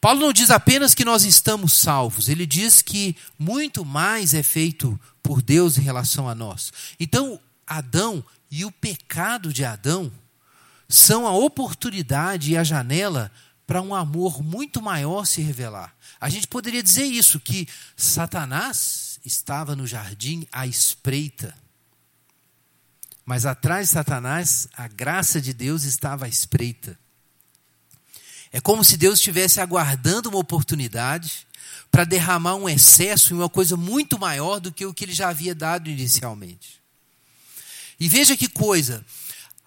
Paulo 0.00 0.20
não 0.20 0.32
diz 0.32 0.52
apenas 0.52 0.94
que 0.94 1.04
nós 1.04 1.24
estamos 1.24 1.72
salvos, 1.72 2.28
ele 2.28 2.46
diz 2.46 2.80
que 2.80 3.16
muito 3.36 3.84
mais 3.84 4.32
é 4.32 4.42
feito 4.44 4.98
por 5.20 5.42
Deus 5.42 5.76
em 5.76 5.82
relação 5.82 6.28
a 6.28 6.34
nós. 6.34 6.72
Então, 7.00 7.40
Adão 7.66 8.24
e 8.48 8.64
o 8.64 8.70
pecado 8.70 9.52
de 9.52 9.64
Adão 9.64 10.12
são 10.88 11.26
a 11.26 11.32
oportunidade 11.32 12.52
e 12.52 12.56
a 12.56 12.62
janela 12.62 13.32
para 13.68 13.82
um 13.82 13.94
amor 13.94 14.42
muito 14.42 14.80
maior 14.80 15.26
se 15.26 15.42
revelar. 15.42 15.94
A 16.18 16.30
gente 16.30 16.48
poderia 16.48 16.82
dizer 16.82 17.04
isso, 17.04 17.38
que 17.38 17.68
Satanás 17.94 19.20
estava 19.22 19.76
no 19.76 19.86
jardim 19.86 20.46
à 20.50 20.66
espreita. 20.66 21.54
Mas 23.26 23.44
atrás 23.44 23.88
de 23.88 23.92
Satanás, 23.92 24.68
a 24.72 24.88
graça 24.88 25.38
de 25.38 25.52
Deus 25.52 25.84
estava 25.84 26.24
à 26.24 26.28
espreita. 26.30 26.98
É 28.50 28.58
como 28.58 28.82
se 28.82 28.96
Deus 28.96 29.18
estivesse 29.18 29.60
aguardando 29.60 30.30
uma 30.30 30.38
oportunidade 30.38 31.46
para 31.90 32.04
derramar 32.04 32.54
um 32.54 32.70
excesso 32.70 33.34
em 33.34 33.36
uma 33.36 33.50
coisa 33.50 33.76
muito 33.76 34.18
maior 34.18 34.60
do 34.60 34.72
que 34.72 34.86
o 34.86 34.94
que 34.94 35.04
ele 35.04 35.12
já 35.12 35.28
havia 35.28 35.54
dado 35.54 35.90
inicialmente. 35.90 36.80
E 38.00 38.08
veja 38.08 38.34
que 38.34 38.48
coisa. 38.48 39.04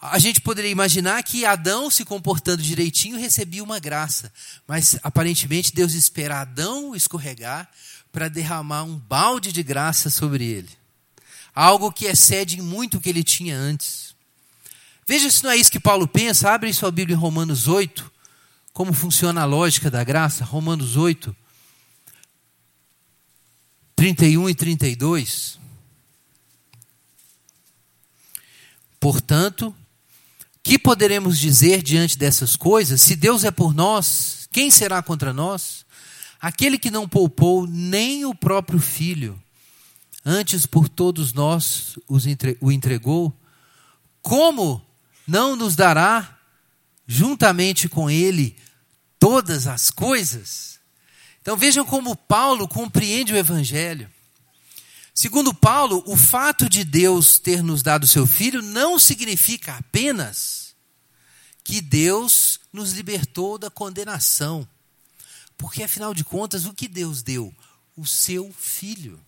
A 0.02 0.18
gente 0.18 0.42
poderia 0.42 0.72
imaginar 0.72 1.22
que 1.22 1.46
Adão, 1.46 1.92
se 1.92 2.04
comportando 2.04 2.64
direitinho, 2.64 3.20
recebia 3.20 3.64
uma 3.64 3.78
graça. 3.78 4.34
Mas 4.68 4.98
aparentemente 5.04 5.76
Deus 5.76 5.94
espera 5.94 6.42
Adão 6.42 6.96
escorregar 6.96 7.70
para 8.12 8.28
derramar 8.28 8.82
um 8.84 8.98
balde 8.98 9.52
de 9.52 9.62
graça 9.62 10.10
sobre 10.10 10.44
ele. 10.44 10.70
Algo 11.54 11.92
que 11.92 12.06
excede 12.06 12.60
muito 12.64 12.98
o 12.98 13.00
que 13.00 13.10
ele 13.10 13.24
tinha 13.24 13.56
antes. 13.56 14.16
Veja 15.06 15.30
se 15.30 15.44
não 15.44 15.52
é 15.52 15.58
isso 15.58 15.72
que 15.72 15.80
Paulo 15.80 16.08
pensa. 16.08 16.50
Abre 16.52 16.74
sua 16.74 16.90
Bíblia 16.90 17.16
em 17.16 17.20
Romanos 17.20 17.68
8. 17.68 18.12
Como 18.74 18.94
funciona 18.94 19.42
a 19.42 19.46
lógica 19.46 19.92
da 19.92 20.04
graça. 20.04 20.44
Romanos 20.44 20.98
8, 20.98 21.36
31 23.96 24.50
e 24.50 24.56
32. 24.56 25.60
Portanto, 29.00 29.76
que 30.64 30.78
poderemos 30.78 31.40
dizer 31.40 31.82
diante 31.82 32.18
dessas 32.18 32.56
coisas? 32.56 33.02
Se 33.02 33.16
Deus 33.16 33.44
é 33.44 33.52
por 33.52 33.74
nós, 33.74 34.48
quem 34.52 34.70
será 34.70 35.02
contra 35.02 35.34
nós? 35.34 35.86
Aquele 36.40 36.78
que 36.78 36.92
não 36.92 37.08
poupou 37.08 37.68
nem 37.68 38.26
o 38.26 38.34
próprio 38.34 38.80
filho, 38.80 39.42
antes 40.26 40.66
por 40.66 40.88
todos 40.90 41.34
nós 41.34 41.98
o 42.60 42.72
entregou, 42.72 43.36
como 44.22 44.82
não 45.28 45.56
nos 45.56 45.76
dará 45.76 46.38
juntamente 47.08 47.90
com 47.90 48.10
ele 48.10 48.56
todas 49.20 49.68
as 49.68 49.90
coisas? 49.90 50.80
Então 51.42 51.58
vejam 51.58 51.84
como 51.84 52.16
Paulo 52.16 52.68
compreende 52.68 53.34
o 53.34 53.38
evangelho. 53.38 54.10
Segundo 55.22 55.54
Paulo, 55.54 56.04
o 56.08 56.18
fato 56.18 56.68
de 56.68 56.84
Deus 56.84 57.38
ter 57.38 57.62
nos 57.62 57.84
dado 57.84 58.08
seu 58.08 58.26
filho 58.26 58.60
não 58.60 58.98
significa 58.98 59.76
apenas 59.76 60.74
que 61.64 61.80
Deus 61.80 62.60
nos 62.74 62.94
libertou 62.94 63.60
da 63.60 63.70
condenação. 63.70 64.68
Porque 65.56 65.84
afinal 65.84 66.16
de 66.16 66.24
contas, 66.24 66.66
o 66.66 66.74
que 66.74 66.88
Deus 66.88 67.22
deu? 67.22 67.54
O 67.96 68.04
seu 68.04 68.52
filho. 68.52 69.24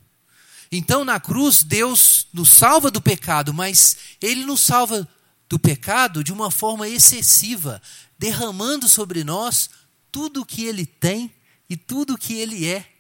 Então, 0.72 1.06
na 1.06 1.20
cruz, 1.20 1.62
Deus 1.62 2.26
nos 2.34 2.50
salva 2.50 2.90
do 2.90 3.00
pecado, 3.00 3.54
mas 3.54 3.96
Ele 4.20 4.48
nos 4.48 4.62
salva 4.62 5.08
do 5.48 5.60
pecado 5.60 6.24
de 6.24 6.34
uma 6.34 6.50
forma 6.50 6.90
excessiva, 6.90 7.80
derramando 8.18 8.90
sobre 8.90 9.24
nós 9.24 9.70
tudo 10.12 10.42
o 10.42 10.46
que 10.46 10.66
Ele 10.66 10.88
tem 10.88 11.32
e 11.70 11.78
tudo 11.78 12.16
o 12.16 12.18
que 12.18 12.34
Ele 12.34 12.66
é. 12.66 12.93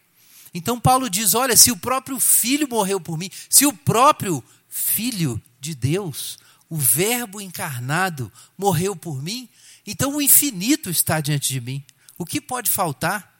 Então 0.53 0.79
Paulo 0.79 1.09
diz: 1.09 1.33
olha, 1.33 1.57
se 1.57 1.71
o 1.71 1.77
próprio 1.77 2.19
Filho 2.19 2.67
morreu 2.69 2.99
por 2.99 3.17
mim, 3.17 3.29
se 3.49 3.65
o 3.65 3.73
próprio 3.73 4.43
Filho 4.69 5.41
de 5.59 5.73
Deus, 5.73 6.37
o 6.69 6.77
Verbo 6.77 7.39
encarnado, 7.39 8.31
morreu 8.57 8.95
por 8.95 9.21
mim, 9.21 9.49
então 9.85 10.15
o 10.15 10.21
infinito 10.21 10.89
está 10.89 11.21
diante 11.21 11.49
de 11.49 11.61
mim. 11.61 11.83
O 12.17 12.25
que 12.25 12.39
pode 12.39 12.69
faltar? 12.69 13.33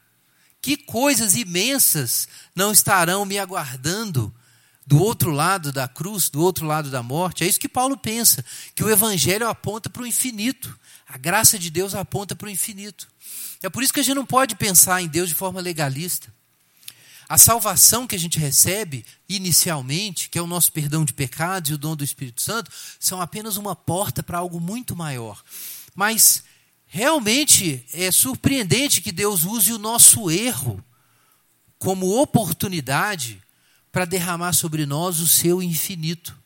Que 0.62 0.78
coisas 0.78 1.36
imensas 1.36 2.28
não 2.56 2.72
estarão 2.72 3.26
me 3.26 3.38
aguardando 3.38 4.34
do 4.86 4.98
outro 4.98 5.32
lado 5.32 5.72
da 5.72 5.88
cruz, 5.88 6.30
do 6.30 6.42
outro 6.42 6.66
lado 6.66 6.90
da 6.90 7.04
morte? 7.04 7.44
É 7.44 7.48
isso 7.48 7.60
que 7.60 7.70
Paulo 7.70 7.98
pensa, 7.98 8.44
que 8.76 8.84
o 8.84 8.90
Evangelho 8.90 9.48
aponta 9.48 9.90
para 9.90 10.04
o 10.04 10.08
infinito. 10.08 10.78
A 11.08 11.18
graça 11.18 11.60
de 11.60 11.70
Deus 11.70 11.94
aponta 11.94 12.36
para 12.36 12.48
o 12.48 12.52
infinito. 12.52 13.08
É 13.62 13.70
por 13.70 13.84
isso 13.84 13.94
que 13.94 14.00
a 14.00 14.04
gente 14.04 14.16
não 14.16 14.26
pode 14.26 14.56
pensar 14.56 15.02
em 15.02 15.08
Deus 15.08 15.30
de 15.30 15.36
forma 15.36 15.60
legalista. 15.62 16.34
A 17.28 17.38
salvação 17.38 18.06
que 18.06 18.16
a 18.16 18.20
gente 18.20 18.38
recebe 18.38 19.06
inicialmente, 19.28 20.30
que 20.30 20.38
é 20.38 20.42
o 20.42 20.48
nosso 20.48 20.72
perdão 20.72 21.06
de 21.06 21.14
pecados 21.14 21.72
e 21.72 21.74
o 21.74 21.78
dom 21.78 21.96
do 21.96 22.04
Espírito 22.04 22.42
Santo, 22.42 22.72
são 23.00 23.22
apenas 23.22 23.58
uma 23.58 23.76
porta 23.76 24.22
para 24.22 24.38
algo 24.38 24.60
muito 24.60 24.96
maior. 24.96 25.44
Mas 25.96 26.44
realmente 26.86 27.86
é 27.94 28.12
surpreendente 28.12 29.02
que 29.02 29.12
Deus 29.12 29.46
use 29.46 29.72
o 29.72 29.80
nosso 29.80 30.30
erro 30.30 30.84
como 31.80 32.22
oportunidade 32.22 33.42
para 33.92 34.06
derramar 34.06 34.54
sobre 34.54 34.86
nós 34.86 35.20
o 35.20 35.28
seu 35.28 35.62
infinito. 35.62 36.38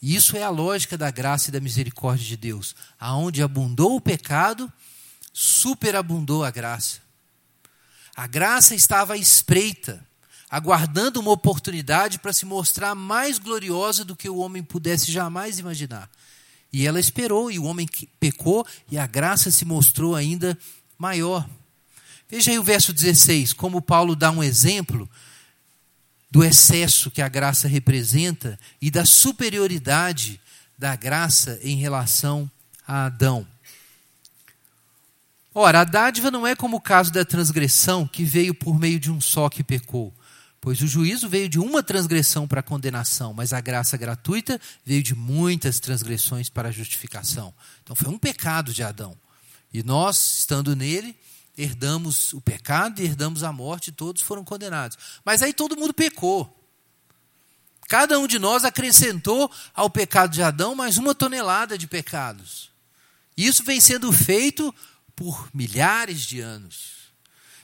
E 0.00 0.14
isso 0.14 0.36
é 0.36 0.42
a 0.42 0.50
lógica 0.50 0.96
da 0.96 1.10
graça 1.10 1.48
e 1.48 1.52
da 1.52 1.60
misericórdia 1.60 2.26
de 2.26 2.36
Deus. 2.36 2.74
Aonde 2.98 3.42
abundou 3.42 3.96
o 3.96 4.00
pecado, 4.00 4.72
superabundou 5.32 6.44
a 6.44 6.50
graça. 6.50 7.05
A 8.16 8.26
graça 8.26 8.74
estava 8.74 9.12
à 9.12 9.16
espreita, 9.18 10.02
aguardando 10.48 11.20
uma 11.20 11.32
oportunidade 11.32 12.18
para 12.18 12.32
se 12.32 12.46
mostrar 12.46 12.94
mais 12.94 13.38
gloriosa 13.38 14.06
do 14.06 14.16
que 14.16 14.26
o 14.26 14.38
homem 14.38 14.62
pudesse 14.62 15.12
jamais 15.12 15.58
imaginar. 15.58 16.10
E 16.72 16.86
ela 16.86 16.98
esperou, 16.98 17.50
e 17.50 17.58
o 17.58 17.64
homem 17.64 17.86
pecou, 18.18 18.66
e 18.90 18.96
a 18.96 19.06
graça 19.06 19.50
se 19.50 19.66
mostrou 19.66 20.14
ainda 20.14 20.58
maior. 20.96 21.46
Veja 22.26 22.50
aí 22.50 22.58
o 22.58 22.62
verso 22.62 22.90
16, 22.90 23.52
como 23.52 23.82
Paulo 23.82 24.16
dá 24.16 24.30
um 24.30 24.42
exemplo 24.42 25.08
do 26.30 26.42
excesso 26.42 27.10
que 27.10 27.20
a 27.20 27.28
graça 27.28 27.68
representa 27.68 28.58
e 28.80 28.90
da 28.90 29.04
superioridade 29.04 30.40
da 30.78 30.96
graça 30.96 31.58
em 31.62 31.76
relação 31.76 32.50
a 32.86 33.06
Adão. 33.06 33.46
Ora, 35.58 35.80
a 35.80 35.84
dádiva 35.84 36.30
não 36.30 36.46
é 36.46 36.54
como 36.54 36.76
o 36.76 36.80
caso 36.82 37.10
da 37.10 37.24
transgressão 37.24 38.06
que 38.06 38.24
veio 38.24 38.54
por 38.54 38.78
meio 38.78 39.00
de 39.00 39.10
um 39.10 39.22
só 39.22 39.48
que 39.48 39.64
pecou. 39.64 40.12
Pois 40.60 40.82
o 40.82 40.86
juízo 40.86 41.30
veio 41.30 41.48
de 41.48 41.58
uma 41.58 41.82
transgressão 41.82 42.46
para 42.46 42.60
a 42.60 42.62
condenação, 42.62 43.32
mas 43.32 43.54
a 43.54 43.60
graça 43.62 43.96
gratuita 43.96 44.60
veio 44.84 45.02
de 45.02 45.14
muitas 45.14 45.80
transgressões 45.80 46.50
para 46.50 46.68
a 46.68 46.70
justificação. 46.70 47.54
Então 47.82 47.96
foi 47.96 48.12
um 48.12 48.18
pecado 48.18 48.70
de 48.70 48.82
Adão. 48.82 49.16
E 49.72 49.82
nós, 49.82 50.40
estando 50.40 50.76
nele, 50.76 51.16
herdamos 51.56 52.34
o 52.34 52.40
pecado 52.42 53.00
e 53.00 53.06
herdamos 53.06 53.42
a 53.42 53.50
morte, 53.50 53.88
e 53.88 53.92
todos 53.92 54.20
foram 54.20 54.44
condenados. 54.44 54.98
Mas 55.24 55.40
aí 55.40 55.54
todo 55.54 55.74
mundo 55.74 55.94
pecou. 55.94 56.54
Cada 57.88 58.18
um 58.18 58.26
de 58.26 58.38
nós 58.38 58.62
acrescentou 58.62 59.50
ao 59.72 59.88
pecado 59.88 60.32
de 60.32 60.42
Adão 60.42 60.74
mais 60.74 60.98
uma 60.98 61.14
tonelada 61.14 61.78
de 61.78 61.86
pecados. 61.86 62.70
Isso 63.34 63.64
vem 63.64 63.80
sendo 63.80 64.12
feito 64.12 64.74
por 65.16 65.48
milhares 65.52 66.20
de 66.20 66.40
anos. 66.40 67.06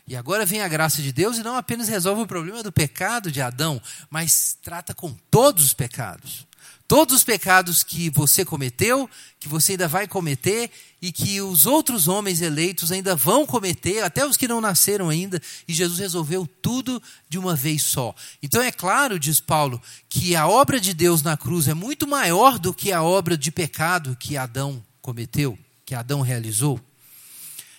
E 0.09 0.16
agora 0.16 0.44
vem 0.44 0.61
a 0.61 0.68
graça 0.68 1.00
de 1.00 1.12
Deus 1.12 1.36
e 1.38 1.42
não 1.42 1.57
apenas 1.57 1.86
resolve 1.86 2.22
o 2.22 2.26
problema 2.26 2.62
do 2.62 2.72
pecado 2.72 3.30
de 3.30 3.40
Adão, 3.40 3.80
mas 4.11 4.59
trata 4.61 4.94
com 4.94 5.14
todos 5.30 5.64
os 5.66 5.74
pecados. 5.74 6.46
Todos 6.88 7.14
os 7.14 7.24
pecados 7.24 7.82
que 7.82 8.11
você 8.11 8.44
cometeu, 8.44 9.09
que 9.40 9.48
você 9.48 9.72
ainda 9.72 9.88
vai 9.88 10.07
cometer 10.07 10.70
e 11.00 11.11
que 11.11 11.40
os 11.40 11.64
outros 11.64 12.07
homens 12.07 12.42
eleitos 12.42 12.92
ainda 12.92 13.16
vão 13.16 13.46
cometer, 13.46 14.03
até 14.03 14.26
os 14.26 14.36
que 14.36 14.46
não 14.46 14.61
nasceram 14.61 15.09
ainda, 15.09 15.40
e 15.66 15.72
Jesus 15.72 15.98
resolveu 15.98 16.46
tudo 16.61 17.03
de 17.28 17.38
uma 17.38 17.57
vez 17.57 17.82
só. 17.82 18.14
Então 18.42 18.61
é 18.61 18.70
claro, 18.70 19.18
diz 19.18 19.40
Paulo, 19.40 19.80
que 20.09 20.36
a 20.36 20.46
obra 20.46 20.78
de 20.78 20.92
Deus 20.92 21.22
na 21.22 21.36
cruz 21.36 21.66
é 21.66 21.74
muito 21.74 22.07
maior 22.07 22.59
do 22.59 22.74
que 22.74 22.92
a 22.92 23.03
obra 23.03 23.38
de 23.38 23.50
pecado 23.50 24.16
que 24.20 24.36
Adão 24.36 24.84
cometeu, 25.00 25.59
que 25.86 25.94
Adão 25.94 26.20
realizou. 26.20 26.78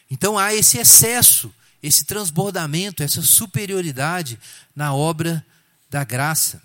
Então 0.10 0.38
há 0.38 0.54
esse 0.54 0.78
excesso, 0.78 1.54
esse 1.82 2.06
transbordamento, 2.06 3.04
essa 3.04 3.22
superioridade 3.22 4.40
na 4.76 4.94
obra 4.94 5.46
da 5.90 6.04
graça. 6.04 6.62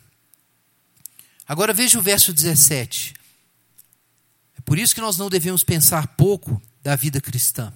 Agora 1.47 1.73
veja 1.73 1.99
o 1.99 2.03
verso 2.03 2.33
17. 2.33 3.15
É 4.57 4.61
por 4.61 4.79
isso 4.79 4.95
que 4.95 5.01
nós 5.01 5.17
não 5.17 5.31
devemos 5.31 5.65
pensar 5.65 6.07
pouco 6.09 6.61
da 6.83 6.95
vida 6.95 7.21
cristã. 7.21 7.73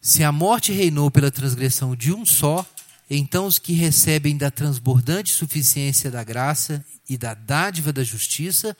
Se 0.00 0.22
a 0.22 0.30
morte 0.30 0.72
reinou 0.72 1.10
pela 1.10 1.30
transgressão 1.30 1.96
de 1.96 2.12
um 2.12 2.26
só, 2.26 2.66
então 3.08 3.46
os 3.46 3.58
que 3.58 3.72
recebem 3.72 4.36
da 4.36 4.50
transbordante 4.50 5.32
suficiência 5.32 6.10
da 6.10 6.24
graça 6.24 6.84
e 7.08 7.16
da 7.16 7.34
dádiva 7.34 7.92
da 7.92 8.02
justiça 8.02 8.76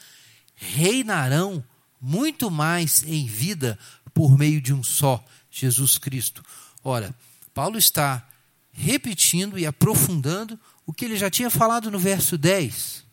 reinarão 0.54 1.64
muito 2.00 2.50
mais 2.50 3.02
em 3.04 3.26
vida 3.26 3.78
por 4.12 4.36
meio 4.36 4.60
de 4.60 4.72
um 4.72 4.82
só, 4.82 5.24
Jesus 5.60 5.98
Cristo. 5.98 6.44
Ora, 6.82 7.14
Paulo 7.54 7.78
está 7.78 8.26
repetindo 8.72 9.58
e 9.58 9.64
aprofundando 9.64 10.58
o 10.84 10.92
que 10.92 11.04
ele 11.04 11.16
já 11.16 11.30
tinha 11.30 11.48
falado 11.48 11.90
no 11.90 11.98
verso 11.98 12.36
10. 12.36 13.04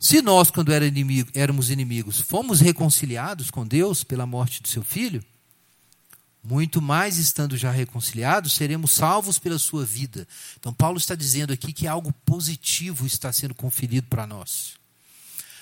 Se 0.00 0.20
nós, 0.20 0.50
quando 0.50 0.72
era 0.72 0.86
inimigo, 0.86 1.30
éramos 1.34 1.70
inimigos, 1.70 2.20
fomos 2.20 2.60
reconciliados 2.60 3.50
com 3.50 3.64
Deus 3.66 4.02
pela 4.02 4.26
morte 4.26 4.60
de 4.62 4.68
seu 4.68 4.82
filho, 4.82 5.22
muito 6.42 6.82
mais 6.82 7.18
estando 7.18 7.56
já 7.56 7.70
reconciliados, 7.70 8.54
seremos 8.54 8.90
salvos 8.92 9.38
pela 9.38 9.58
sua 9.60 9.84
vida. 9.84 10.26
Então, 10.58 10.74
Paulo 10.74 10.98
está 10.98 11.14
dizendo 11.14 11.52
aqui 11.52 11.72
que 11.72 11.86
algo 11.86 12.12
positivo 12.26 13.06
está 13.06 13.32
sendo 13.32 13.54
conferido 13.54 14.08
para 14.08 14.26
nós. 14.26 14.72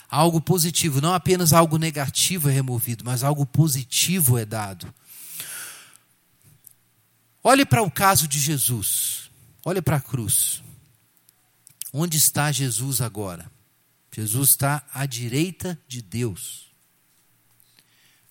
Algo 0.08 0.40
positivo, 0.40 1.00
não 1.00 1.12
apenas 1.12 1.52
algo 1.52 1.76
negativo 1.76 2.48
é 2.48 2.52
removido, 2.52 3.04
mas 3.04 3.22
algo 3.22 3.44
positivo 3.44 4.38
é 4.38 4.46
dado. 4.46 4.92
Olhe 7.42 7.64
para 7.64 7.82
o 7.82 7.90
caso 7.90 8.28
de 8.28 8.38
Jesus. 8.38 9.30
Olhe 9.64 9.80
para 9.80 9.96
a 9.96 10.00
cruz. 10.00 10.62
Onde 11.92 12.16
está 12.16 12.52
Jesus 12.52 13.00
agora? 13.00 13.50
Jesus 14.12 14.50
está 14.50 14.86
à 14.92 15.06
direita 15.06 15.78
de 15.88 16.02
Deus. 16.02 16.70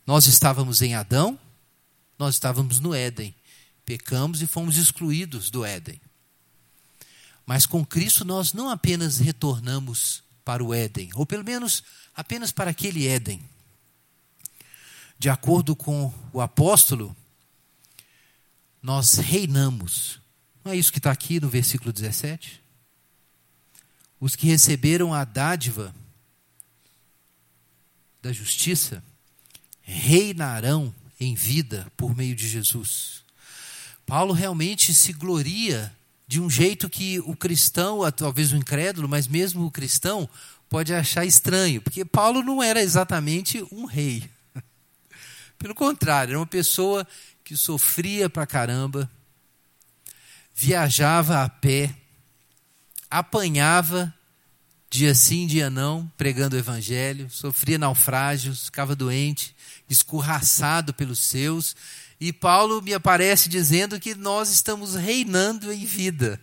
Nós 0.05 0.25
estávamos 0.25 0.81
em 0.81 0.95
Adão, 0.95 1.39
nós 2.17 2.35
estávamos 2.35 2.79
no 2.79 2.93
Éden. 2.93 3.35
Pecamos 3.85 4.41
e 4.41 4.47
fomos 4.47 4.77
excluídos 4.77 5.49
do 5.49 5.65
Éden. 5.65 5.99
Mas 7.45 7.65
com 7.65 7.83
Cristo 7.83 8.23
nós 8.23 8.53
não 8.53 8.69
apenas 8.69 9.17
retornamos 9.17 10.23
para 10.45 10.63
o 10.63 10.73
Éden, 10.73 11.09
ou 11.15 11.25
pelo 11.25 11.43
menos 11.43 11.83
apenas 12.15 12.51
para 12.51 12.71
aquele 12.71 13.07
Éden. 13.07 13.41
De 15.17 15.29
acordo 15.29 15.75
com 15.75 16.13
o 16.31 16.41
apóstolo, 16.41 17.15
nós 18.81 19.15
reinamos. 19.15 20.19
Não 20.63 20.71
é 20.71 20.75
isso 20.75 20.91
que 20.91 20.99
está 20.99 21.11
aqui 21.11 21.39
no 21.39 21.49
versículo 21.49 21.91
17? 21.91 22.59
os 24.19 24.35
que 24.35 24.47
receberam 24.47 25.13
a 25.13 25.23
dádiva 25.23 25.95
da 28.21 28.33
justiça 28.33 29.01
reinarão 29.81 30.93
em 31.19 31.33
vida 31.33 31.87
por 31.95 32.15
meio 32.15 32.35
de 32.35 32.47
Jesus. 32.47 33.23
Paulo 34.05 34.33
realmente 34.33 34.93
se 34.93 35.13
gloria 35.13 35.95
de 36.27 36.39
um 36.39 36.49
jeito 36.49 36.89
que 36.89 37.19
o 37.21 37.35
cristão, 37.35 37.99
talvez 38.11 38.51
o 38.51 38.57
incrédulo, 38.57 39.07
mas 39.07 39.27
mesmo 39.27 39.65
o 39.65 39.71
cristão, 39.71 40.29
pode 40.67 40.93
achar 40.93 41.25
estranho, 41.25 41.81
porque 41.81 42.03
Paulo 42.03 42.43
não 42.43 42.61
era 42.61 42.81
exatamente 42.81 43.65
um 43.71 43.85
rei. 43.85 44.29
Pelo 45.59 45.75
contrário, 45.75 46.31
era 46.31 46.39
uma 46.39 46.47
pessoa 46.47 47.05
que 47.43 47.55
sofria 47.55 48.29
pra 48.29 48.47
caramba, 48.47 49.09
viajava 50.55 51.43
a 51.43 51.49
pé, 51.49 51.93
apanhava 53.11 54.13
dia 54.89 55.13
sim, 55.13 55.45
dia 55.45 55.69
não, 55.69 56.11
pregando 56.17 56.55
o 56.55 56.59
evangelho, 56.59 57.29
sofria 57.29 57.77
naufrágios, 57.77 58.65
ficava 58.65 58.95
doente, 58.95 59.55
escorraçado 59.89 60.93
pelos 60.93 61.19
seus, 61.19 61.75
e 62.19 62.33
Paulo 62.33 62.81
me 62.81 62.93
aparece 62.93 63.47
dizendo 63.47 63.99
que 63.99 64.15
nós 64.15 64.49
estamos 64.49 64.95
reinando 64.95 65.71
em 65.71 65.85
vida. 65.85 66.41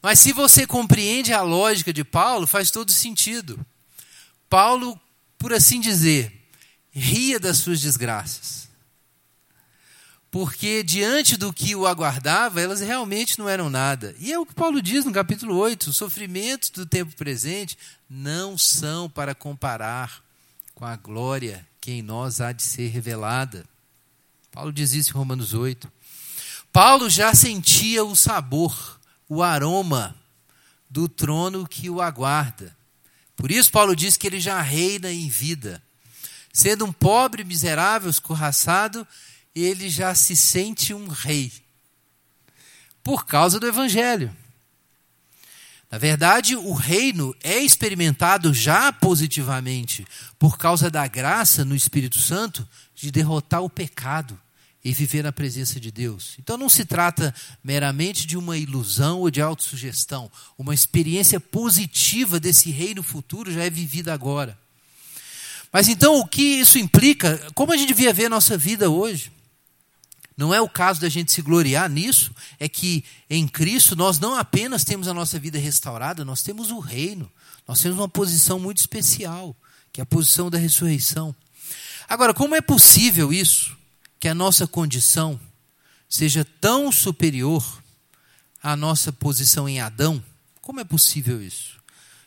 Mas 0.00 0.20
se 0.20 0.32
você 0.32 0.66
compreende 0.66 1.32
a 1.32 1.42
lógica 1.42 1.92
de 1.92 2.02
Paulo, 2.02 2.46
faz 2.46 2.70
todo 2.70 2.90
sentido. 2.90 3.64
Paulo, 4.48 4.98
por 5.36 5.52
assim 5.52 5.78
dizer, 5.78 6.39
ria 6.92 7.38
das 7.38 7.58
suas 7.58 7.80
desgraças 7.80 8.70
porque 10.30 10.84
diante 10.84 11.36
do 11.36 11.52
que 11.52 11.74
o 11.74 11.86
aguardava, 11.86 12.60
elas 12.60 12.80
realmente 12.80 13.38
não 13.38 13.48
eram 13.48 13.68
nada. 13.68 14.14
E 14.18 14.32
é 14.32 14.38
o 14.38 14.46
que 14.46 14.54
Paulo 14.54 14.80
diz 14.80 15.04
no 15.04 15.12
capítulo 15.12 15.56
8: 15.56 15.90
os 15.90 15.96
sofrimentos 15.96 16.70
do 16.70 16.86
tempo 16.86 17.14
presente 17.16 17.76
não 18.08 18.56
são 18.56 19.10
para 19.10 19.34
comparar 19.34 20.22
com 20.74 20.84
a 20.84 20.94
glória 20.94 21.66
que 21.80 21.90
em 21.90 22.02
nós 22.02 22.40
há 22.40 22.52
de 22.52 22.62
ser 22.62 22.88
revelada. 22.88 23.64
Paulo 24.52 24.72
diz 24.72 24.92
isso 24.92 25.10
em 25.10 25.14
Romanos 25.14 25.52
8. 25.52 25.90
Paulo 26.72 27.10
já 27.10 27.34
sentia 27.34 28.04
o 28.04 28.14
sabor, 28.14 29.00
o 29.28 29.42
aroma 29.42 30.14
do 30.88 31.08
trono 31.08 31.66
que 31.66 31.90
o 31.90 32.00
aguarda. 32.00 32.76
Por 33.34 33.50
isso, 33.50 33.72
Paulo 33.72 33.96
diz 33.96 34.16
que 34.16 34.26
ele 34.26 34.38
já 34.38 34.60
reina 34.60 35.10
em 35.10 35.28
vida. 35.28 35.82
Sendo 36.52 36.84
um 36.84 36.92
pobre, 36.92 37.44
miserável, 37.44 38.10
escorraçado, 38.10 39.06
ele 39.54 39.88
já 39.88 40.14
se 40.14 40.36
sente 40.36 40.92
um 40.92 41.08
rei. 41.08 41.52
Por 43.02 43.24
causa 43.24 43.58
do 43.58 43.66
Evangelho. 43.66 44.34
Na 45.90 45.98
verdade, 45.98 46.54
o 46.54 46.72
reino 46.72 47.34
é 47.42 47.58
experimentado 47.58 48.54
já 48.54 48.92
positivamente 48.92 50.06
por 50.38 50.56
causa 50.56 50.88
da 50.88 51.06
graça 51.08 51.64
no 51.64 51.74
Espírito 51.74 52.18
Santo 52.18 52.66
de 52.94 53.10
derrotar 53.10 53.62
o 53.62 53.70
pecado 53.70 54.38
e 54.84 54.92
viver 54.92 55.22
na 55.24 55.32
presença 55.32 55.80
de 55.80 55.90
Deus. 55.90 56.36
Então 56.38 56.56
não 56.56 56.68
se 56.68 56.84
trata 56.84 57.34
meramente 57.62 58.24
de 58.24 58.36
uma 58.36 58.56
ilusão 58.56 59.18
ou 59.18 59.30
de 59.30 59.40
autossugestão. 59.40 60.30
Uma 60.56 60.74
experiência 60.74 61.40
positiva 61.40 62.38
desse 62.38 62.70
reino 62.70 63.02
futuro 63.02 63.52
já 63.52 63.64
é 63.64 63.70
vivida 63.70 64.14
agora. 64.14 64.56
Mas 65.72 65.88
então 65.88 66.18
o 66.18 66.26
que 66.26 66.42
isso 66.42 66.78
implica? 66.78 67.38
Como 67.54 67.72
a 67.72 67.76
gente 67.76 67.88
devia 67.88 68.12
ver 68.12 68.26
a 68.26 68.30
nossa 68.30 68.58
vida 68.58 68.90
hoje? 68.90 69.32
Não 70.36 70.54
é 70.54 70.60
o 70.60 70.68
caso 70.68 71.00
da 71.00 71.08
gente 71.08 71.30
se 71.30 71.42
gloriar 71.42 71.88
nisso, 71.90 72.34
é 72.58 72.68
que 72.68 73.04
em 73.28 73.46
Cristo 73.46 73.94
nós 73.94 74.18
não 74.18 74.34
apenas 74.34 74.84
temos 74.84 75.06
a 75.06 75.12
nossa 75.12 75.38
vida 75.38 75.58
restaurada, 75.58 76.24
nós 76.24 76.42
temos 76.42 76.70
o 76.70 76.78
reino. 76.78 77.30
Nós 77.68 77.80
temos 77.80 77.98
uma 77.98 78.08
posição 78.08 78.58
muito 78.58 78.78
especial, 78.78 79.54
que 79.92 80.00
é 80.00 80.02
a 80.02 80.06
posição 80.06 80.50
da 80.50 80.58
ressurreição. 80.58 81.34
Agora, 82.08 82.34
como 82.34 82.56
é 82.56 82.60
possível 82.60 83.32
isso? 83.32 83.76
Que 84.18 84.28
a 84.28 84.34
nossa 84.34 84.66
condição 84.66 85.38
seja 86.08 86.44
tão 86.60 86.90
superior 86.90 87.80
à 88.62 88.74
nossa 88.74 89.12
posição 89.12 89.68
em 89.68 89.78
Adão? 89.78 90.20
Como 90.60 90.80
é 90.80 90.84
possível 90.84 91.40
isso? 91.40 91.78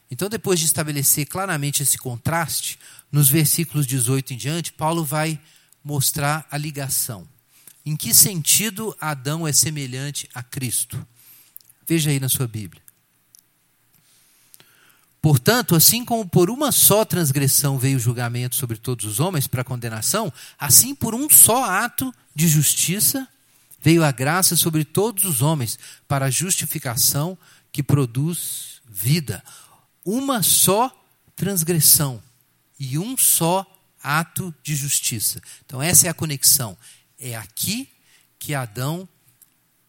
Então, 0.10 0.30
depois 0.30 0.60
de 0.60 0.66
estabelecer 0.66 1.26
claramente 1.26 1.84
esse 1.84 1.98
contraste, 1.98 2.80
nos 3.14 3.30
versículos 3.30 3.86
18 3.86 4.34
em 4.34 4.38
diante, 4.38 4.74
Paulo 4.74 5.06
vai 5.06 5.40
mostrar 5.84 6.48
a 6.50 6.58
ligação. 6.58 7.28
Em 7.86 7.96
que 7.96 8.12
sentido 8.12 8.98
Adão 9.00 9.48
é 9.48 9.54
semelhante 9.54 10.28
a 10.34 10.42
Cristo? 10.42 11.06
Veja 11.86 12.10
aí 12.10 12.20
na 12.20 12.28
sua 12.28 12.48
Bíblia. 12.48 12.82
Portanto, 15.22 15.76
assim 15.76 16.04
como 16.04 16.28
por 16.28 16.50
uma 16.50 16.72
só 16.72 17.06
transgressão 17.06 17.78
veio 17.78 17.98
o 17.98 18.00
julgamento 18.00 18.56
sobre 18.56 18.78
todos 18.78 19.06
os 19.06 19.20
homens 19.20 19.46
para 19.46 19.64
condenação, 19.64 20.34
assim 20.58 20.96
por 20.96 21.14
um 21.14 21.30
só 21.30 21.64
ato 21.66 22.12
de 22.34 22.48
justiça 22.48 23.28
veio 23.80 24.04
a 24.04 24.12
graça 24.12 24.56
sobre 24.56 24.84
todos 24.84 25.24
os 25.24 25.44
homens 25.44 25.78
para 26.08 26.26
a 26.26 26.32
justificação 26.32 27.38
que 27.72 27.84
produz 27.84 28.82
vida. 28.90 29.44
Uma 30.04 30.42
só 30.42 30.92
transgressão 31.36 32.20
e 32.80 32.98
um 32.98 33.18
só 33.18 33.66
ato 34.02 34.54
de 34.62 34.76
justiça. 34.76 35.42
Então, 35.66 35.82
essa 35.82 36.08
é 36.08 36.10
a 36.10 36.14
conexão. 36.14 36.78
É 37.18 37.36
aqui 37.36 37.90
que 38.38 38.54
Adão 38.54 39.08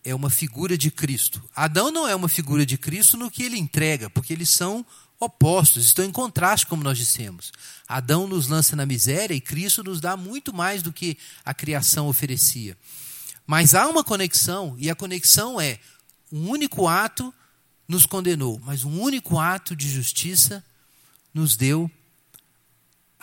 é 0.04 0.14
uma 0.14 0.30
figura 0.30 0.76
de 0.78 0.90
Cristo. 0.90 1.42
Adão 1.56 1.90
não 1.90 2.06
é 2.06 2.14
uma 2.14 2.28
figura 2.28 2.64
de 2.64 2.76
Cristo 2.76 3.16
no 3.16 3.30
que 3.30 3.42
ele 3.42 3.58
entrega, 3.58 4.08
porque 4.10 4.32
eles 4.32 4.50
são 4.50 4.86
opostos, 5.18 5.86
estão 5.86 6.04
em 6.04 6.12
contraste, 6.12 6.66
como 6.66 6.84
nós 6.84 6.98
dissemos. 6.98 7.52
Adão 7.88 8.28
nos 8.28 8.46
lança 8.46 8.76
na 8.76 8.84
miséria 8.84 9.34
e 9.34 9.40
Cristo 9.40 9.82
nos 9.82 10.00
dá 10.00 10.16
muito 10.16 10.54
mais 10.54 10.82
do 10.82 10.92
que 10.92 11.16
a 11.44 11.54
criação 11.54 12.06
oferecia. 12.06 12.76
Mas 13.46 13.74
há 13.74 13.88
uma 13.88 14.04
conexão, 14.04 14.74
e 14.78 14.90
a 14.90 14.94
conexão 14.94 15.60
é: 15.60 15.78
um 16.30 16.48
único 16.48 16.86
ato 16.86 17.32
nos 17.88 18.06
condenou, 18.06 18.60
mas 18.64 18.84
um 18.84 19.00
único 19.00 19.38
ato 19.38 19.74
de 19.74 19.90
justiça 19.90 20.64
nos 21.32 21.56
deu 21.56 21.90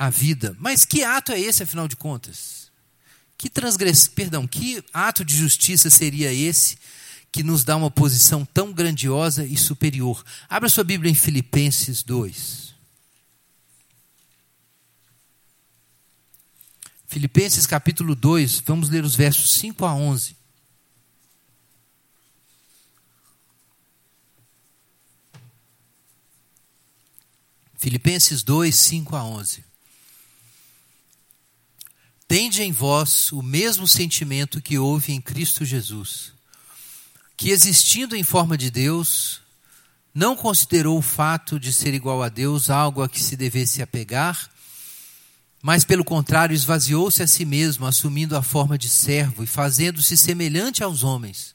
a 0.02 0.10
vida. 0.10 0.58
Mas 0.58 0.84
que 0.84 1.04
ato 1.04 1.32
é 1.32 1.40
esse, 1.40 1.62
afinal 1.62 1.88
de 1.88 1.96
contas? 1.96 2.72
Que 3.38 3.48
transgressão, 3.48 4.12
perdão, 4.16 4.48
que 4.48 4.84
ato 4.92 5.24
de 5.24 5.38
justiça 5.38 5.92
seria 5.92 6.34
esse 6.34 6.80
que 7.32 7.44
nos 7.44 7.64
dá 7.64 7.78
uma 7.78 7.92
posição 7.92 8.44
tão 8.44 8.74
grandiosa 8.74 9.46
e 9.46 9.56
superior? 9.56 10.26
Abra 10.50 10.70
sua 10.70 10.84
Bíblia 10.84 11.12
em 11.12 11.14
Filipenses 11.14 12.02
2. 12.02 12.74
Filipenses 17.08 17.68
capítulo 17.68 18.16
2, 18.16 18.60
vamos 18.62 18.90
ler 18.90 19.04
os 19.04 19.14
versos 19.14 19.54
5 19.54 19.86
a 19.86 19.94
11. 19.94 20.36
Filipenses 27.78 28.42
2, 28.42 28.76
5 28.76 29.16
a 29.16 29.24
11. 29.24 29.71
Tende 32.32 32.64
em 32.64 32.72
vós 32.72 33.30
o 33.34 33.42
mesmo 33.42 33.86
sentimento 33.86 34.62
que 34.62 34.78
houve 34.80 35.12
em 35.12 35.20
Cristo 35.20 35.66
Jesus, 35.66 36.32
que 37.36 37.50
existindo 37.50 38.16
em 38.16 38.24
forma 38.24 38.58
de 38.58 38.72
Deus, 38.72 39.42
não 40.16 40.34
considerou 40.34 40.98
o 40.98 41.02
fato 41.02 41.60
de 41.60 41.74
ser 41.74 41.94
igual 41.94 42.24
a 42.24 42.30
Deus 42.30 42.70
algo 42.70 43.04
a 43.04 43.10
que 43.10 43.22
se 43.22 43.36
devesse 43.36 43.82
apegar, 43.82 44.50
mas 45.62 45.84
pelo 45.84 46.06
contrário 46.06 46.54
esvaziou-se 46.54 47.22
a 47.22 47.28
si 47.28 47.44
mesmo, 47.44 47.86
assumindo 47.86 48.38
a 48.38 48.42
forma 48.42 48.78
de 48.78 48.88
servo 48.88 49.44
e 49.44 49.46
fazendo-se 49.46 50.16
semelhante 50.16 50.82
aos 50.82 51.04
homens. 51.04 51.54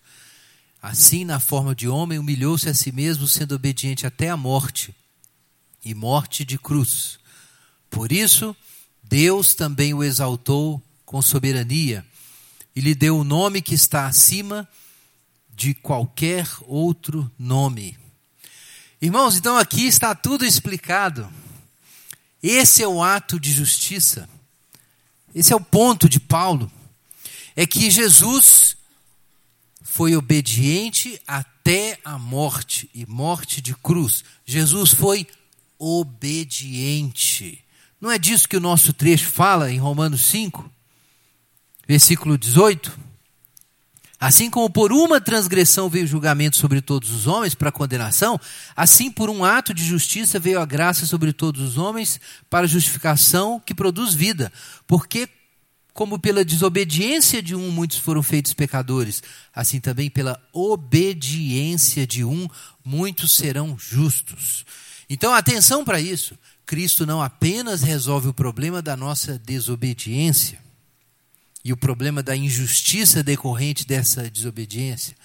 Assim, 0.83 1.24
na 1.24 1.41
forma 1.41 1.74
de 1.74 1.89
homem, 1.89 2.18
humilhou-se 2.18 2.68
a 2.68 2.74
si 2.74 2.93
mesmo, 2.93 3.27
sendo 3.27 3.55
obediente 3.55 4.07
até 4.07 4.29
a 4.29 4.37
morte 4.37 4.95
e 5.83 5.95
morte 5.95 6.45
de 6.45 6.59
cruz. 6.59 7.18
Por 7.89 8.12
isso, 8.12 8.55
Deus 9.09 9.54
também 9.54 9.94
o 9.94 10.02
exaltou 10.02 10.82
com 11.04 11.22
soberania 11.22 12.04
e 12.74 12.80
lhe 12.80 12.94
deu 12.94 13.18
o 13.18 13.24
nome 13.24 13.62
que 13.62 13.74
está 13.74 14.07
acima 14.07 14.68
de 15.54 15.72
qualquer 15.74 16.46
outro 16.62 17.30
nome. 17.38 17.96
Irmãos, 19.00 19.36
então 19.36 19.57
aqui 19.57 19.86
está 19.86 20.14
tudo 20.14 20.44
explicado. 20.44 21.32
Esse 22.42 22.82
é 22.82 22.88
o 22.88 23.02
ato 23.02 23.38
de 23.38 23.52
justiça. 23.52 24.28
Esse 25.34 25.52
é 25.52 25.57
o 25.57 25.61
ponto 25.61 26.09
de 26.09 26.18
Paulo. 26.18 26.70
É 27.54 27.66
que 27.66 27.90
Jesus 27.90 28.76
foi 29.82 30.16
obediente 30.16 31.20
até 31.26 31.98
a 32.04 32.18
morte 32.18 32.90
e 32.92 33.07
morte 33.07 33.61
de 33.62 33.74
cruz. 33.74 34.24
Jesus 34.44 34.92
foi 34.92 35.26
obediente. 35.78 37.62
Não 38.07 38.12
é 38.12 38.18
disso 38.20 38.48
que 38.48 38.57
o 38.57 38.61
nosso 38.61 38.92
trecho 38.92 39.26
fala 39.26 39.68
em 39.68 39.78
Romanos 39.78 40.20
5, 40.26 40.70
versículo 41.88 42.38
18? 42.38 42.96
Assim 44.20 44.48
como 44.48 44.70
por 44.70 44.92
uma 44.92 45.20
transgressão 45.20 45.88
veio 45.88 46.04
o 46.04 46.07
julgamento 46.07 46.57
sobre 46.57 46.80
todos 46.80 47.11
os 47.11 47.26
homens 47.26 47.57
para 47.57 47.72
condenação, 47.72 48.40
assim 48.76 49.11
por 49.11 49.28
um 49.28 49.44
ato 49.44 49.74
de 49.74 49.84
justiça 49.84 50.38
veio 50.38 50.61
a 50.61 50.64
graça 50.64 51.04
sobre 51.04 51.32
todos 51.32 51.61
os 51.61 51.78
homens 51.78 52.20
para 52.48 52.68
justificação 52.68 53.59
que 53.59 53.74
produz 53.74 54.14
vida. 54.14 54.52
Porque, 54.86 55.28
como 55.92 56.16
pela 56.16 56.44
desobediência 56.44 57.42
de 57.42 57.57
um 57.57 57.72
muitos 57.72 57.98
foram 57.98 58.22
feitos 58.22 58.54
pecadores, 58.54 59.20
assim 59.52 59.80
também 59.80 60.09
pela 60.09 60.40
obediência 60.52 62.07
de 62.07 62.22
um 62.22 62.48
muitos 62.84 63.32
serão 63.32 63.76
justos. 63.76 64.64
Então, 65.11 65.34
atenção 65.34 65.84
para 65.84 66.00
isso. 66.00 66.38
Cristo 66.67 67.07
não 67.07 67.23
apenas 67.23 67.83
resolve 67.83 68.27
o 68.27 68.35
problema 68.35 68.83
da 68.83 68.97
nossa 68.97 69.39
desobediência 69.39 70.59
e 71.64 71.73
o 71.73 71.77
problema 71.77 72.25
da 72.25 72.37
injustiça 72.37 73.23
decorrente 73.23 73.87
dessa 73.87 74.29
desobediência, 74.29 75.17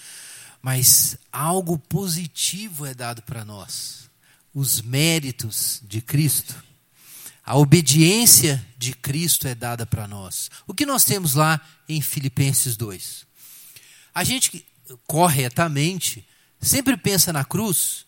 mas 0.62 1.18
algo 1.32 1.80
positivo 1.80 2.86
é 2.86 2.94
dado 2.94 3.24
para 3.24 3.44
nós: 3.44 4.08
os 4.54 4.82
méritos 4.82 5.82
de 5.84 6.00
Cristo. 6.00 6.64
A 7.44 7.58
obediência 7.58 8.64
de 8.78 8.94
Cristo 8.94 9.48
é 9.48 9.56
dada 9.56 9.84
para 9.84 10.08
nós. 10.08 10.50
O 10.68 10.76
que 10.76 10.86
nós 10.86 11.04
temos 11.04 11.34
lá 11.34 11.60
em 11.90 12.00
Filipenses 12.00 12.78
2? 12.78 13.26
A 14.14 14.24
gente 14.24 14.64
corretamente 15.08 16.26
sempre 16.62 16.96
pensa 16.96 17.34
na 17.34 17.44
cruz 17.44 18.06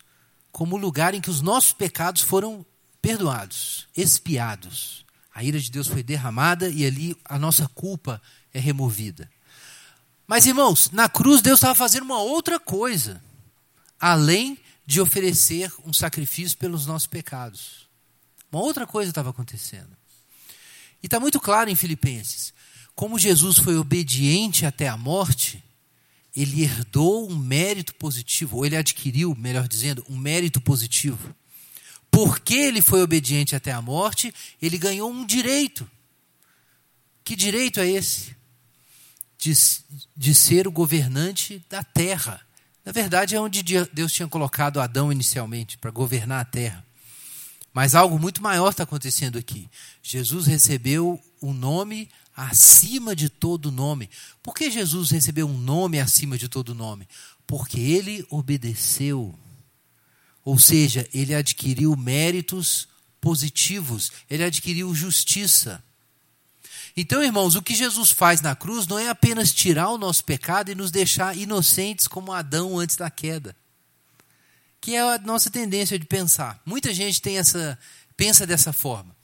como 0.52 0.76
o 0.76 0.80
lugar 0.80 1.16
em 1.16 1.20
que 1.20 1.32
os 1.32 1.42
nossos 1.42 1.74
pecados 1.74 2.22
foram 2.22 2.64
perdoados, 3.04 3.86
expiados. 3.98 5.06
A 5.36 5.44
ira 5.44 5.60
de 5.60 5.70
Deus 5.70 5.88
foi 5.88 6.02
derramada 6.02 6.70
e 6.70 6.86
ali 6.86 7.18
a 7.26 7.38
nossa 7.38 7.68
culpa 7.68 8.22
é 8.54 8.60
removida. 8.60 9.30
Mas, 10.26 10.46
irmãos, 10.46 10.90
na 10.90 11.10
cruz 11.10 11.42
Deus 11.42 11.58
estava 11.58 11.76
fazendo 11.76 12.04
uma 12.04 12.22
outra 12.22 12.58
coisa, 12.58 13.22
além 14.00 14.58
de 14.86 15.02
oferecer 15.02 15.70
um 15.86 15.92
sacrifício 15.92 16.58
pelos 16.58 16.86
nossos 16.86 17.06
pecados. 17.06 17.90
Uma 18.50 18.62
outra 18.62 18.88
coisa 18.88 19.12
estava 19.12 19.32
acontecendo. 19.32 19.98
E 21.02 21.08
está 21.08 21.20
muito 21.20 21.42
claro 21.42 21.70
em 21.70 21.76
Filipenses: 21.76 22.54
como 22.96 23.20
Jesus 23.20 23.58
foi 23.58 23.76
obediente 23.76 24.66
até 24.66 24.88
a 24.88 24.96
morte, 24.96 25.62
ele 26.34 26.64
herdou 26.64 27.30
um 27.30 27.36
mérito 27.36 27.94
positivo, 27.96 28.58
ou 28.58 28.66
ele 28.66 28.78
adquiriu, 28.78 29.36
melhor 29.36 29.68
dizendo, 29.68 30.06
um 30.08 30.16
mérito 30.16 30.62
positivo. 30.62 31.36
Porque 32.14 32.54
ele 32.54 32.80
foi 32.80 33.02
obediente 33.02 33.56
até 33.56 33.72
a 33.72 33.82
morte, 33.82 34.32
ele 34.62 34.78
ganhou 34.78 35.12
um 35.12 35.26
direito. 35.26 35.90
Que 37.24 37.36
direito 37.36 37.80
é 37.80 37.90
esse? 37.90 38.36
De, 39.36 39.52
de 40.16 40.36
ser 40.36 40.68
o 40.68 40.72
governante 40.72 41.66
da 41.68 41.84
terra. 41.84 42.40
Na 42.86 42.92
verdade, 42.92 43.34
é 43.34 43.42
onde 43.42 43.64
Deus 43.92 44.14
tinha 44.14 44.28
colocado 44.28 44.80
Adão 44.80 45.12
inicialmente, 45.12 45.76
para 45.76 45.90
governar 45.90 46.42
a 46.42 46.46
terra. 46.46 46.86
Mas 47.74 47.96
algo 47.96 48.20
muito 48.20 48.44
maior 48.44 48.70
está 48.70 48.84
acontecendo 48.84 49.40
aqui. 49.40 49.68
Jesus 50.04 50.46
recebeu 50.46 51.20
o 51.42 51.52
nome 51.52 52.08
acima 52.38 53.16
de 53.16 53.28
todo 53.28 53.72
nome. 53.72 54.08
Por 54.44 54.54
que 54.54 54.70
Jesus 54.70 55.10
recebeu 55.10 55.48
um 55.48 55.58
nome 55.58 56.00
acima 56.00 56.38
de 56.38 56.48
todo 56.48 56.76
nome? 56.76 57.08
Porque 57.48 57.80
ele 57.80 58.24
obedeceu. 58.30 59.34
Ou 60.44 60.60
seja, 60.60 61.08
ele 61.14 61.34
adquiriu 61.34 61.96
méritos 61.96 62.88
positivos, 63.22 64.12
ele 64.30 64.44
adquiriu 64.44 64.94
justiça. 64.94 65.84
Então, 66.96 67.24
irmãos, 67.24 67.56
o 67.56 67.62
que 67.62 67.74
Jesus 67.74 68.12
faz 68.12 68.42
na 68.42 68.56
cruz 68.56 68.86
não 68.86 69.00
é 69.00 69.10
apenas 69.10 69.54
tirar 69.54 69.90
o 69.90 69.98
nosso 69.98 70.24
pecado 70.24 70.70
e 70.70 70.76
nos 70.76 70.92
deixar 70.92 71.36
inocentes 71.36 72.08
como 72.08 72.32
Adão 72.32 72.78
antes 72.78 72.96
da 72.96 73.10
queda. 73.10 73.56
Que 74.80 74.96
é 74.96 75.02
a 75.02 75.18
nossa 75.18 75.50
tendência 75.50 75.98
de 75.98 76.06
pensar. 76.06 76.62
Muita 76.66 76.94
gente 76.94 77.22
tem 77.22 77.38
essa 77.38 77.80
pensa 78.16 78.46
dessa 78.46 78.72
forma 78.72 79.16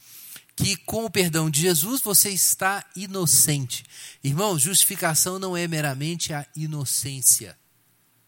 que 0.59 0.75
com 0.75 1.05
o 1.05 1.09
perdão 1.09 1.49
de 1.49 1.61
Jesus 1.61 2.01
você 2.01 2.29
está 2.31 2.85
inocente. 2.93 3.85
Irmão, 4.21 4.59
justificação 4.59 5.39
não 5.39 5.55
é 5.55 5.65
meramente 5.69 6.33
a 6.33 6.45
inocência. 6.53 7.57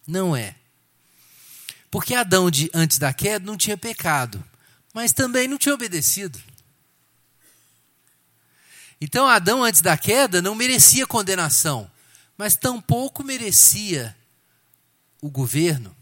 Não 0.08 0.34
é. 0.34 0.56
Porque 1.92 2.16
Adão, 2.16 2.50
de, 2.50 2.72
antes 2.74 2.98
da 2.98 3.14
queda, 3.14 3.46
não 3.46 3.58
tinha 3.58 3.78
pecado, 3.78 4.42
mas 4.94 5.12
também 5.12 5.46
não 5.46 5.58
tinha 5.58 5.76
obedecido. 5.76 6.40
Então, 9.00 9.28
Adão, 9.28 9.64
antes 9.64 9.82
da 9.82 9.98
queda, 9.98 10.42
não 10.42 10.56
merecia 10.56 11.06
condenação, 11.06 11.92
mas 12.38 12.56
tampouco 12.56 13.24
merecia 13.24 14.16
o 15.22 15.30
governo. 15.30 15.96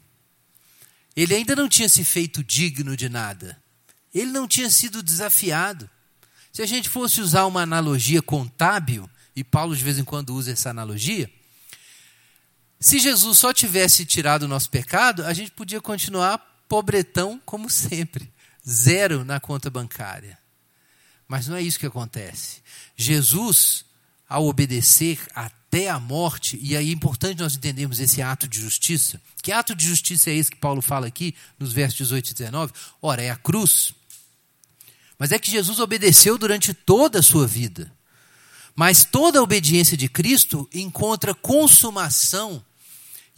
Ele 1.16 1.34
ainda 1.34 1.56
não 1.56 1.68
tinha 1.68 1.90
se 1.90 2.04
feito 2.04 2.44
digno 2.44 2.96
de 2.96 3.10
nada. 3.10 3.62
Ele 4.14 4.32
não 4.32 4.48
tinha 4.48 4.70
sido 4.70 5.02
desafiado. 5.02 5.90
Se 6.52 6.62
a 6.62 6.66
gente 6.66 6.88
fosse 6.88 7.20
usar 7.20 7.46
uma 7.46 7.62
analogia 7.62 8.22
contábil, 8.22 9.10
e 9.36 9.44
Paulo 9.44 9.76
de 9.76 9.84
vez 9.84 9.98
em 9.98 10.04
quando 10.04 10.36
usa 10.36 10.52
essa 10.52 10.70
analogia, 10.70 11.32
se 12.80 12.98
Jesus 12.98 13.38
só 13.38 13.52
tivesse 13.52 14.06
tirado 14.06 14.44
o 14.44 14.48
nosso 14.48 14.70
pecado, 14.70 15.26
a 15.26 15.34
gente 15.34 15.52
podia 15.52 15.82
continuar 15.82 16.38
pobretão 16.70 17.42
como 17.46 17.70
sempre, 17.70 18.32
zero 18.68 19.26
na 19.26 19.40
conta 19.40 19.70
bancária. 19.70 20.38
Mas 21.28 21.48
não 21.48 21.58
é 21.58 21.62
isso 21.62 21.78
que 21.78 21.86
acontece. 21.86 22.62
Jesus, 22.96 23.84
ao 24.28 24.48
obedecer 24.48 25.20
até 25.36 25.90
a 25.90 26.00
morte, 26.00 26.58
e 26.62 26.78
aí 26.78 26.90
é 26.90 26.94
importante 26.94 27.40
nós 27.40 27.56
entendermos 27.56 28.00
esse 28.00 28.22
ato 28.22 28.48
de 28.48 28.62
justiça. 28.62 29.22
Que 29.44 29.52
ato 29.52 29.76
de 29.76 29.86
justiça 29.86 30.30
é 30.30 30.36
esse 30.36 30.50
que 30.50 30.58
Paulo 30.58 30.82
fala 30.82 31.06
aqui, 31.06 31.36
nos 31.60 31.74
versos 31.74 31.98
18 31.98 32.30
e 32.30 32.34
19? 32.34 32.74
Ora, 33.02 33.22
é 33.22 33.30
a 33.30 33.36
cruz. 33.36 33.94
Mas 35.18 35.34
é 35.34 35.38
que 35.38 35.52
Jesus 35.52 35.80
obedeceu 35.80 36.38
durante 36.38 36.74
toda 36.74 37.20
a 37.20 37.24
sua 37.24 37.46
vida. 37.46 37.92
Mas 38.74 39.04
toda 39.04 39.40
a 39.40 39.44
obediência 39.44 39.98
de 39.98 40.08
Cristo 40.08 40.68
encontra 40.74 41.36
consumação 41.36 42.64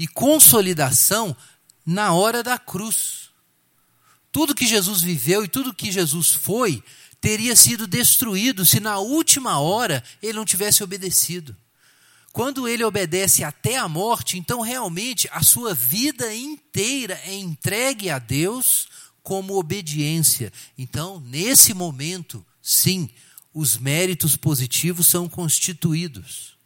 e 0.02 0.08
consolidação 0.08 1.38
na 1.86 2.12
hora 2.12 2.41
da 2.41 2.58
cruz. 2.58 3.30
Tudo 4.32 4.56
que 4.56 4.66
Jesus 4.66 5.04
viveu 5.04 5.45
e 5.45 5.47
tudo 5.47 5.76
que 5.76 5.91
Jesus 5.91 6.32
foi 6.32 6.84
teria 7.20 7.56
sido 7.56 7.86
destruído 7.86 8.66
se 8.66 8.80
na 8.80 8.97
última 8.97 9.60
hora 9.60 10.04
ele 10.20 10.34
não 10.34 10.43
tivesse 10.43 10.84
obedecido. 10.84 11.56
Quando 12.34 12.68
ele 12.68 12.84
obedece 12.84 13.43
até 13.43 13.78
a 13.78 13.88
morte, 13.88 14.39
então 14.39 14.62
realmente 14.62 15.30
a 15.32 15.43
sua 15.43 15.72
vida 15.76 16.34
inteira 16.34 17.22
é 17.24 17.36
entregue 17.36 18.10
a 18.10 18.18
Deus 18.18 18.88
como 19.22 19.56
obediência. 19.56 20.52
Então, 20.76 21.20
nesse 21.20 21.76
momento, 21.76 22.43
sim, 22.60 23.08
os 23.54 23.78
méritos 23.78 24.36
positivos 24.36 25.06
são 25.06 25.30
constituídos. 25.30 26.58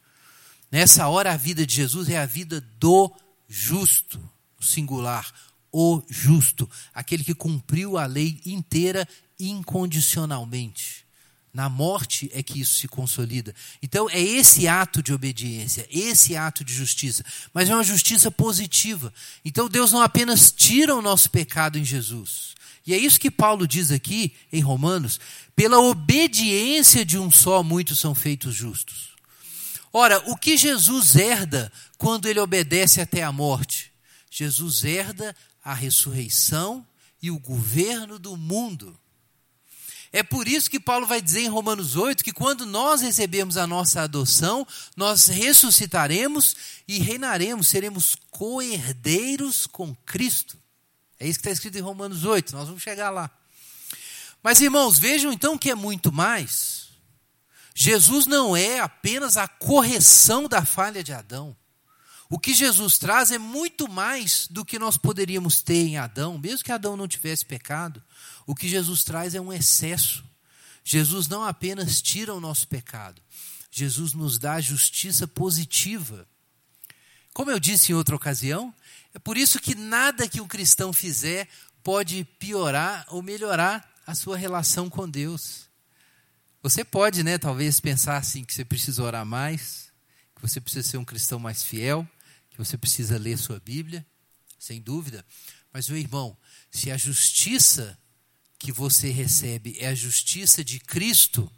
Nessa 0.72 1.06
hora, 1.08 1.34
a 1.34 1.36
vida 1.36 1.66
de 1.66 1.74
Jesus 1.74 2.08
é 2.08 2.16
a 2.16 2.24
vida 2.24 2.62
do 2.78 3.14
justo, 3.48 4.20
singular, 4.60 5.32
o 5.72 6.02
justo, 6.08 6.68
aquele 6.94 7.22
que 7.22 7.34
cumpriu 7.34 7.98
a 7.98 8.06
lei 8.06 8.40
inteira 8.46 9.06
incondicionalmente. 9.38 11.06
Na 11.52 11.70
morte 11.70 12.30
é 12.34 12.42
que 12.42 12.60
isso 12.60 12.74
se 12.74 12.86
consolida. 12.86 13.54
Então 13.82 14.10
é 14.10 14.20
esse 14.20 14.68
ato 14.68 15.02
de 15.02 15.12
obediência, 15.12 15.86
esse 15.90 16.36
ato 16.36 16.62
de 16.62 16.74
justiça, 16.74 17.24
mas 17.52 17.70
é 17.70 17.74
uma 17.74 17.82
justiça 17.82 18.30
positiva. 18.30 19.12
Então 19.42 19.68
Deus 19.68 19.90
não 19.90 20.02
apenas 20.02 20.52
tira 20.52 20.94
o 20.94 21.00
nosso 21.00 21.30
pecado 21.30 21.78
em 21.78 21.84
Jesus. 21.84 22.54
E 22.86 22.92
é 22.92 22.98
isso 22.98 23.18
que 23.18 23.30
Paulo 23.30 23.66
diz 23.66 23.90
aqui 23.90 24.34
em 24.52 24.60
Romanos: 24.60 25.18
pela 25.56 25.80
obediência 25.80 27.04
de 27.04 27.18
um 27.18 27.30
só, 27.30 27.62
muitos 27.62 27.98
são 27.98 28.14
feitos 28.14 28.54
justos. 28.54 29.15
Ora, 29.98 30.22
o 30.26 30.36
que 30.36 30.58
Jesus 30.58 31.16
herda 31.16 31.72
quando 31.96 32.28
ele 32.28 32.38
obedece 32.38 33.00
até 33.00 33.22
a 33.22 33.32
morte? 33.32 33.90
Jesus 34.30 34.84
herda 34.84 35.34
a 35.64 35.72
ressurreição 35.72 36.86
e 37.22 37.30
o 37.30 37.38
governo 37.38 38.18
do 38.18 38.36
mundo. 38.36 38.94
É 40.12 40.22
por 40.22 40.46
isso 40.46 40.68
que 40.68 40.78
Paulo 40.78 41.06
vai 41.06 41.22
dizer 41.22 41.40
em 41.40 41.48
Romanos 41.48 41.96
8 41.96 42.22
que 42.22 42.30
quando 42.30 42.66
nós 42.66 43.00
recebemos 43.00 43.56
a 43.56 43.66
nossa 43.66 44.02
adoção, 44.02 44.66
nós 44.94 45.28
ressuscitaremos 45.28 46.54
e 46.86 46.98
reinaremos, 46.98 47.66
seremos 47.66 48.14
co-herdeiros 48.30 49.66
com 49.66 49.94
Cristo. 50.04 50.58
É 51.18 51.26
isso 51.26 51.38
que 51.38 51.48
está 51.48 51.52
escrito 51.52 51.78
em 51.78 51.80
Romanos 51.80 52.22
8, 52.22 52.54
nós 52.54 52.68
vamos 52.68 52.82
chegar 52.82 53.08
lá. 53.08 53.30
Mas 54.42 54.60
irmãos, 54.60 54.98
vejam 54.98 55.32
então 55.32 55.56
que 55.56 55.70
é 55.70 55.74
muito 55.74 56.12
mais. 56.12 56.75
Jesus 57.78 58.26
não 58.26 58.56
é 58.56 58.80
apenas 58.80 59.36
a 59.36 59.46
correção 59.46 60.48
da 60.48 60.64
falha 60.64 61.04
de 61.04 61.12
Adão. 61.12 61.54
O 62.30 62.38
que 62.38 62.54
Jesus 62.54 62.96
traz 62.96 63.30
é 63.30 63.36
muito 63.36 63.86
mais 63.86 64.48
do 64.48 64.64
que 64.64 64.78
nós 64.78 64.96
poderíamos 64.96 65.60
ter 65.60 65.86
em 65.86 65.98
Adão, 65.98 66.38
mesmo 66.38 66.64
que 66.64 66.72
Adão 66.72 66.96
não 66.96 67.06
tivesse 67.06 67.44
pecado. 67.44 68.02
O 68.46 68.54
que 68.54 68.66
Jesus 68.66 69.04
traz 69.04 69.34
é 69.34 69.40
um 69.42 69.52
excesso. 69.52 70.24
Jesus 70.82 71.28
não 71.28 71.44
apenas 71.44 72.00
tira 72.00 72.32
o 72.32 72.40
nosso 72.40 72.66
pecado, 72.66 73.20
Jesus 73.70 74.14
nos 74.14 74.38
dá 74.38 74.58
justiça 74.58 75.28
positiva. 75.28 76.26
Como 77.34 77.50
eu 77.50 77.60
disse 77.60 77.92
em 77.92 77.94
outra 77.94 78.16
ocasião, 78.16 78.74
é 79.12 79.18
por 79.18 79.36
isso 79.36 79.60
que 79.60 79.74
nada 79.74 80.26
que 80.26 80.40
um 80.40 80.48
cristão 80.48 80.94
fizer 80.94 81.46
pode 81.82 82.24
piorar 82.38 83.04
ou 83.10 83.20
melhorar 83.20 83.86
a 84.06 84.14
sua 84.14 84.38
relação 84.38 84.88
com 84.88 85.06
Deus. 85.06 85.65
Você 86.66 86.84
pode, 86.84 87.22
né, 87.22 87.38
talvez 87.38 87.78
pensar 87.78 88.16
assim 88.16 88.44
que 88.44 88.52
você 88.52 88.64
precisa 88.64 89.00
orar 89.00 89.24
mais, 89.24 89.92
que 90.34 90.42
você 90.42 90.60
precisa 90.60 90.88
ser 90.88 90.96
um 90.96 91.04
cristão 91.04 91.38
mais 91.38 91.62
fiel, 91.62 92.04
que 92.50 92.58
você 92.58 92.76
precisa 92.76 93.16
ler 93.16 93.38
sua 93.38 93.60
Bíblia, 93.60 94.04
sem 94.58 94.82
dúvida. 94.82 95.24
Mas, 95.72 95.88
meu 95.88 95.96
irmão, 95.96 96.36
se 96.68 96.90
a 96.90 96.96
justiça 96.96 97.96
que 98.58 98.72
você 98.72 99.10
recebe 99.10 99.76
é 99.78 99.86
a 99.86 99.94
justiça 99.94 100.64
de 100.64 100.80
Cristo, 100.80 101.48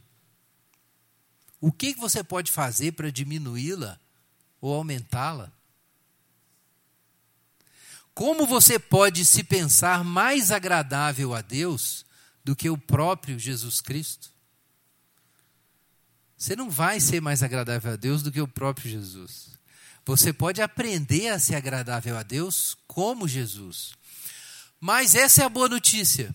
o 1.59 1.72
que 1.72 1.94
você 1.94 2.22
pode 2.22 2.52
fazer 2.52 2.92
para 2.92 3.11
diminuí-la 3.11 3.98
ou 4.61 4.74
aumentá-la? 4.74 5.50
Como 8.12 8.46
você 8.46 8.78
pode 8.78 9.24
se 9.24 9.42
pensar 9.42 10.04
mais 10.04 10.52
agradável 10.52 11.34
a 11.34 11.40
Deus 11.40 12.04
do 12.44 12.54
que 12.54 12.68
o 12.68 12.76
próprio 12.76 13.38
Jesus 13.38 13.80
Cristo? 13.80 14.36
Você 16.39 16.55
não 16.55 16.70
vai 16.70 17.01
ser 17.01 17.20
mais 17.20 17.43
agradável 17.43 17.93
a 17.93 17.97
Deus 17.97 18.22
do 18.22 18.30
que 18.30 18.41
o 18.41 18.47
próprio 18.47 18.89
Jesus. 18.89 19.49
Você 20.07 20.32
pode 20.32 20.62
aprender 20.62 21.28
a 21.28 21.39
ser 21.39 21.57
agradável 21.57 22.16
a 22.16 22.22
Deus 22.22 22.76
como 22.86 23.26
Jesus. 23.26 23.93
Mas 24.80 25.16
essa 25.16 25.43
é 25.43 25.45
a 25.45 25.49
boa 25.49 25.68
notícia. 25.68 26.34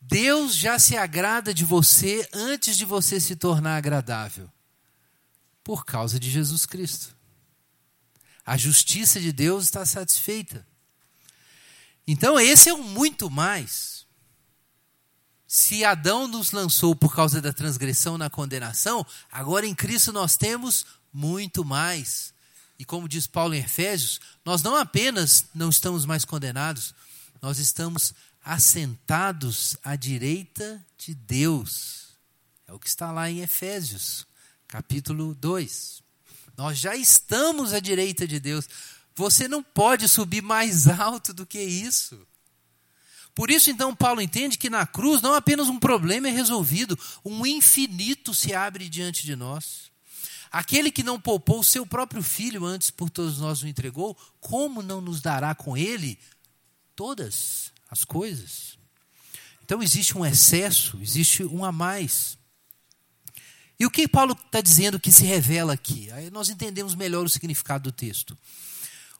Deus 0.00 0.54
já 0.54 0.78
se 0.78 0.96
agrada 0.96 1.52
de 1.52 1.64
você 1.64 2.26
antes 2.32 2.78
de 2.78 2.84
você 2.84 3.20
se 3.20 3.34
tornar 3.34 3.76
agradável. 3.76 4.48
Por 5.64 5.84
causa 5.84 6.18
de 6.18 6.30
Jesus 6.30 6.64
Cristo. 6.64 7.14
A 8.46 8.56
justiça 8.56 9.20
de 9.20 9.32
Deus 9.32 9.64
está 9.64 9.84
satisfeita. 9.84 10.66
Então, 12.06 12.38
esse 12.40 12.68
é 12.68 12.74
um 12.74 12.82
muito 12.82 13.28
mais. 13.28 13.99
Se 15.52 15.84
Adão 15.84 16.28
nos 16.28 16.52
lançou 16.52 16.94
por 16.94 17.12
causa 17.12 17.40
da 17.40 17.52
transgressão 17.52 18.16
na 18.16 18.30
condenação, 18.30 19.04
agora 19.32 19.66
em 19.66 19.74
Cristo 19.74 20.12
nós 20.12 20.36
temos 20.36 20.86
muito 21.12 21.64
mais. 21.64 22.32
E 22.78 22.84
como 22.84 23.08
diz 23.08 23.26
Paulo 23.26 23.52
em 23.52 23.58
Efésios, 23.58 24.20
nós 24.44 24.62
não 24.62 24.76
apenas 24.76 25.46
não 25.52 25.68
estamos 25.68 26.06
mais 26.06 26.24
condenados, 26.24 26.94
nós 27.42 27.58
estamos 27.58 28.14
assentados 28.44 29.76
à 29.82 29.96
direita 29.96 30.80
de 30.96 31.16
Deus. 31.16 32.10
É 32.68 32.72
o 32.72 32.78
que 32.78 32.86
está 32.86 33.10
lá 33.10 33.28
em 33.28 33.40
Efésios, 33.40 34.24
capítulo 34.68 35.34
2. 35.34 36.00
Nós 36.56 36.78
já 36.78 36.94
estamos 36.94 37.72
à 37.72 37.80
direita 37.80 38.24
de 38.24 38.38
Deus. 38.38 38.68
Você 39.16 39.48
não 39.48 39.64
pode 39.64 40.08
subir 40.08 40.42
mais 40.42 40.86
alto 40.86 41.34
do 41.34 41.44
que 41.44 41.60
isso. 41.60 42.24
Por 43.34 43.50
isso, 43.50 43.70
então, 43.70 43.94
Paulo 43.94 44.20
entende 44.20 44.58
que 44.58 44.68
na 44.68 44.86
cruz 44.86 45.22
não 45.22 45.34
apenas 45.34 45.68
um 45.68 45.78
problema 45.78 46.28
é 46.28 46.30
resolvido, 46.30 46.98
um 47.24 47.46
infinito 47.46 48.34
se 48.34 48.54
abre 48.54 48.88
diante 48.88 49.24
de 49.24 49.36
nós. 49.36 49.90
Aquele 50.50 50.90
que 50.90 51.04
não 51.04 51.20
poupou 51.20 51.60
o 51.60 51.64
seu 51.64 51.86
próprio 51.86 52.22
filho 52.22 52.64
antes 52.64 52.90
por 52.90 53.08
todos 53.08 53.38
nós 53.38 53.62
o 53.62 53.68
entregou, 53.68 54.16
como 54.40 54.82
não 54.82 55.00
nos 55.00 55.20
dará 55.20 55.54
com 55.54 55.76
ele 55.76 56.18
todas 56.96 57.72
as 57.88 58.04
coisas? 58.04 58.76
Então 59.64 59.80
existe 59.80 60.18
um 60.18 60.26
excesso, 60.26 60.98
existe 61.00 61.44
um 61.44 61.64
a 61.64 61.70
mais. 61.70 62.36
E 63.78 63.86
o 63.86 63.90
que 63.90 64.08
Paulo 64.08 64.32
está 64.32 64.60
dizendo 64.60 64.98
que 64.98 65.12
se 65.12 65.24
revela 65.24 65.72
aqui? 65.72 66.10
Aí 66.10 66.30
nós 66.30 66.48
entendemos 66.48 66.96
melhor 66.96 67.24
o 67.24 67.30
significado 67.30 67.84
do 67.84 67.92
texto. 67.92 68.36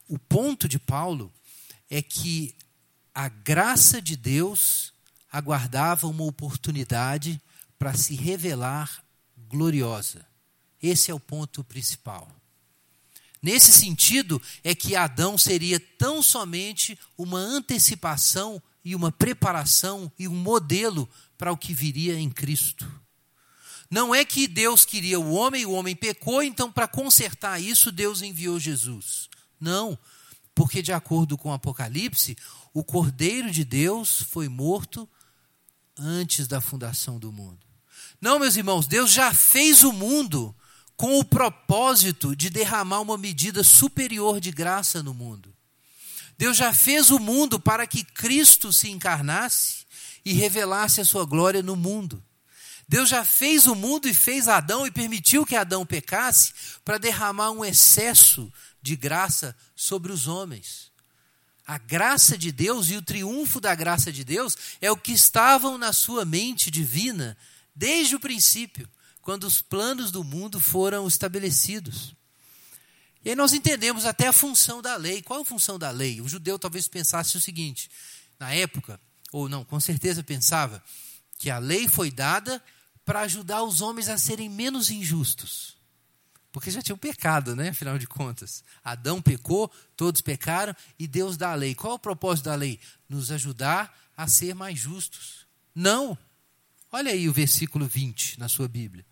O 0.09 0.19
ponto 0.19 0.69
de 0.69 0.81
Paulo 0.81 1.33
é 1.89 2.03
que 2.03 2.57
a 3.15 3.29
graça 3.29 4.01
de 4.01 4.17
Deus 4.17 4.93
aguardava 5.31 6.07
uma 6.07 6.25
oportunidade 6.25 7.41
para 7.79 7.95
se 7.95 8.15
revelar 8.15 9.05
gloriosa. 9.49 10.27
Esse 10.83 11.11
é 11.11 11.15
o 11.15 11.21
ponto 11.21 11.63
principal. 11.63 12.29
Nesse 13.43 13.73
sentido, 13.73 14.41
é 14.63 14.75
que 14.75 14.95
Adão 14.95 15.39
seria 15.39 15.81
tão 15.81 16.23
somente 16.23 16.99
uma 17.17 17.39
antecipação 17.39 18.63
e 18.85 18.95
uma 18.95 19.11
preparação 19.11 20.13
e 20.19 20.29
um 20.29 20.35
modelo 20.35 21.09
para 21.39 21.53
o 21.53 21.57
que 21.57 21.73
viria 21.73 22.19
em 22.19 22.29
Cristo. 22.29 22.91
Não 23.91 24.15
é 24.15 24.25
que 24.25 24.47
Deus 24.47 24.85
queria 24.85 25.19
o 25.19 25.33
homem, 25.33 25.67
o 25.67 25.73
homem 25.73 25.97
pecou, 25.97 26.43
então 26.43 26.71
para 26.71 26.87
consertar 26.87 27.59
isso 27.59 27.91
Deus 27.91 28.23
enviou 28.23 28.61
Jesus. 28.61 29.29
Não, 29.59 29.99
porque 30.55 30.83
de 30.83 30.93
acordo 30.93 31.37
com 31.37 31.49
o 31.49 31.53
Apocalipse, 31.53 32.37
o 32.73 32.85
Cordeiro 32.85 33.51
de 33.51 33.65
Deus 33.65 34.23
foi 34.23 34.49
morto 34.49 35.09
antes 35.99 36.47
da 36.47 36.61
fundação 36.61 37.19
do 37.19 37.33
mundo. 37.33 37.67
Não, 38.21 38.39
meus 38.39 38.57
irmãos, 38.57 38.87
Deus 38.87 39.11
já 39.11 39.33
fez 39.33 39.83
o 39.83 39.93
mundo 39.93 40.55
com 40.97 41.19
o 41.19 41.25
propósito 41.25 42.37
de 42.37 42.51
derramar 42.51 43.01
uma 43.01 43.17
medida 43.17 43.65
superior 43.65 44.41
de 44.41 44.51
graça 44.51 45.03
no 45.03 45.15
mundo. 45.15 45.55
Deus 46.37 46.57
já 46.57 46.73
fez 46.73 47.11
o 47.11 47.19
mundo 47.19 47.59
para 47.59 47.87
que 47.87 48.05
Cristo 48.05 48.73
se 48.73 48.91
encarnasse 48.91 49.87
e 50.25 50.33
revelasse 50.33 51.01
a 51.01 51.05
sua 51.05 51.25
glória 51.25 51.63
no 51.63 51.77
mundo. 51.77 52.23
Deus 52.87 53.09
já 53.09 53.25
fez 53.25 53.67
o 53.67 53.75
mundo 53.75 54.09
e 54.09 54.15
fez 54.15 54.49
Adão 54.49 54.87
e 54.87 54.91
permitiu 54.91 55.47
que 55.47 55.57
Adão 55.57 55.87
pecasse 55.87 56.53
para 56.85 56.99
derramar 56.99 57.51
um 57.51 57.65
excesso 57.65 58.53
de 58.83 58.97
graça 58.97 59.57
sobre 59.77 60.13
os 60.13 60.27
homens. 60.27 60.90
A 61.71 61.79
graça 61.79 62.37
de 62.37 62.51
Deus 62.51 62.91
e 62.91 62.97
o 62.97 63.03
triunfo 63.03 63.61
da 63.61 63.73
graça 63.77 64.11
de 64.11 64.25
Deus 64.25 64.59
é 64.81 64.91
o 64.91 64.97
que 64.97 65.13
estavam 65.13 65.79
na 65.79 65.93
sua 65.93 66.25
mente 66.25 66.69
divina 66.69 67.37
desde 67.73 68.17
o 68.17 68.19
princípio, 68.19 68.91
quando 69.23 69.45
os 69.45 69.63
planos 69.63 70.11
do 70.11 70.25
mundo 70.25 70.59
foram 70.59 71.07
estabelecidos. 71.07 72.13
E 73.25 73.31
aí 73.31 73.37
nós 73.37 73.53
entendemos 73.53 74.05
até 74.05 74.27
a 74.27 74.33
função 74.33 74.83
da 74.83 74.97
lei. 74.97 75.23
Qual 75.23 75.43
a 75.43 75.45
função 75.45 75.79
da 75.79 75.93
lei? 75.93 76.21
O 76.21 76.29
judeu 76.29 76.59
talvez 76.59 76.89
pensasse 76.89 77.37
o 77.37 77.41
seguinte: 77.41 77.89
na 78.37 78.53
época, 78.53 79.01
ou 79.31 79.49
não, 79.49 79.65
com 79.65 79.79
certeza 79.79 80.25
pensava, 80.25 80.83
que 81.39 81.51
a 81.51 81.59
lei 81.59 81.89
foi 81.89 82.11
dada 82.11 82.61
para 83.05 83.21
ajudar 83.21 83.63
os 83.63 83.81
homens 83.81 84.09
a 84.09 84.19
serem 84.19 84.49
menos 84.49 84.91
injustos. 84.91 85.80
Porque 86.53 86.71
já 86.71 86.83
tinham 86.83 86.99
pecado, 86.99 87.55
né? 87.55 87.69
Afinal 87.69 87.99
de 87.99 88.07
contas. 88.07 88.65
Adão 88.85 89.23
pecou, 89.23 89.71
todos 89.97 90.21
pecaram 90.21 90.75
e 90.99 91.07
Deus 91.07 91.37
dá 91.37 91.53
a 91.53 91.55
lei. 91.55 91.75
Qual 91.75 91.93
é 91.93 91.97
o 91.97 91.99
propósito 91.99 92.47
da 92.47 92.55
lei? 92.55 92.81
Nos 93.09 93.31
ajudar 93.31 93.97
a 94.17 94.27
ser 94.27 94.55
mais 94.55 94.79
justos. 94.79 95.47
Não. 95.75 96.19
Olha 96.91 97.13
aí 97.13 97.29
o 97.29 97.33
versículo 97.33 97.87
20 97.87 98.39
na 98.41 98.49
sua 98.49 98.67
Bíblia. 98.67 99.07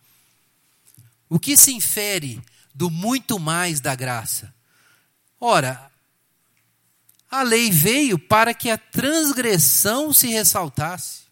O 1.29 1.39
que 1.39 1.57
se 1.57 1.73
infere 1.73 2.43
do 2.75 2.91
muito 2.91 3.39
mais 3.39 3.81
da 3.81 3.95
graça? 3.95 4.53
Ora, 5.41 5.91
a 7.31 7.43
lei 7.43 7.71
veio 7.71 8.19
para 8.19 8.53
que 8.53 8.71
a 8.71 8.79
transgressão 8.79 10.13
se 10.13 10.29
ressaltasse. 10.29 11.29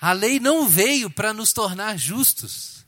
A 0.00 0.12
lei 0.12 0.40
não 0.40 0.68
veio 0.68 1.10
para 1.10 1.32
nos 1.32 1.52
tornar 1.52 1.96
justos. 1.96 2.79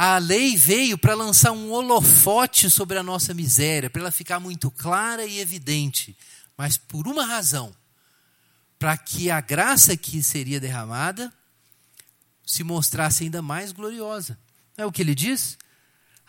A 0.00 0.16
lei 0.18 0.56
veio 0.56 0.96
para 0.96 1.12
lançar 1.12 1.50
um 1.50 1.72
holofote 1.72 2.70
sobre 2.70 2.96
a 2.96 3.02
nossa 3.02 3.34
miséria, 3.34 3.90
para 3.90 4.00
ela 4.00 4.12
ficar 4.12 4.38
muito 4.38 4.70
clara 4.70 5.26
e 5.26 5.40
evidente, 5.40 6.16
mas 6.56 6.76
por 6.76 7.08
uma 7.08 7.26
razão: 7.26 7.74
para 8.78 8.96
que 8.96 9.28
a 9.28 9.40
graça 9.40 9.96
que 9.96 10.22
seria 10.22 10.60
derramada 10.60 11.32
se 12.46 12.62
mostrasse 12.62 13.24
ainda 13.24 13.42
mais 13.42 13.72
gloriosa. 13.72 14.38
É 14.76 14.86
o 14.86 14.92
que 14.92 15.02
ele 15.02 15.16
diz? 15.16 15.58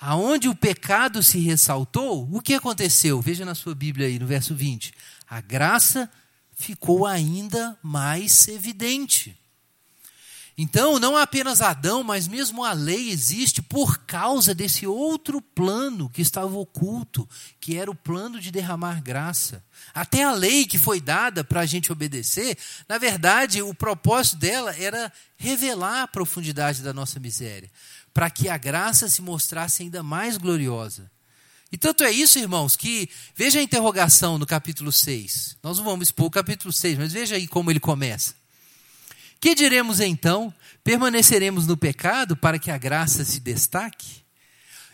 Aonde 0.02 0.50
o 0.50 0.56
pecado 0.56 1.22
se 1.22 1.38
ressaltou, 1.38 2.28
o 2.32 2.42
que 2.42 2.56
aconteceu? 2.56 3.22
Veja 3.22 3.46
na 3.46 3.54
sua 3.54 3.76
Bíblia 3.76 4.08
aí, 4.08 4.18
no 4.18 4.26
verso 4.26 4.56
20. 4.56 4.92
A 5.30 5.42
graça 5.42 6.12
ficou 6.56 7.06
ainda 7.06 7.78
mais 7.84 8.48
evidente. 8.48 9.39
Então, 10.62 11.00
não 11.00 11.16
apenas 11.16 11.62
Adão, 11.62 12.04
mas 12.04 12.28
mesmo 12.28 12.66
a 12.66 12.74
lei 12.74 13.12
existe 13.12 13.62
por 13.62 14.00
causa 14.00 14.54
desse 14.54 14.86
outro 14.86 15.42
plano 15.42 16.10
que 16.10 16.22
estava 16.22 16.54
oculto, 16.58 17.26
que 17.62 17.78
era 17.78 17.90
o 17.90 17.96
plano 17.96 18.42
de 18.42 18.52
derramar 18.52 19.02
graça. 19.02 19.64
Até 19.94 20.26
a 20.26 20.34
lei 20.34 20.66
que 20.66 20.78
foi 20.78 21.00
dada 21.00 21.46
para 21.46 21.62
a 21.62 21.66
gente 21.66 21.94
obedecer, 21.94 22.58
na 22.90 22.98
verdade, 22.98 23.62
o 23.62 23.74
propósito 23.74 24.36
dela 24.36 24.76
era 24.76 25.10
revelar 25.38 26.04
a 26.04 26.08
profundidade 26.10 26.82
da 26.82 26.92
nossa 26.92 27.22
miséria, 27.22 27.72
para 28.14 28.30
que 28.30 28.50
a 28.50 28.58
graça 28.58 29.08
se 29.08 29.22
mostrasse 29.22 29.84
ainda 29.84 30.04
mais 30.04 30.36
gloriosa. 30.36 31.10
E 31.72 31.78
tanto 31.78 32.04
é 32.04 32.12
isso, 32.12 32.38
irmãos, 32.38 32.76
que 32.76 33.10
veja 33.34 33.60
a 33.60 33.64
interrogação 33.64 34.38
no 34.38 34.46
capítulo 34.46 34.92
6. 34.92 35.56
Nós 35.64 35.78
não 35.78 35.86
vamos 35.86 36.10
expor 36.10 36.26
o 36.26 36.32
capítulo 36.32 36.74
6, 36.74 36.98
mas 36.98 37.14
veja 37.14 37.36
aí 37.36 37.48
como 37.48 37.72
ele 37.72 37.80
começa. 37.80 38.39
Que 39.40 39.56
diremos 39.56 40.00
então? 40.00 40.54
Permaneceremos 40.84 41.66
no 41.66 41.78
pecado 41.78 42.36
para 42.36 42.60
que 42.60 42.70
a 42.70 42.78
graça 42.78 43.24
se 43.24 43.40
destaque? 43.40 44.20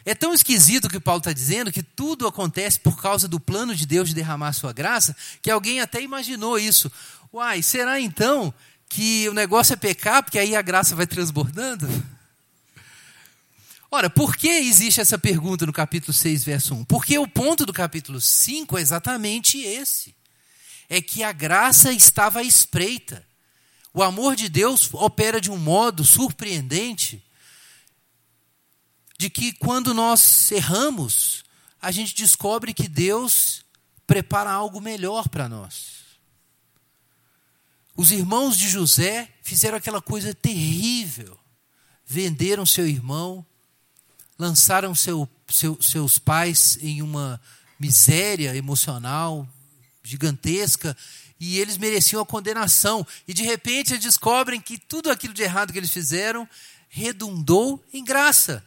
É 0.06 0.14
tão 0.14 0.36
esquisito 0.36 0.88
que 0.88 1.00
Paulo 1.00 1.18
está 1.18 1.34
dizendo 1.34 1.72
que 1.72 1.82
tudo 1.82 2.28
acontece 2.28 2.80
por 2.80 3.02
causa 3.02 3.28
do 3.28 3.40
plano 3.40 3.74
de 3.74 3.88
Deus 3.88 4.10
de 4.10 4.16
derramar 4.16 4.54
sua 4.54 4.72
graça, 4.72 5.16
que 5.42 5.50
alguém 5.50 5.82
até 5.82 6.00
imaginou 6.00 6.60
isso. 6.60 6.92
Uai, 7.34 7.64
será 7.64 8.00
então 8.00 8.54
que 8.88 9.28
o 9.28 9.34
negócio 9.34 9.74
é 9.74 9.76
pecar, 9.76 10.22
porque 10.22 10.38
aí 10.38 10.56
a 10.56 10.62
graça 10.62 10.96
vai 10.96 11.08
transbordando? 11.08 11.88
Ora, 13.90 14.10
por 14.10 14.36
que 14.36 14.48
existe 14.48 15.02
essa 15.02 15.18
pergunta 15.18 15.66
no 15.66 15.74
capítulo 15.74 16.14
6, 16.14 16.44
verso 16.44 16.76
1? 16.76 16.86
Porque 16.86 17.18
o 17.18 17.28
ponto 17.28 17.66
do 17.66 17.74
capítulo 17.74 18.22
5 18.22 18.78
é 18.78 18.82
exatamente 18.82 19.58
esse: 19.60 20.14
é 20.88 21.02
que 21.02 21.24
a 21.24 21.32
graça 21.32 21.92
estava 21.92 22.40
à 22.40 22.44
espreita. 22.44 23.26
O 23.96 24.04
amor 24.04 24.36
de 24.36 24.50
Deus 24.50 24.90
opera 24.92 25.40
de 25.40 25.50
um 25.50 25.58
modo 25.58 26.04
surpreendente, 26.04 27.24
de 29.18 29.30
que 29.30 29.54
quando 29.54 29.94
nós 29.94 30.52
erramos, 30.52 31.46
a 31.82 31.92
gente 31.92 32.14
descobre 32.14 32.74
que 32.74 32.90
Deus 32.90 33.64
prepara 34.06 34.52
algo 34.52 34.82
melhor 34.82 35.30
para 35.30 35.48
nós. 35.48 36.04
Os 37.96 38.12
irmãos 38.12 38.58
de 38.58 38.68
José 38.68 39.32
fizeram 39.42 39.78
aquela 39.78 40.02
coisa 40.02 40.36
terrível. 40.36 41.40
Venderam 42.06 42.66
seu 42.66 42.86
irmão, 42.86 43.46
lançaram 44.38 44.94
seu, 44.94 45.26
seu, 45.48 45.82
seus 45.82 46.20
pais 46.20 46.78
em 46.82 47.02
uma 47.02 47.40
miséria 47.80 48.54
emocional 48.58 49.48
gigantesca 50.04 50.96
e 51.40 51.60
eles 51.60 51.78
mereciam 51.78 52.22
a 52.22 52.26
condenação. 52.26 53.06
E 53.28 53.34
de 53.34 53.44
repente 53.44 53.94
eles 53.94 54.04
descobrem 54.04 54.60
que 54.62 54.78
tudo 54.78 55.12
aquilo 55.12 55.34
de 55.34 55.44
errado 55.44 55.72
que 55.74 55.80
eles 55.80 55.92
fizeram 55.92 56.48
redundou 56.90 57.84
em 57.92 58.04
graça, 58.04 58.66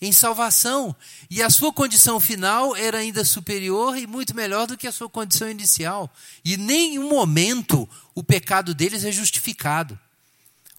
em 0.00 0.12
salvação. 0.12 0.94
E 1.30 1.42
a 1.42 1.48
sua 1.48 1.72
condição 1.72 2.20
final 2.20 2.76
era 2.76 2.98
ainda 2.98 3.24
superior 3.24 3.96
e 3.96 4.06
muito 4.06 4.34
melhor 4.34 4.66
do 4.66 4.76
que 4.76 4.86
a 4.86 4.92
sua 4.92 5.08
condição 5.08 5.48
inicial. 5.50 6.12
E 6.44 6.56
nem 6.56 6.96
em 6.96 6.98
um 6.98 7.08
momento 7.08 7.88
o 8.14 8.22
pecado 8.22 8.74
deles 8.74 9.04
é 9.04 9.12
justificado. 9.12 9.98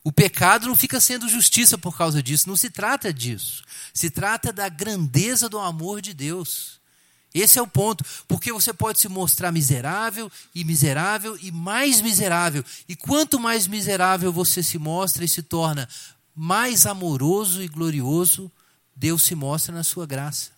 O 0.03 0.11
pecado 0.11 0.67
não 0.67 0.75
fica 0.75 0.99
sendo 0.99 1.29
justiça 1.29 1.77
por 1.77 1.97
causa 1.97 2.21
disso, 2.21 2.49
não 2.49 2.57
se 2.57 2.69
trata 2.69 3.13
disso. 3.13 3.63
Se 3.93 4.09
trata 4.09 4.51
da 4.51 4.67
grandeza 4.67 5.47
do 5.47 5.57
amor 5.57 6.01
de 6.01 6.13
Deus. 6.13 6.82
Esse 7.33 7.57
é 7.57 7.61
o 7.61 7.67
ponto, 7.67 8.05
porque 8.27 8.53
você 8.53 8.71
pode 8.71 8.99
se 8.99 9.09
mostrar 9.09 9.51
miserável 9.51 10.31
e 10.53 10.63
miserável 10.63 11.37
e 11.41 11.51
mais 11.51 11.99
miserável. 11.99 12.63
E 12.87 12.95
quanto 12.95 13.39
mais 13.39 13.65
miserável 13.65 14.31
você 14.31 14.61
se 14.61 14.77
mostra 14.77 15.25
e 15.25 15.27
se 15.27 15.41
torna 15.41 15.89
mais 16.35 16.85
amoroso 16.85 17.63
e 17.63 17.67
glorioso, 17.67 18.51
Deus 18.95 19.23
se 19.23 19.33
mostra 19.33 19.73
na 19.73 19.83
sua 19.83 20.05
graça. 20.05 20.51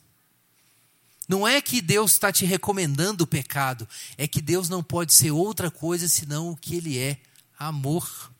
Não 1.27 1.47
é 1.47 1.61
que 1.61 1.81
Deus 1.81 2.11
está 2.11 2.31
te 2.31 2.45
recomendando 2.45 3.23
o 3.23 3.27
pecado, 3.27 3.87
é 4.17 4.27
que 4.27 4.41
Deus 4.41 4.69
não 4.69 4.83
pode 4.83 5.13
ser 5.13 5.31
outra 5.31 5.71
coisa 5.71 6.07
senão 6.07 6.51
o 6.51 6.57
que 6.57 6.75
Ele 6.75 6.99
é: 6.99 7.17
amor. 7.57 8.31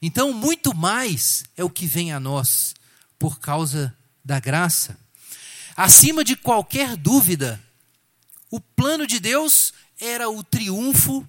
Então, 0.00 0.32
muito 0.32 0.74
mais 0.74 1.44
é 1.56 1.64
o 1.64 1.70
que 1.70 1.86
vem 1.86 2.12
a 2.12 2.20
nós 2.20 2.74
por 3.18 3.40
causa 3.40 3.94
da 4.24 4.38
graça. 4.38 4.96
Acima 5.78 6.24
de 6.24 6.34
qualquer 6.34 6.96
dúvida, 6.96 7.62
o 8.50 8.58
plano 8.58 9.06
de 9.06 9.20
Deus 9.20 9.72
era 10.00 10.28
o 10.28 10.42
triunfo 10.42 11.24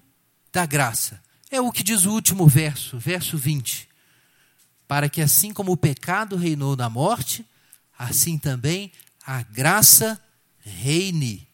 da 0.52 0.66
graça. 0.66 1.22
É 1.52 1.60
o 1.60 1.70
que 1.70 1.84
diz 1.84 2.04
o 2.04 2.10
último 2.10 2.48
verso, 2.48 2.98
verso 2.98 3.38
20. 3.38 3.88
Para 4.88 5.08
que 5.08 5.22
assim 5.22 5.52
como 5.52 5.70
o 5.70 5.76
pecado 5.76 6.34
reinou 6.34 6.74
na 6.74 6.90
morte, 6.90 7.46
assim 7.96 8.36
também 8.36 8.90
a 9.24 9.40
graça 9.42 10.20
reine 10.58 11.46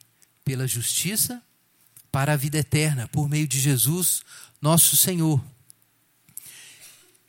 pela 0.43 0.67
justiça 0.67 1.43
para 2.11 2.33
a 2.33 2.37
vida 2.37 2.57
eterna, 2.57 3.07
por 3.09 3.29
meio 3.29 3.47
de 3.47 3.61
Jesus, 3.61 4.23
nosso 4.59 4.97
Senhor. 4.97 5.45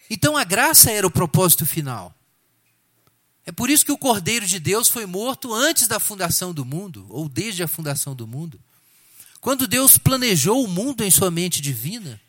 Então 0.10 0.38
a 0.38 0.46
graça 0.46 0.90
era 0.92 1.06
o 1.06 1.12
propósito 1.12 1.66
final. 1.66 2.17
É 3.48 3.52
por 3.54 3.70
isso 3.70 3.86
que 3.86 3.94
o 3.94 3.98
Cordeiro 3.98 4.46
de 4.46 4.60
Deus 4.60 4.90
foi 4.90 5.06
morto 5.06 5.54
antes 5.54 5.88
da 5.88 6.02
fundação 6.02 6.54
do 6.54 6.66
mundo, 6.66 7.08
ou 7.10 7.30
desde 7.30 7.64
a 7.64 7.68
fundação 7.68 8.14
do 8.14 8.28
mundo. 8.28 8.60
Quando 9.40 9.66
Deus 9.66 9.98
planejou 9.98 10.66
o 10.66 10.68
mundo 10.68 11.02
em 11.02 11.10
sua 11.10 11.32
mente 11.32 11.62
divina, 11.62 12.20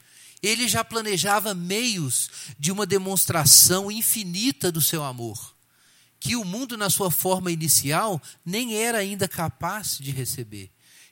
ele 0.40 0.68
já 0.68 0.84
planejava 0.84 1.56
meios 1.56 2.30
de 2.56 2.70
uma 2.70 2.86
demonstração 2.86 3.90
infinita 3.90 4.70
do 4.70 4.80
seu 4.80 5.02
amor, 5.02 5.56
que 6.20 6.36
o 6.36 6.44
mundo, 6.44 6.76
na 6.76 6.88
sua 6.88 7.10
forma 7.10 7.50
inicial, 7.50 8.22
nem 8.46 8.76
era 8.76 8.98
ainda 8.98 9.26
capaz 9.26 9.98
de 9.98 10.12
receber. 10.12 10.70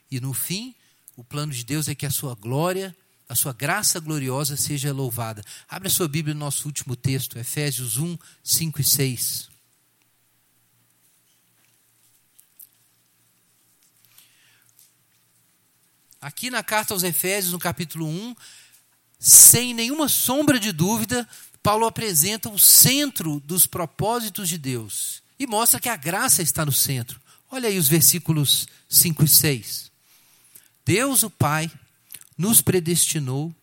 E 0.09 0.21
no 0.21 0.31
fim, 0.31 0.73
o 1.17 1.23
plano 1.23 1.51
de 1.51 1.65
Deus 1.65 1.89
é 1.89 1.95
que 1.95 2.05
a 2.05 2.11
sua 2.11 2.33
glória, 2.33 2.95
a 3.27 3.35
sua 3.35 3.51
graça 3.51 3.99
gloriosa 3.99 4.55
seja 4.55 4.93
louvada. 4.93 5.43
Abre 5.67 5.89
a 5.89 5.91
sua 5.91 6.07
Bíblia 6.07 6.33
no 6.33 6.39
nosso 6.39 6.65
último 6.65 6.95
texto, 6.95 7.37
Efésios 7.37 7.97
1, 7.97 8.17
5 8.41 8.79
e 8.79 8.83
6. 8.85 9.56
Aqui 16.19 16.49
na 16.49 16.63
carta 16.63 16.93
aos 16.93 17.03
Efésios, 17.03 17.53
no 17.53 17.59
capítulo 17.59 18.07
1, 18.07 18.35
sem 19.19 19.73
nenhuma 19.73 20.09
sombra 20.09 20.59
de 20.59 20.71
dúvida, 20.71 21.27
Paulo 21.61 21.85
apresenta 21.85 22.49
o 22.49 22.57
centro 22.57 23.39
dos 23.41 23.67
propósitos 23.67 24.49
de 24.49 24.57
Deus 24.57 25.21
e 25.37 25.45
mostra 25.45 25.79
que 25.79 25.89
a 25.89 25.95
graça 25.95 26.41
está 26.41 26.65
no 26.65 26.71
centro. 26.71 27.19
Olha 27.51 27.69
aí 27.69 27.77
os 27.77 27.87
versículos 27.87 28.67
5 28.89 29.23
e 29.23 29.27
6. 29.27 29.91
Deus, 30.85 31.21
o 31.21 31.29
Pai, 31.29 31.69
nos 32.37 32.61
predestinou 32.61 33.53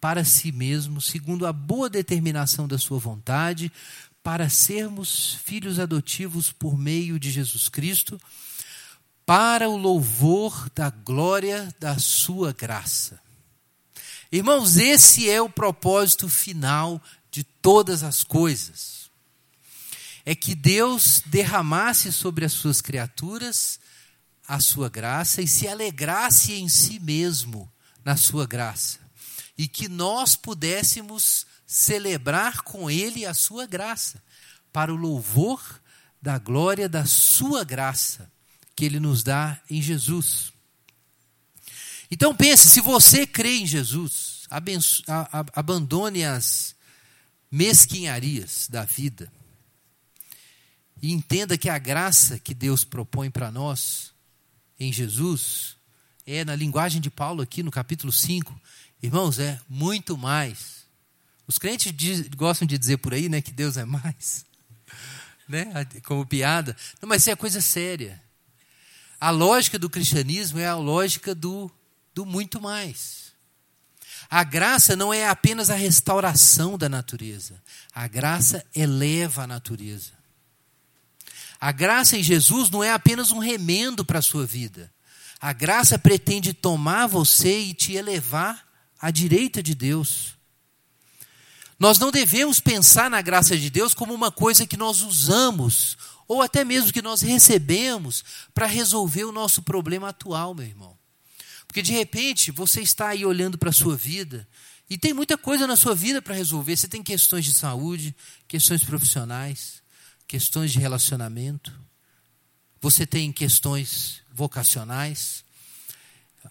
para 0.00 0.24
si 0.24 0.52
mesmo, 0.52 1.00
segundo 1.00 1.46
a 1.46 1.52
boa 1.52 1.90
determinação 1.90 2.68
da 2.68 2.78
Sua 2.78 2.98
vontade, 2.98 3.72
para 4.22 4.48
sermos 4.48 5.38
filhos 5.44 5.78
adotivos 5.78 6.52
por 6.52 6.78
meio 6.78 7.18
de 7.18 7.30
Jesus 7.30 7.68
Cristo, 7.68 8.20
para 9.26 9.68
o 9.68 9.76
louvor 9.76 10.68
da 10.74 10.90
glória 10.90 11.74
da 11.80 11.98
Sua 11.98 12.52
graça. 12.52 13.20
Irmãos, 14.30 14.76
esse 14.76 15.30
é 15.30 15.40
o 15.40 15.48
propósito 15.48 16.28
final 16.28 17.00
de 17.30 17.44
todas 17.44 18.02
as 18.02 18.22
coisas. 18.22 19.10
É 20.26 20.34
que 20.34 20.54
Deus 20.54 21.22
derramasse 21.26 22.12
sobre 22.12 22.44
as 22.44 22.52
suas 22.52 22.80
criaturas 22.80 23.78
a 24.46 24.60
sua 24.60 24.90
graça 24.90 25.40
e 25.40 25.48
se 25.48 25.66
alegrasse 25.66 26.52
em 26.52 26.68
si 26.68 26.98
mesmo 27.00 27.70
na 28.04 28.16
sua 28.16 28.46
graça. 28.46 28.98
E 29.56 29.66
que 29.66 29.88
nós 29.88 30.36
pudéssemos 30.36 31.46
celebrar 31.66 32.60
com 32.62 32.90
Ele 32.90 33.24
a 33.24 33.32
sua 33.32 33.66
graça, 33.66 34.22
para 34.72 34.92
o 34.92 34.96
louvor 34.96 35.80
da 36.20 36.38
glória 36.38 36.88
da 36.88 37.06
sua 37.06 37.64
graça 37.64 38.30
que 38.74 38.84
Ele 38.84 39.00
nos 39.00 39.22
dá 39.22 39.60
em 39.70 39.80
Jesus. 39.80 40.52
Então 42.10 42.34
pense, 42.34 42.68
se 42.68 42.80
você 42.80 43.26
crê 43.26 43.58
em 43.58 43.66
Jesus, 43.66 44.46
abandone 45.52 46.24
as 46.24 46.74
mesquinharias 47.50 48.68
da 48.68 48.84
vida 48.84 49.32
e 51.00 51.12
entenda 51.12 51.58
que 51.58 51.68
a 51.68 51.78
graça 51.78 52.38
que 52.38 52.54
Deus 52.54 52.84
propõe 52.84 53.30
para 53.30 53.50
nós 53.50 54.12
em 54.78 54.92
Jesus 54.92 55.76
é, 56.26 56.44
na 56.44 56.56
linguagem 56.56 57.00
de 57.00 57.10
Paulo 57.10 57.42
aqui 57.42 57.62
no 57.62 57.70
capítulo 57.70 58.10
5, 58.10 58.58
irmãos, 59.02 59.38
é 59.38 59.60
muito 59.68 60.16
mais. 60.16 60.86
Os 61.46 61.58
crentes 61.58 61.92
diz, 61.94 62.26
gostam 62.28 62.66
de 62.66 62.78
dizer 62.78 62.96
por 62.96 63.12
aí 63.12 63.28
né, 63.28 63.42
que 63.42 63.52
Deus 63.52 63.76
é 63.76 63.84
mais, 63.84 64.46
né, 65.46 65.86
como 66.04 66.26
piada, 66.26 66.74
não, 67.00 67.08
mas 67.08 67.22
isso 67.22 67.30
é 67.30 67.36
coisa 67.36 67.60
séria. 67.60 68.23
A 69.24 69.30
lógica 69.30 69.78
do 69.78 69.88
cristianismo 69.88 70.58
é 70.58 70.66
a 70.66 70.76
lógica 70.76 71.34
do 71.34 71.70
do 72.14 72.26
muito 72.26 72.60
mais. 72.60 73.32
A 74.28 74.44
graça 74.44 74.94
não 74.94 75.14
é 75.14 75.26
apenas 75.26 75.70
a 75.70 75.74
restauração 75.74 76.76
da 76.76 76.90
natureza, 76.90 77.58
a 77.94 78.06
graça 78.06 78.62
eleva 78.74 79.44
a 79.44 79.46
natureza. 79.46 80.12
A 81.58 81.72
graça 81.72 82.18
em 82.18 82.22
Jesus 82.22 82.68
não 82.68 82.84
é 82.84 82.92
apenas 82.92 83.30
um 83.30 83.38
remendo 83.38 84.04
para 84.04 84.18
a 84.18 84.22
sua 84.22 84.44
vida. 84.44 84.92
A 85.40 85.54
graça 85.54 85.98
pretende 85.98 86.52
tomar 86.52 87.06
você 87.06 87.60
e 87.60 87.72
te 87.72 87.94
elevar 87.94 88.62
à 89.00 89.10
direita 89.10 89.62
de 89.62 89.74
Deus. 89.74 90.34
Nós 91.78 91.98
não 91.98 92.10
devemos 92.10 92.60
pensar 92.60 93.08
na 93.08 93.22
graça 93.22 93.56
de 93.56 93.70
Deus 93.70 93.94
como 93.94 94.12
uma 94.12 94.30
coisa 94.30 94.66
que 94.66 94.76
nós 94.76 95.00
usamos, 95.00 95.96
ou 96.26 96.42
até 96.42 96.64
mesmo 96.64 96.92
que 96.92 97.02
nós 97.02 97.20
recebemos 97.20 98.24
para 98.52 98.66
resolver 98.66 99.24
o 99.24 99.32
nosso 99.32 99.62
problema 99.62 100.08
atual, 100.08 100.54
meu 100.54 100.66
irmão. 100.66 100.98
Porque 101.66 101.82
de 101.82 101.92
repente 101.92 102.50
você 102.50 102.80
está 102.80 103.08
aí 103.08 103.24
olhando 103.26 103.58
para 103.58 103.70
a 103.70 103.72
sua 103.72 103.96
vida 103.96 104.46
e 104.88 104.96
tem 104.96 105.12
muita 105.12 105.36
coisa 105.36 105.66
na 105.66 105.76
sua 105.76 105.94
vida 105.94 106.20
para 106.22 106.34
resolver. 106.34 106.76
Você 106.76 106.86
tem 106.88 107.02
questões 107.02 107.44
de 107.44 107.54
saúde, 107.54 108.14
questões 108.46 108.84
profissionais, 108.84 109.82
questões 110.26 110.72
de 110.72 110.78
relacionamento. 110.78 111.72
Você 112.80 113.06
tem 113.06 113.32
questões 113.32 114.22
vocacionais. 114.32 115.42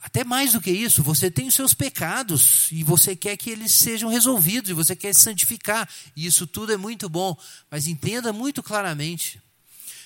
Até 0.01 0.23
mais 0.23 0.53
do 0.53 0.59
que 0.59 0.71
isso, 0.71 1.03
você 1.03 1.29
tem 1.29 1.47
os 1.47 1.53
seus 1.53 1.73
pecados 1.73 2.69
e 2.71 2.83
você 2.83 3.15
quer 3.15 3.37
que 3.37 3.51
eles 3.51 3.71
sejam 3.71 4.09
resolvidos 4.09 4.71
e 4.71 4.73
você 4.73 4.95
quer 4.95 5.13
santificar. 5.13 5.87
E 6.15 6.25
isso 6.25 6.47
tudo 6.47 6.73
é 6.73 6.77
muito 6.77 7.07
bom, 7.07 7.37
mas 7.69 7.87
entenda 7.87 8.33
muito 8.33 8.61
claramente 8.63 9.41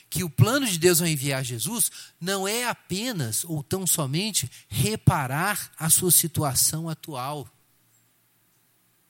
que 0.09 0.23
o 0.23 0.29
plano 0.29 0.65
de 0.65 0.79
Deus 0.79 1.01
ao 1.01 1.07
enviar 1.07 1.43
Jesus 1.43 1.91
não 2.19 2.47
é 2.47 2.65
apenas 2.65 3.43
ou 3.43 3.61
tão 3.61 3.85
somente 3.85 4.49
reparar 4.69 5.71
a 5.77 5.89
sua 5.89 6.11
situação 6.11 6.89
atual. 6.89 7.47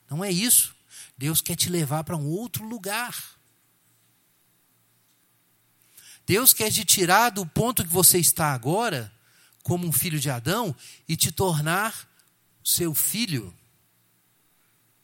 Não 0.09 0.23
é 0.23 0.31
isso. 0.31 0.75
Deus 1.17 1.41
quer 1.41 1.55
te 1.55 1.69
levar 1.69 2.03
para 2.03 2.17
um 2.17 2.27
outro 2.27 2.65
lugar. 2.65 3.37
Deus 6.25 6.53
quer 6.53 6.71
te 6.71 6.83
tirar 6.83 7.29
do 7.29 7.45
ponto 7.45 7.83
que 7.83 7.93
você 7.93 8.17
está 8.17 8.53
agora, 8.53 9.11
como 9.63 9.87
um 9.87 9.91
filho 9.91 10.19
de 10.19 10.29
Adão, 10.29 10.75
e 11.07 11.15
te 11.15 11.31
tornar 11.31 12.07
seu 12.63 12.93
filho. 12.93 13.53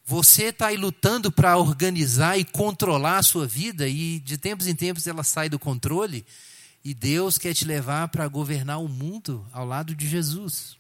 Você 0.06 0.46
está 0.46 0.68
aí 0.68 0.78
lutando 0.78 1.32
para 1.32 1.58
organizar 1.58 2.38
e 2.38 2.44
controlar 2.44 3.20
a 3.20 3.24
sua 3.24 3.48
vida, 3.48 3.88
e 3.88 4.20
de 4.20 4.38
tempos 4.38 4.68
em 4.68 4.76
tempos 4.76 5.08
ela 5.08 5.24
sai 5.24 5.48
do 5.48 5.58
controle, 5.58 6.26
e 6.84 6.94
Deus 6.94 7.38
quer 7.38 7.54
te 7.54 7.64
levar 7.64 8.10
para 8.10 8.28
governar 8.28 8.82
o 8.82 8.90
mundo 8.90 9.46
ao 9.54 9.66
lado 9.66 9.96
de 9.96 10.08
Jesus. 10.08 10.76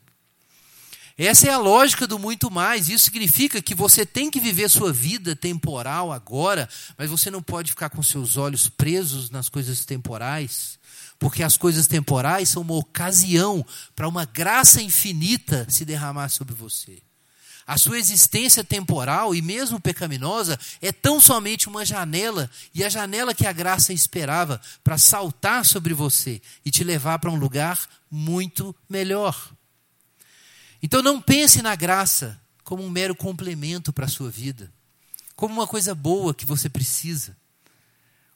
Essa 1.17 1.47
é 1.47 1.51
a 1.51 1.59
lógica 1.59 2.07
do 2.07 2.17
muito 2.17 2.49
mais. 2.49 2.89
Isso 2.89 3.05
significa 3.05 3.61
que 3.61 3.75
você 3.75 4.05
tem 4.05 4.31
que 4.31 4.39
viver 4.39 4.69
sua 4.69 4.91
vida 4.91 5.35
temporal 5.35 6.11
agora, 6.11 6.67
mas 6.97 7.09
você 7.09 7.29
não 7.29 7.41
pode 7.41 7.69
ficar 7.69 7.89
com 7.89 8.01
seus 8.01 8.35
olhos 8.35 8.67
presos 8.67 9.29
nas 9.29 9.47
coisas 9.47 9.85
temporais, 9.85 10.79
porque 11.19 11.43
as 11.43 11.55
coisas 11.55 11.87
temporais 11.87 12.49
são 12.49 12.63
uma 12.63 12.73
ocasião 12.73 13.65
para 13.95 14.07
uma 14.07 14.25
graça 14.25 14.81
infinita 14.81 15.65
se 15.69 15.85
derramar 15.85 16.29
sobre 16.29 16.53
você. 16.53 16.97
A 17.65 17.77
sua 17.77 17.97
existência 17.97 18.63
temporal 18.63 19.33
e 19.33 19.41
mesmo 19.41 19.79
pecaminosa 19.79 20.59
é 20.81 20.91
tão 20.91 21.19
somente 21.19 21.69
uma 21.69 21.85
janela, 21.85 22.49
e 22.73 22.83
a 22.83 22.89
janela 22.89 23.33
que 23.33 23.47
a 23.47 23.53
graça 23.53 23.93
esperava 23.93 24.59
para 24.83 24.97
saltar 24.97 25.63
sobre 25.63 25.93
você 25.93 26.41
e 26.65 26.69
te 26.69 26.83
levar 26.83 27.19
para 27.19 27.31
um 27.31 27.35
lugar 27.35 27.87
muito 28.11 28.75
melhor. 28.89 29.53
Então 30.81 31.01
não 31.01 31.21
pense 31.21 31.61
na 31.61 31.75
graça 31.75 32.39
como 32.63 32.83
um 32.83 32.89
mero 32.89 33.15
complemento 33.15 33.93
para 33.93 34.05
a 34.05 34.09
sua 34.09 34.29
vida, 34.29 34.71
como 35.33 35.53
uma 35.53 35.67
coisa 35.67 35.95
boa 35.95 36.33
que 36.33 36.45
você 36.45 36.67
precisa, 36.67 37.37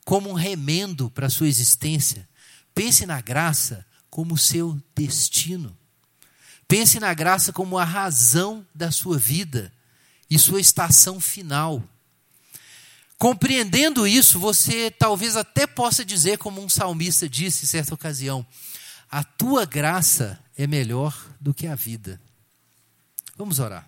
como 0.05 0.29
um 0.29 0.33
remendo 0.33 1.09
para 1.09 1.27
a 1.27 1.29
sua 1.29 1.49
existência. 1.49 2.27
Pense 2.73 3.05
na 3.05 3.19
graça 3.19 3.85
como 4.09 4.37
seu 4.37 4.81
destino. 4.95 5.76
Pense 6.67 6.99
na 6.99 7.13
graça 7.13 7.53
como 7.53 7.77
a 7.77 7.83
razão 7.83 8.65
da 8.75 8.91
sua 8.91 9.17
vida 9.17 9.71
e 10.29 10.37
sua 10.37 10.59
estação 10.59 11.19
final. 11.19 11.81
Compreendendo 13.17 14.05
isso, 14.05 14.39
você 14.39 14.91
talvez 14.91 15.35
até 15.35 15.65
possa 15.65 16.05
dizer, 16.05 16.37
como 16.37 16.61
um 16.61 16.69
salmista 16.69 17.27
disse 17.27 17.65
em 17.65 17.67
certa 17.67 17.93
ocasião: 17.93 18.45
A 19.09 19.23
tua 19.23 19.65
graça 19.65 20.39
é 20.57 20.67
melhor 20.67 21.15
do 21.39 21.53
que 21.53 21.65
a 21.65 21.75
vida. 21.75 22.21
Vamos 23.37 23.59
orar. 23.59 23.87